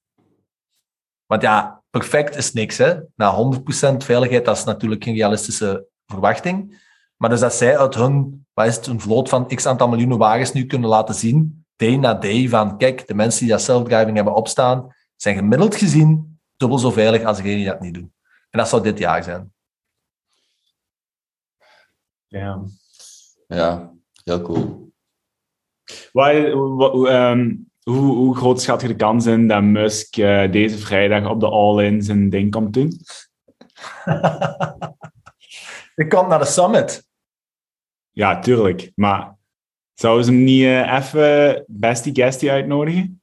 [1.27, 3.01] Want ja, perfect is niks, hè.
[3.15, 3.55] Na
[3.93, 6.85] 100% veiligheid, dat is natuurlijk geen realistische verwachting.
[7.17, 10.19] Maar dus dat zij uit hun, wat is het, een vloot van x aantal miljoenen
[10.19, 14.17] wagens nu kunnen laten zien, day na day, van kijk, de mensen die dat self-driving
[14.17, 18.13] hebben opstaan, zijn gemiddeld gezien dubbel zo veilig als degenen die dat niet doen.
[18.51, 19.55] En dat zou dit jaar zijn.
[22.27, 22.63] Ja.
[23.47, 23.93] Ja,
[24.25, 24.93] heel cool.
[26.13, 31.31] Wat, ehm, hoe, hoe groot schat je de kans in dat Musk eh, deze vrijdag
[31.31, 32.93] op de All-In zijn ding komt doen?
[35.97, 37.07] Je komt naar de summit.
[38.11, 38.93] Ja, tuurlijk.
[38.95, 39.37] Maar
[39.95, 43.23] zouden ze hem niet eh, even bestie guestie uitnodigen?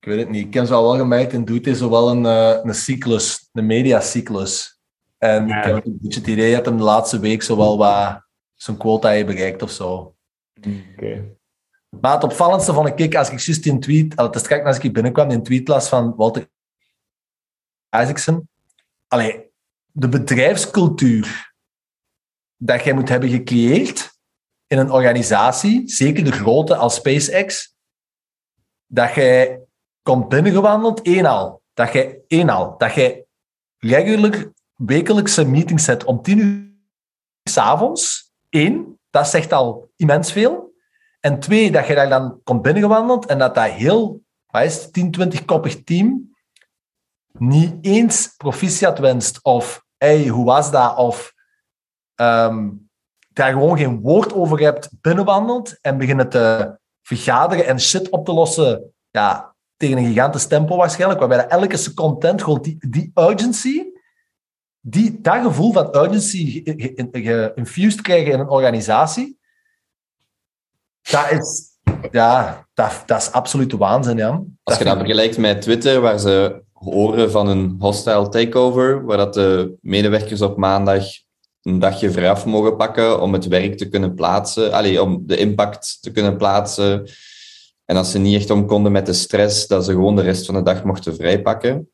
[0.00, 0.46] Ik weet het niet.
[0.46, 3.48] Ik heb ze al wel gemerkt en doet hij zo wel een, eh, een cyclus,
[3.52, 4.75] een mediacyclus.
[5.18, 5.58] En Ja.
[5.58, 8.76] ik heb een beetje het idee dat hem de laatste week zo wel wat zijn
[8.76, 10.16] quota heeft bereikt of zo.
[10.92, 11.36] Oké.
[12.00, 14.82] Maar het opvallendste vond ik, als ik juist die tweet, al te strak als ik
[14.82, 16.48] hier binnenkwam, die tweet las van Walter
[17.90, 18.48] Isaacson.
[19.08, 19.50] Allee,
[19.92, 21.54] de bedrijfscultuur
[22.56, 24.18] dat jij moet hebben gecreëerd
[24.66, 27.76] in een organisatie, zeker de grote als SpaceX,
[28.86, 29.60] dat jij
[30.02, 31.62] komt binnengewandeld, één al.
[31.74, 33.26] Dat jij, één al, dat jij
[33.78, 36.74] regular wekelijkse meetings hebt om tien uur
[37.42, 38.32] s'avonds.
[38.48, 40.74] Één, dat zegt al immens veel.
[41.20, 44.92] En twee, dat je daar dan komt binnengewandeld en dat dat heel, wat is het,
[44.92, 46.34] 10, 20 koppig team
[47.38, 50.96] niet eens proficiat wenst of hey, hoe was dat?
[50.96, 51.32] Of
[52.14, 52.70] ehm,
[53.28, 58.32] daar gewoon geen woord over hebt binnenwandeld en beginnen te vergaderen en shit op te
[58.32, 63.85] lossen ja, tegen een gigantisch tempo waarschijnlijk, waarbij elke seconde gewoon die, die urgency,
[64.88, 69.38] die, dat gevoel van urgency ge- ge- geïnfused krijgen in een organisatie,
[71.10, 71.64] dat is,
[72.10, 74.42] ja, dat, dat is absolute waanzin, ja.
[74.62, 79.34] Als je dat vergelijkt met Twitter, waar ze horen van een hostile takeover, waar dat
[79.34, 81.04] de medewerkers op maandag
[81.62, 85.36] een dagje vrij af mogen pakken om het werk te kunnen plaatsen, allee, om de
[85.36, 87.08] impact te kunnen plaatsen.
[87.84, 90.46] En als ze niet echt om konden met de stress, dat ze gewoon de rest
[90.46, 91.90] van de dag mochten vrijpakken.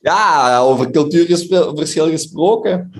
[0.00, 2.90] Ja, over cultuurverschil gesproken.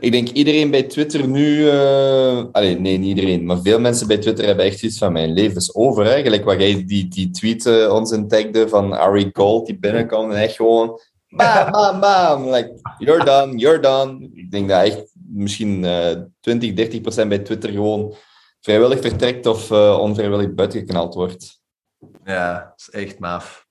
[0.00, 1.68] Ik denk iedereen bij Twitter nu...
[1.68, 5.56] eh nee, niet iedereen, maar veel mensen bij Twitter hebben echt iets van mijn leven
[5.56, 6.04] is over.
[6.04, 6.22] Hè?
[6.22, 10.32] Gelijk waar jij die, die tweet eh, ons in tagde van Ari Gold die binnenkomt
[10.32, 11.00] en echt gewoon...
[11.28, 12.48] Bam, bam, bam.
[12.48, 14.30] Like, you're done, you're done.
[14.32, 18.14] Ik denk dat echt misschien eh 20, 30 procent bij Twitter gewoon
[18.60, 21.60] vrijwillig vertrekt of eh, onvrijwillig buitengeknald wordt.
[22.24, 23.63] Ja, dat is echt maf.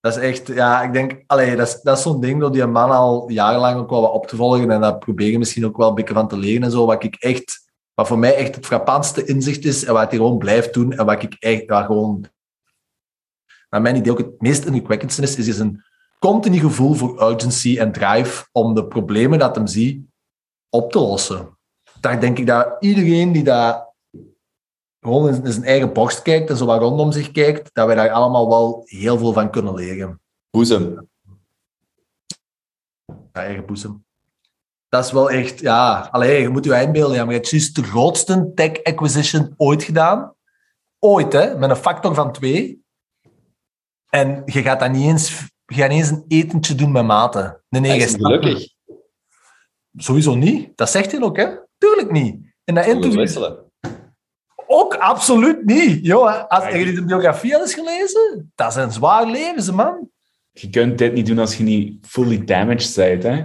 [0.00, 2.66] Dat is echt, ja, ik denk, allee, dat is, dat is zo'n ding dat die
[2.66, 5.76] man al jarenlang ook wel wat op te volgen en daar probeer je misschien ook
[5.76, 8.54] wel een beetje van te leren en zo, wat ik echt, wat voor mij echt
[8.54, 11.84] het frappantste inzicht is en wat hij gewoon blijft doen en wat ik echt, waar
[11.84, 12.24] gewoon,
[13.70, 15.82] naar mijn idee ook het meest indrukwekkendste is, is een
[16.18, 20.06] continu gevoel voor urgency en drive om de problemen dat hem ziet
[20.68, 21.58] op te lossen.
[22.00, 23.87] Daar denk ik dat iedereen die dat
[25.08, 28.10] gewoon in zijn eigen borst kijkt en zo wat rondom zich kijkt, dat wij daar
[28.10, 30.20] allemaal wel heel veel van kunnen leren.
[30.50, 31.08] Boezem.
[33.06, 34.04] Ja, eigen boezem.
[34.88, 37.16] Dat is wel echt, ja, allee, je moet je inbeelden.
[37.16, 40.34] Ja, maar je hebt juist de grootste tech acquisition ooit gedaan.
[40.98, 42.82] Ooit, hè, met een factor van twee.
[44.08, 47.62] En je gaat dat niet eens, je gaat niet eens een etentje doen met maten.
[47.68, 48.68] Nee, nee, is gelukkig.
[49.96, 50.76] Sowieso niet.
[50.76, 51.56] Dat zegt hij ook, hè?
[51.78, 52.54] Tuurlijk niet.
[52.64, 53.67] In dat Wisselen.
[54.98, 56.06] Absoluut niet.
[56.06, 58.52] Joh, als je die biografie al eens gelezen?
[58.54, 60.08] Dat is een zwaar leven, ze man.
[60.52, 63.22] Je kunt dit niet doen als je niet fully damaged bent.
[63.22, 63.44] Hè?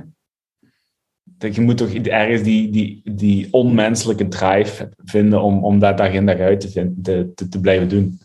[1.24, 6.12] Dat je moet toch ergens die, die, die onmenselijke drive vinden om, om dat dag
[6.12, 8.20] in dag uit te, vinden, te, te, te blijven doen.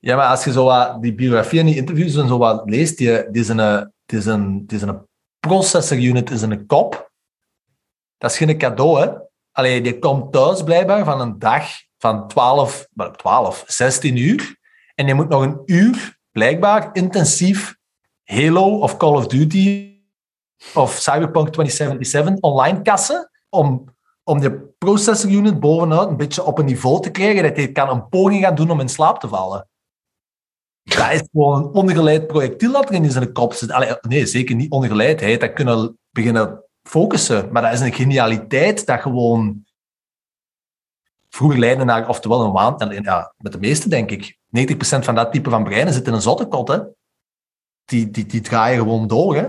[0.00, 2.98] Ja, maar als je zo wat die biografie en die interviews en zo wat leest,
[2.98, 5.06] die, die is een, die is een, die is een
[5.40, 7.10] processor unit is een kop.
[8.18, 9.10] Dat is geen cadeau, hè.
[9.52, 11.66] Allee, die komt thuis blijkbaar van een dag
[11.98, 14.56] van 12, wel, 12 16 uur.
[14.94, 17.76] En die moet nog een uur, blijkbaar, intensief
[18.24, 19.96] Halo of Call of Duty
[20.74, 23.84] of Cyberpunk 2077 online kassen om,
[24.24, 27.88] om die processor unit bovenuit een beetje op een niveau te krijgen dat hij kan
[27.88, 29.68] een poging gaan doen om in slaap te vallen.
[30.82, 33.98] Dat is gewoon een ongeleid projectiel dat er in zijn kop zit.
[34.08, 35.20] Nee, zeker niet ongeleid.
[35.20, 37.52] Hij had dat kunnen beginnen focussen.
[37.52, 39.66] Maar dat is een genialiteit dat gewoon
[41.28, 42.80] vroeger leidde naar, oftewel een waan...
[42.80, 44.36] En ja, met de meeste, denk ik.
[44.36, 44.38] 90%
[44.78, 46.78] van dat type van breinen zit in een zottekot, hè.
[47.84, 49.48] Die, die, die draaien gewoon door, hè.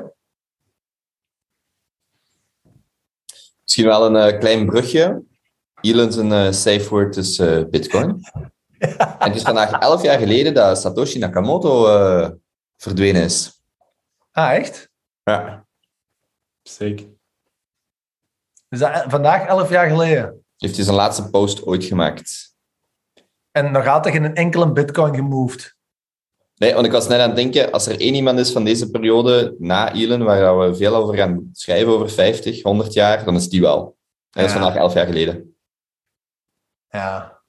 [3.63, 5.23] Misschien wel een eh, klein brugje.
[5.81, 8.19] Elon zijn eh, safe word is eh, Bitcoin.
[8.79, 12.29] En het is vandaag elf jaar geleden dat Satoshi Nakamoto eh,
[12.77, 13.61] verdwenen is.
[14.31, 14.89] Ah, echt?
[15.23, 15.65] Ja.
[16.61, 17.07] Zeker.
[18.69, 20.45] Dus dat, vandaag, elf jaar geleden.
[20.59, 22.55] Heeft hij zijn laatste post ooit gemaakt.
[23.51, 25.77] En dan gaat er geen enkele bitcoin gemoved.
[26.55, 28.89] Nee, want ik was net aan het denken, als er één iemand is van deze
[28.89, 33.49] periode na Elon, waar we veel over gaan schrijven, over 50, 100 jaar, dan is
[33.49, 33.97] die wel.
[34.31, 34.59] En dat is Ja.
[34.59, 35.55] vandaag elf jaar geleden.
[36.89, 37.41] Ja.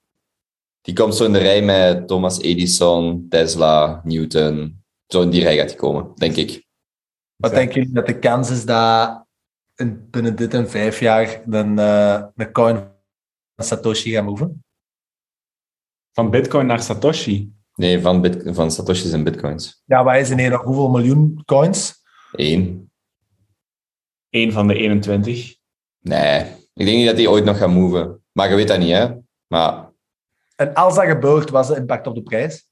[0.80, 4.82] Die komt zo in de rij met Thomas Edison, Tesla, Newton.
[5.06, 6.66] Zo in die rij gaat hij komen, denk ik.
[7.36, 9.24] Wat denken jullie dat de kans is dat
[9.76, 12.88] in, binnen dit en vijf jaar een, eh een coin
[13.64, 14.64] Satoshi gaat moven?
[16.12, 17.52] Van Bitcoin naar Satoshi.
[17.74, 19.82] Nee, van, bit van Satoshi's en Bitcoins.
[19.84, 21.94] Ja, wij zijn hier nog hoeveel miljoen coins?
[22.32, 22.90] Eén.
[24.30, 25.56] Eén van de 21.
[26.00, 26.40] Nee,
[26.74, 28.22] ik denk niet dat die ooit nog gaat moven.
[28.32, 29.08] Maar je weet dat niet, hè.
[29.46, 29.92] Maar
[30.56, 32.68] En als dat gebeurt, was de impact op de prijs?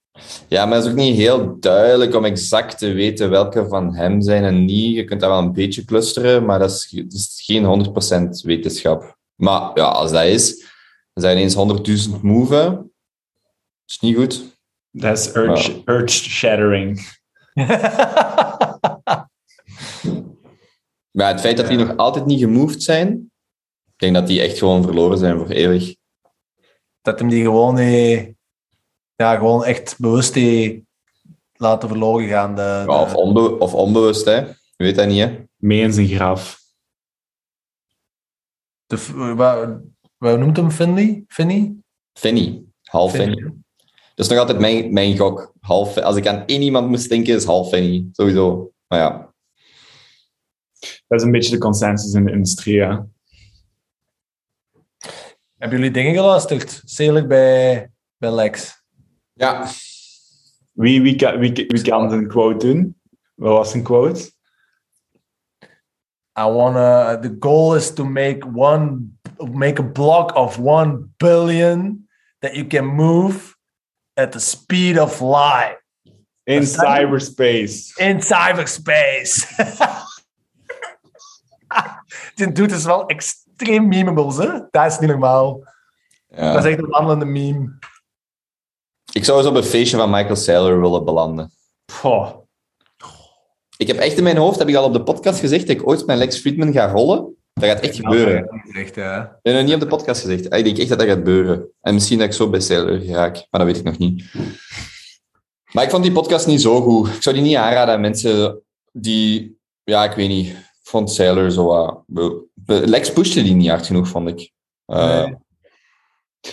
[0.49, 4.23] ja, maar het is ook niet heel duidelijk om exact te weten welke van hem
[4.23, 4.95] zijn en niet.
[4.95, 7.87] Je kunt dat wel een beetje clusteren, maar dat is, dat is geen
[8.29, 9.17] 100% wetenschap.
[9.35, 10.65] Maar ja, als dat is,
[11.21, 12.65] dan zijn ineens 100.000 moven.
[12.75, 12.87] Dat
[13.87, 14.57] is niet goed.
[14.91, 17.17] Dat is earth, earth shattering.
[21.11, 23.31] Maar het feit dat die nog altijd niet gemoved zijn,
[23.87, 25.97] ik denk dat die echt gewoon verloren zijn voor eeuwig.
[27.03, 28.27] dat hem die gewoon, eh,
[29.15, 30.81] ja, gewoon echt bewust eh,
[31.53, 32.55] laten verloren gaan.
[32.55, 34.37] De, Ja, of, onbe of onbewust, hè.
[34.37, 35.45] Je weet dat niet, hè.
[35.57, 36.61] Mee in zijn graf.
[38.87, 38.97] de,
[40.19, 41.25] wat, wat noemt hem Finley?
[41.29, 41.75] Finny?
[42.13, 42.65] Finny.
[42.83, 43.53] Half Fanny.
[44.15, 45.53] Dat is nog altijd mijn, mijn gok.
[45.61, 48.09] Half, als ik aan één iemand moest denken, is Half Fanny.
[48.13, 48.73] Sowieso.
[48.87, 49.35] Maar ja.
[51.09, 53.07] Dat is een beetje de consensus in de industrie, ja.
[55.57, 56.83] Hebben jullie dingen geluisterd?
[56.85, 58.83] Zeker bij, bij Lex.
[59.33, 59.69] Ja.
[60.73, 63.01] Wie, wie, kan, wie, wie kan een quote doen?
[63.35, 64.31] Wat was een quote?
[66.39, 67.19] I wanna.
[67.21, 69.19] The goal is to make one,
[69.53, 72.09] make a block of one billion
[72.41, 73.57] that you can move
[74.17, 75.77] at the speed of light
[76.47, 77.91] In cyberspace.
[77.99, 79.47] in cyberspace.
[82.35, 84.61] Dit doet dus wel extreem memeables, hè?
[84.71, 85.63] Dat is niet normaal.
[86.29, 86.53] ja.
[86.53, 87.79] Dat is echt een wandelende meme.
[89.13, 91.51] Ik zou eens op een feestje van Michael Saylor willen belanden.
[91.93, 92.47] Goh.
[93.79, 95.89] Ik heb echt in mijn hoofd, heb ik al op de podcast gezegd, dat ik
[95.89, 97.37] ooit met Lex Friedman ga rollen.
[97.53, 98.63] Dat gaat echt gebeuren.
[98.73, 99.23] Echt, ja.
[99.23, 100.51] Ik heb nog niet op de podcast gezegd.
[100.51, 101.69] Ah, Ik denk echt dat dat gaat gebeuren.
[101.81, 104.25] En misschien dat ik zo bij Sailor raak, maar dat weet ik nog niet.
[105.73, 107.09] Maar ik vond die podcast niet zo goed.
[107.15, 109.59] Ik zou die niet aanraden aan mensen die...
[109.85, 110.47] Ja, ik weet niet.
[110.49, 111.67] Ik vond Sailor zo...
[112.07, 114.51] wat- Lex pushte die niet hard genoeg, vond ik.
[114.87, 115.37] Eh, Nee.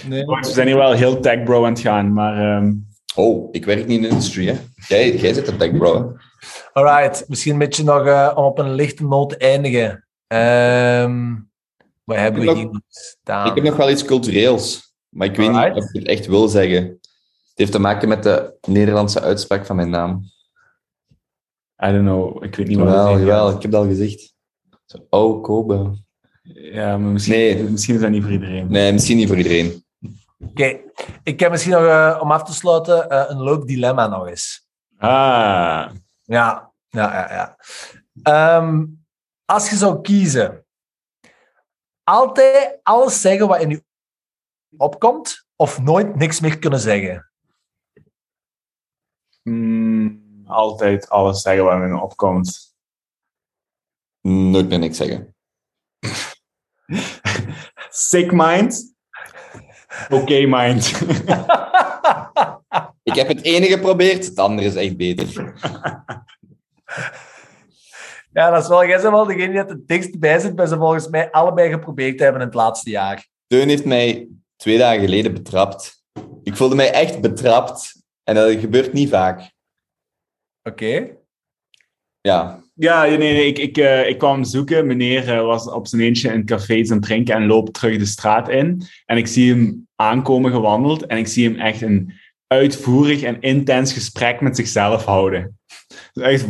[0.08, 0.26] Nee.
[0.26, 2.74] We zijn hier wel heel tech bro aan het gaan, maar ehm,
[3.16, 4.56] Oh, ik werk niet in de industrie, hè.
[4.88, 6.04] Jij, jij zit een tech bro, hè.
[6.74, 10.08] Alright, misschien een beetje nog eh, om op een lichte noot te eindigen.
[10.28, 11.34] Ehm
[12.04, 13.48] wat hebben we Ik heb hier nog staan?
[13.48, 15.74] Ik heb nog wel iets cultureels, maar ik weet Alright.
[15.74, 16.84] niet of ik het echt wil zeggen.
[16.84, 20.22] Het heeft te maken met de Nederlandse uitspraak van mijn naam.
[21.86, 22.44] I don't know.
[22.44, 24.34] Ik weet niet wat jawel, ik heb het al gezegd.
[24.86, 26.04] Zo, oh, Kobe.
[26.54, 27.64] Ja, maar misschien, Nee.
[27.64, 28.72] misschien is dat niet voor iedereen.
[28.72, 29.84] Nee, misschien niet voor iedereen.
[30.50, 30.80] Oké,
[31.24, 34.68] ik heb misschien nog, eh, om af te sluiten, eh, een leuk dilemma nog eens.
[34.98, 35.90] Ah,
[36.26, 37.34] Ja, ja, ja.
[37.34, 37.58] ja.
[38.24, 38.86] Ehm,
[39.46, 40.66] als je zou kiezen,
[42.04, 43.84] altijd alles zeggen wat in je
[44.78, 47.30] opkomt, of nooit niks meer kunnen zeggen.
[49.44, 52.76] mm, altijd alles zeggen wat in opkomt.
[54.22, 55.36] Nooit meer niks zeggen.
[57.90, 58.96] Sick mind.
[60.10, 60.92] Oké mind.
[63.06, 65.34] Ik heb het ene geprobeerd, het andere is echt beter.
[68.34, 70.66] ja, dat is wel, jij bent wel degene die het het dichtst bij zit, bij
[70.66, 73.28] ze volgens mij allebei geprobeerd hebben in het laatste jaar.
[73.48, 76.04] Teun heeft mij twee dagen geleden betrapt.
[76.44, 78.04] Ik voelde mij echt betrapt.
[78.24, 79.52] En dat gebeurt niet vaak.
[80.64, 81.16] Oké.
[82.22, 84.88] Ja, Ja, nee, nee, ik, ik, eh, ik kwam zoeken.
[84.88, 88.06] Meneer eh, was op zijn eentje in cafés aan het drinken en loopt terug de
[88.06, 88.82] straat in.
[89.06, 92.14] En ik zie hem aankomen gewandeld en ik zie hem echt een
[92.48, 95.60] uitvoerig en intens gesprek met zichzelf houden.
[96.14, 96.46] Dus echt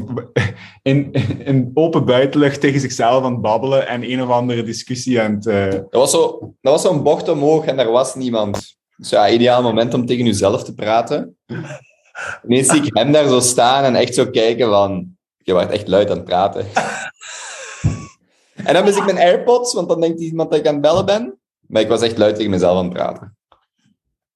[0.81, 1.11] in,
[1.45, 5.45] in open buitenlucht tegen zichzelf aan het babbelen en een of andere discussie aan het...
[5.45, 8.75] eh, dat was zo- dat was zo'n bocht omhoog en er was niemand.
[8.97, 11.37] Dus ja, ideaal moment om tegen jezelf te praten.
[12.47, 15.17] Ineens zie ik hem daar zo staan en echt zo kijken van...
[15.37, 16.65] Je wordt echt luid aan het praten.
[18.53, 21.05] En dan mis ik mijn AirPods, want dan denkt iemand dat ik aan het bellen
[21.05, 21.39] ben.
[21.67, 23.37] Maar ik was echt luid tegen mezelf aan het praten.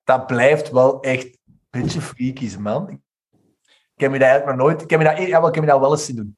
[0.04, 1.38] Dat blijft wel echt
[1.70, 2.90] een beetje freaky, man.
[2.90, 4.82] Ik heb me dat eigenlijk nog nooit...
[4.82, 6.38] Ik heb me dat, ja, wel, ik heb me dat wel eens zien doen.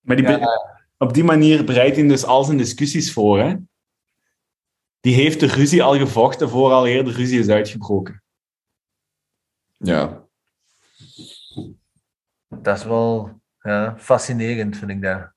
[0.00, 0.80] Maar die, Ja.
[0.98, 3.38] op die manier bereidt hij dus al zijn discussies voor.
[3.38, 3.56] Hè?
[5.00, 8.22] Die heeft de ruzie al gevochten voor al eerder ruzie is uitgebroken.
[9.76, 10.26] Ja.
[12.48, 15.32] Dat is wel ja, fascinerend, vind ik dat.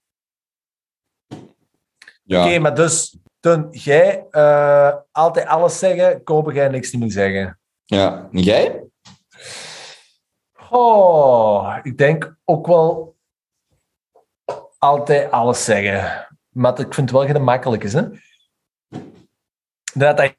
[2.24, 2.46] Ja.
[2.46, 7.60] Oké, maar dus, Teun, jij eh, altijd alles zeggen, kopen jij niks niet meer zeggen.
[7.86, 8.28] ja.
[8.32, 8.85] Jij?
[10.78, 13.16] Oh, ik denk ook wel
[14.78, 16.28] altijd alles zeggen.
[16.50, 18.02] Maar ik vind het wel geen makkelijk is, hè?
[19.94, 20.36] Dat dat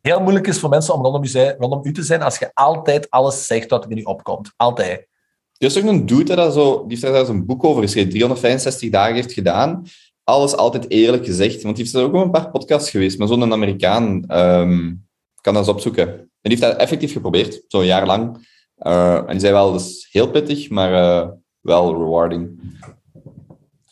[0.00, 3.10] heel moeilijk is voor mensen om rondom u, rondom u te zijn als je altijd
[3.10, 4.52] alles zegt wat er je opkomt.
[4.56, 5.08] Altijd.
[5.56, 9.14] Er is ook een dude zo, die heeft daar een boek over geschreven, 365 dagen
[9.14, 9.84] heeft gedaan.
[10.24, 11.62] Alles altijd eerlijk gezegd.
[11.62, 14.94] Want die heeft er ook wel een paar podcasts geweest, maar zo'n Amerikaan ehm,
[15.40, 16.08] kan dat eens opzoeken.
[16.08, 18.50] En die heeft dat effectief geprobeerd, zo'n jaar lang.
[18.82, 21.28] Eh, en die zei wel, dat is heel pittig, maar eh,
[21.60, 22.60] wel rewarding.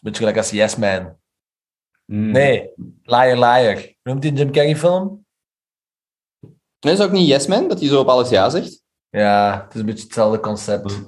[0.01, 1.17] Beetje gelijk als Yes Man.
[2.05, 2.31] Hmm.
[2.31, 2.71] Nee,
[3.03, 3.95] Liar Liar.
[4.03, 5.25] Noemt die een Jim Carrey film?
[6.81, 8.83] En is ook niet Yes Man, dat hij zo op alles ja zegt?
[9.11, 11.01] Ja, het is een beetje hetzelfde concept.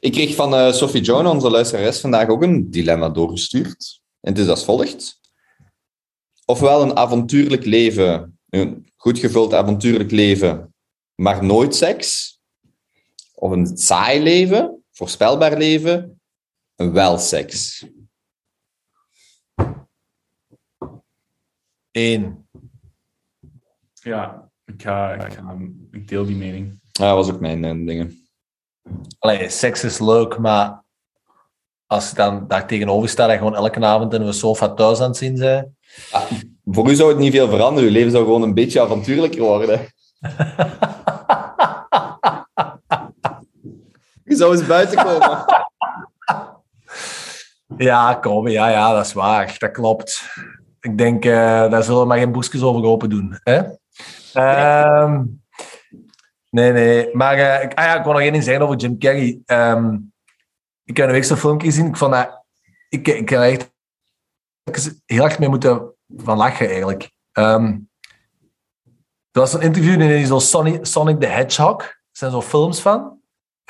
[0.00, 4.00] Ik kreeg van eh, Sophie Joan, onze luisteres, vandaag ook een dilemma doorgestuurd.
[4.20, 5.20] En het is als volgt.
[6.44, 10.74] Ofwel een avontuurlijk leven, een goed gevuld avontuurlijk leven,
[11.14, 12.39] maar nooit seks.
[13.40, 16.20] Of een saai leven, voorspelbaar leven,
[16.74, 17.86] wel seks.
[21.90, 22.48] Eén.
[23.92, 25.56] Ja, Ik, ga, ik, ga,
[25.90, 26.80] ik deel die mening.
[26.92, 28.26] Ja, dat was ook mijn eh, dingen.
[29.18, 30.84] Allee, seks is leuk, maar
[31.86, 35.08] als je dan daar tegenover staat en gewoon elke avond in een sofa thuis aan
[35.08, 35.68] het zien bent.
[36.64, 37.88] Voor u zou het niet veel veranderen.
[37.88, 39.80] Uw leven zou gewoon een beetje avontuurlijker worden.
[44.30, 45.44] Je zou eens buiten komen.
[47.76, 49.56] Ja, kom, ja, ja, dat is waar.
[49.58, 50.30] Dat klopt.
[50.80, 53.38] Ik denk, eh, daar zullen we maar geen boekjes over open doen.
[53.42, 53.62] Hè?
[54.32, 55.24] Ehm,
[56.50, 57.16] nee, nee.
[57.16, 59.38] Maar eh, ik, ah ja, ik wil nog één ding zeggen over Jim Carrey.
[59.46, 59.98] Ehm,
[60.84, 61.86] ik heb een week zo'n filmpje gezien.
[61.86, 62.44] Ik vond dat...
[62.88, 63.70] Ik, ik echt
[65.06, 67.10] heel erg mee moeten van lachen, eigenlijk.
[67.32, 67.64] Ehm,
[69.30, 71.82] er was een interview die zo Sonic, Sonic the Hedgehog.
[71.82, 73.19] Er zijn zo films van.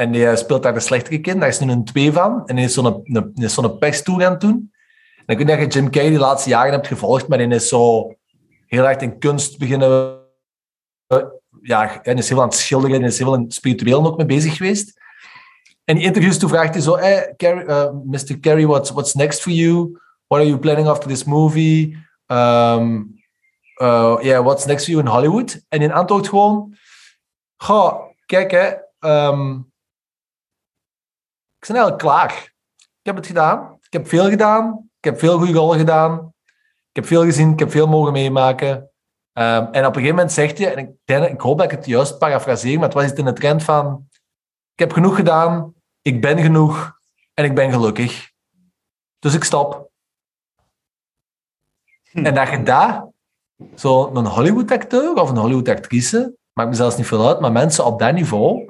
[0.01, 1.41] En die eh, speelt daar de slechtere kind.
[1.41, 2.47] Daar is nu een twee van.
[2.47, 4.73] En die is zo'n een, een, perstour aan het doen.
[5.27, 7.69] En ik weet dat je Jim Carrey de laatste jaren hebt gevolgd, maar die is
[7.69, 8.15] zo
[8.67, 10.21] heel erg in kunst beginnen...
[11.07, 11.25] eh,
[11.63, 15.01] Ja, en is heel aan het schilderen en is heel spiritueel ook mee bezig geweest.
[15.85, 18.41] En die interviews toen vraagt hij zo, hey, uh, Mr.
[18.41, 19.99] Carrey, what's, what's next for you?
[20.27, 21.97] What are you planning after this movie?
[22.27, 23.15] Um,
[24.43, 25.65] what's next for you in Hollywood?
[25.69, 26.77] En in antwoord gewoon,
[27.57, 29.59] goh, kijk hè, ehm,
[31.61, 32.55] ik ben eigenlijk klaar.
[32.77, 33.79] Ik heb het gedaan.
[33.83, 34.91] Ik heb veel gedaan.
[34.99, 36.35] Ik heb veel goede rollen gedaan.
[36.89, 37.53] Ik heb veel gezien.
[37.53, 38.91] Ik heb veel mogen meemaken.
[39.33, 41.79] Ehm, en op een gegeven moment zegt je, en ik, denk, ik hoop dat ik
[41.79, 44.09] het juist parafraseer, maar het was iets in de trend van,
[44.73, 46.99] ik heb genoeg gedaan, ik ben genoeg
[47.35, 48.31] en ik ben gelukkig.
[49.19, 49.91] Dus ik stop.
[52.13, 53.07] En dat je daar,
[53.75, 58.13] zo'n Hollywood-acteur of een Hollywood-actrice, maakt me zelfs niet veel uit, maar mensen op dat
[58.13, 58.70] niveau,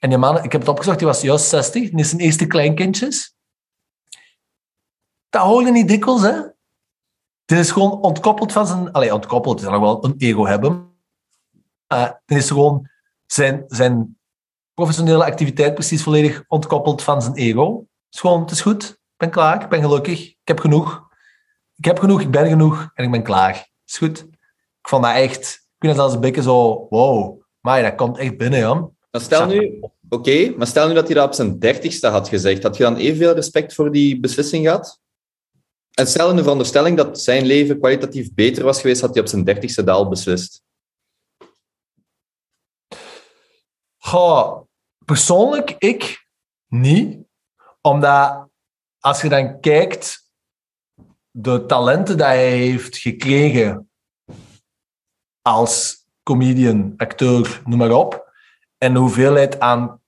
[0.00, 2.46] en die man, ik heb het opgezocht, die was juist 60, die is zijn eerste
[2.46, 3.34] kleinkindjes.
[5.28, 6.40] Dat hoor je niet dikwijls, hè?
[7.44, 8.92] Die is gewoon ontkoppeld van zijn...
[8.92, 10.94] Allee, ontkoppeld, die zal nog wel een ego hebben.
[11.86, 12.88] Maar dan is gewoon
[13.26, 14.18] zijn, zijn
[14.74, 17.76] professionele activiteit precies volledig ontkoppeld van zijn ego.
[17.76, 21.08] Het is gewoon, het is goed, ik ben klaar, ik ben gelukkig, ik heb genoeg.
[21.76, 23.52] Ik heb genoeg, ik ben genoeg en ik ben klaar.
[23.54, 24.18] Het is goed.
[24.80, 25.44] Ik vond dat echt...
[25.54, 26.86] Ik vind dat zelfs een beetje zo...
[26.88, 28.96] Wow, maar dat komt echt binnen, Jan.
[29.10, 32.62] Maar stel nu, oké, maar stel nu dat hij dat op zijn dertigste had gezegd,
[32.62, 35.00] had je dan evenveel respect voor die beslissing gehad?
[35.90, 39.28] En stel in de veronderstelling dat zijn leven kwalitatief beter was geweest, had hij op
[39.28, 40.62] zijn dertigste daal beslist.
[43.96, 44.60] Goh,
[45.04, 46.26] persoonlijk, ik
[46.66, 47.18] niet.
[47.80, 48.48] Omdat
[48.98, 50.30] als je dan kijkt,
[51.30, 53.90] de talenten die hij heeft gekregen
[55.42, 58.29] als comedian, acteur, noem maar op,
[58.80, 60.00] en de hoeveelheid aan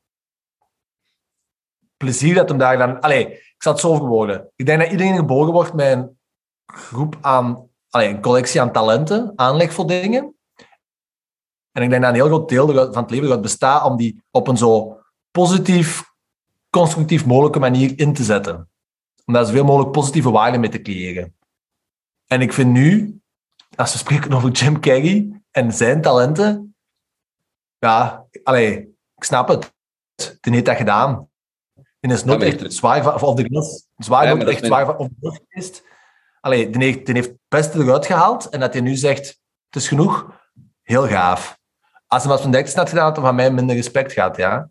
[1.97, 3.01] plezier dat hem daar dan...
[3.01, 4.51] Allee, ik zal het zo verwoorden.
[4.57, 6.19] Ik denk dat iedereen geboren wordt met een
[6.67, 7.69] groep aan...
[7.91, 10.35] Allee, een collectie aan talenten, aanleg voor dingen.
[11.73, 14.23] En ik denk dat een heel groot deel van het leven eruit bestaat om die
[14.31, 15.01] op een zo
[15.31, 16.05] positief,
[16.71, 18.71] constructief mogelijke manier in te zetten.
[19.25, 21.37] Om daar zoveel mogelijk positieve waarden mee te creëren.
[22.27, 23.21] En ik vind nu,
[23.77, 26.72] als we spreken over Jim Carrey en zijn talenten,
[27.83, 28.79] ja, allee,
[29.17, 29.73] ik snap het.
[30.15, 31.29] Die heeft dat gedaan.
[32.01, 34.97] Die is nooit echt zwaar van, of de grens, zwaar Ja, nooit echt zwaar van
[34.97, 35.83] op de rug geweest.
[36.41, 39.27] Allee, die heeft, die heeft het beste eruit gehaald en dat hij nu zegt,
[39.67, 40.41] het is genoeg,
[40.83, 41.59] heel gaaf.
[42.07, 44.71] Als hij wat van Deksten had gedaan, had hij van mij minder respect gehad, ja.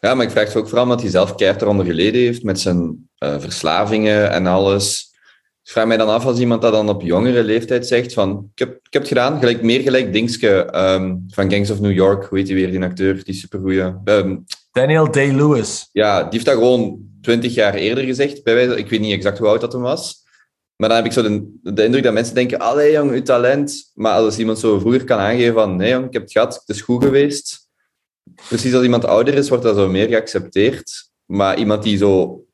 [0.00, 2.60] Ja, maar ik vraag het ook vooral omdat hij zelf keihard eronder geleden heeft met
[2.60, 5.15] zijn eh, verslavingen en alles.
[5.66, 8.58] Ik vraag mij dan af als iemand dat dan op jongere leeftijd zegt van ik
[8.58, 12.24] heb, ik heb het gedaan, gelijk, meer gelijk Dingske ehm, van Gangs of New York,
[12.24, 14.00] hoe heet hij weer, die acteur, die supergoeie.
[14.04, 14.36] Ehm,
[14.72, 15.88] Daniel Day-Lewis.
[15.92, 19.38] ja, die heeft dat gewoon twintig jaar eerder gezegd, bij wijze, ik weet niet exact
[19.38, 20.24] hoe oud dat hem was.
[20.76, 23.90] Maar dan heb ik zo de, de indruk dat mensen denken, allee jong, uw talent.
[23.94, 26.76] Maar als iemand zo vroeger kan aangeven van, nee jong, ik heb het gehad, het
[26.76, 27.68] is goed geweest.
[28.48, 31.10] Precies als iemand ouder is, wordt dat zo meer geaccepteerd.
[31.24, 32.45] Maar iemand die zo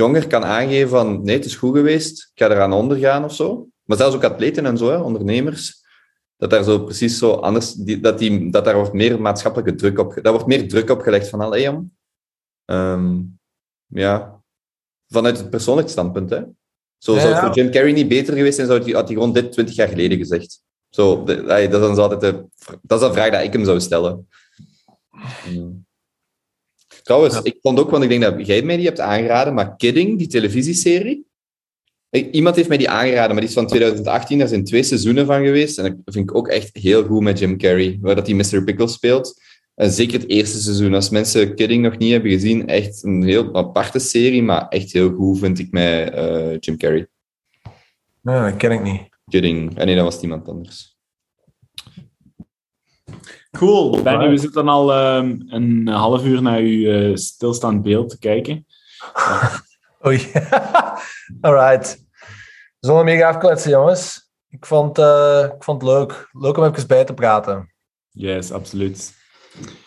[0.00, 3.68] jonger kan aangeven van, nee, het is goed geweest, ik ga eraan ondergaan of zo.
[3.84, 5.78] Maar zelfs ook atleten en zo, hè, ondernemers.
[6.36, 9.98] Dat daar zo precies zo anders, die, dat, die, dat daar wordt meer maatschappelijke druk
[9.98, 11.68] op, daar wordt meer druk op gelegd van, allee.
[12.64, 13.18] Ehm,
[13.86, 14.42] ja,
[15.08, 16.40] vanuit het persoonlijk standpunt, hè.
[16.98, 17.46] Zo Ja, zou het ja.
[17.46, 19.88] voor Jim Carrey niet beter geweest zijn, zou hij, had hij gewoon dit twintig jaar
[19.88, 20.62] geleden gezegd.
[20.88, 22.44] Zo, de- allee, dat, is dan altijd de,
[22.82, 24.28] dat is een vraag die ik hem zou stellen.
[27.10, 27.40] Trouwens, Ja.
[27.44, 30.26] ik vond ook, want ik denk dat jij mij die hebt aangeraden, maar Kidding, die
[30.26, 31.26] televisieserie,
[32.10, 35.44] iemand heeft mij die aangeraden, maar die is van 2018, daar zijn twee seizoenen van
[35.44, 35.78] geweest.
[35.78, 38.64] En dat vind ik ook echt heel goed met Jim Carrey, waar dat hij Mr.
[38.64, 39.40] Pickles speelt.
[39.74, 43.54] En zeker het eerste seizoen, als mensen Kidding nog niet hebben gezien, echt een heel
[43.54, 47.06] aparte serie, maar echt heel goed vind ik met eh, Jim Carrey.
[48.22, 49.00] Nee, dat ken ik niet.
[49.28, 49.78] Kidding.
[49.78, 50.89] En nee, dat was iemand anders.
[53.50, 54.02] Cool.
[54.02, 58.66] Benny, we zitten al ehm, een half uur naar uw eh, stilstaand beeld te kijken.
[60.06, 60.32] Oei.
[61.40, 62.04] Alright.
[62.80, 64.30] Zullen meer afkletsen, jongens.
[64.48, 66.28] Ik vond, eh, ik vond het leuk.
[66.32, 67.72] Leuk om even bij te praten.
[68.10, 69.12] Yes, absoluut.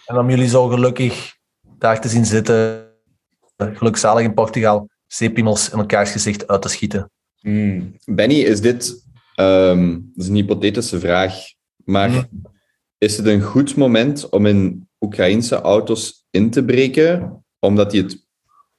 [0.05, 1.35] En om jullie zo gelukkig
[1.77, 2.87] daar te zien zitten.
[3.57, 4.89] Gelukzalig in Portugal.
[5.07, 7.11] Zeepiemels in elkaars gezicht uit te schieten.
[7.41, 7.95] Mm.
[8.05, 11.35] Benny, is dit ehm, dat is een hypothetische vraag,
[11.83, 12.23] maar Mhm.
[13.03, 18.27] Is het een goed moment om in Oekraïnse auto's in te breken, omdat die het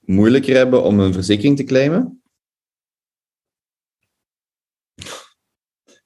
[0.00, 2.22] moeilijker hebben om een verzekering te claimen?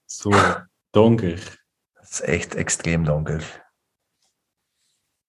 [0.05, 0.31] Zo
[0.90, 1.65] donker.
[1.93, 3.73] Het is echt extreem donker.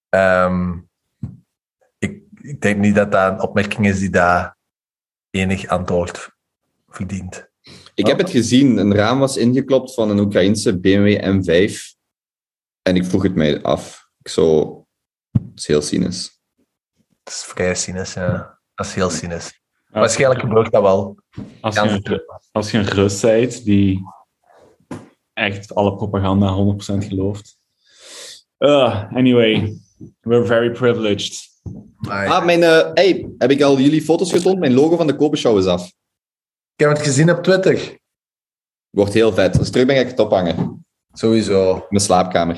[0.08, 0.78] Ehm,
[1.98, 4.56] ik, ik denk niet dat dat een opmerking is die daar
[5.30, 6.30] enig antwoord
[6.88, 7.48] verdient.
[7.94, 11.98] Ik heb het gezien, een raam was ingeklopt van een Oekraïnse BMW M5
[12.82, 14.08] en ik vroeg het mij af.
[14.18, 14.70] Ik zo,
[15.30, 16.40] het is heel cynisch.
[17.24, 18.58] Het is vrij cynisch, ja.
[18.74, 19.60] Dat is heel cynisch.
[19.86, 21.16] Waarschijnlijk gebeurt dat wel.
[21.60, 24.02] Als je, een, als je een Rus bent die
[25.32, 27.58] echt alle propaganda 100% gelooft.
[28.58, 29.76] Uh, anyway,
[30.20, 31.48] we're very privileged.
[32.08, 34.58] Ah, mijn, eh, hey, heb ik al jullie foto's getoond?
[34.58, 35.86] Mijn logo van de Kopen-show is af.
[36.76, 37.98] Ik heb het gezien op Twitter.
[38.90, 39.58] Wordt heel vet.
[39.58, 40.79] Als ik terug ben, ga ik het ophangen.
[41.12, 41.86] Sowieso.
[41.88, 42.56] mijn slaapkamer.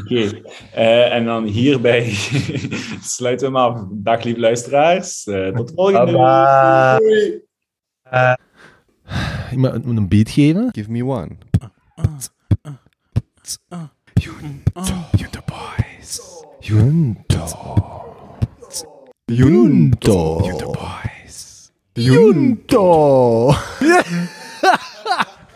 [0.00, 0.40] Oké,
[0.72, 2.10] eh, en dan hierbij
[3.16, 3.84] sluiten we hem af.
[3.90, 5.26] Dag lieve luisteraars.
[5.26, 6.12] Eh, tot de volgende.
[6.12, 6.98] Bye.
[6.98, 7.44] Doei!
[9.50, 10.68] Ik moet moet een beat geven.
[10.72, 11.36] Give me one.
[15.10, 16.20] Junto Boys.
[16.60, 17.46] Junto.
[19.24, 20.40] Junto.
[20.44, 21.70] Junto Boys.
[21.92, 23.54] Junto.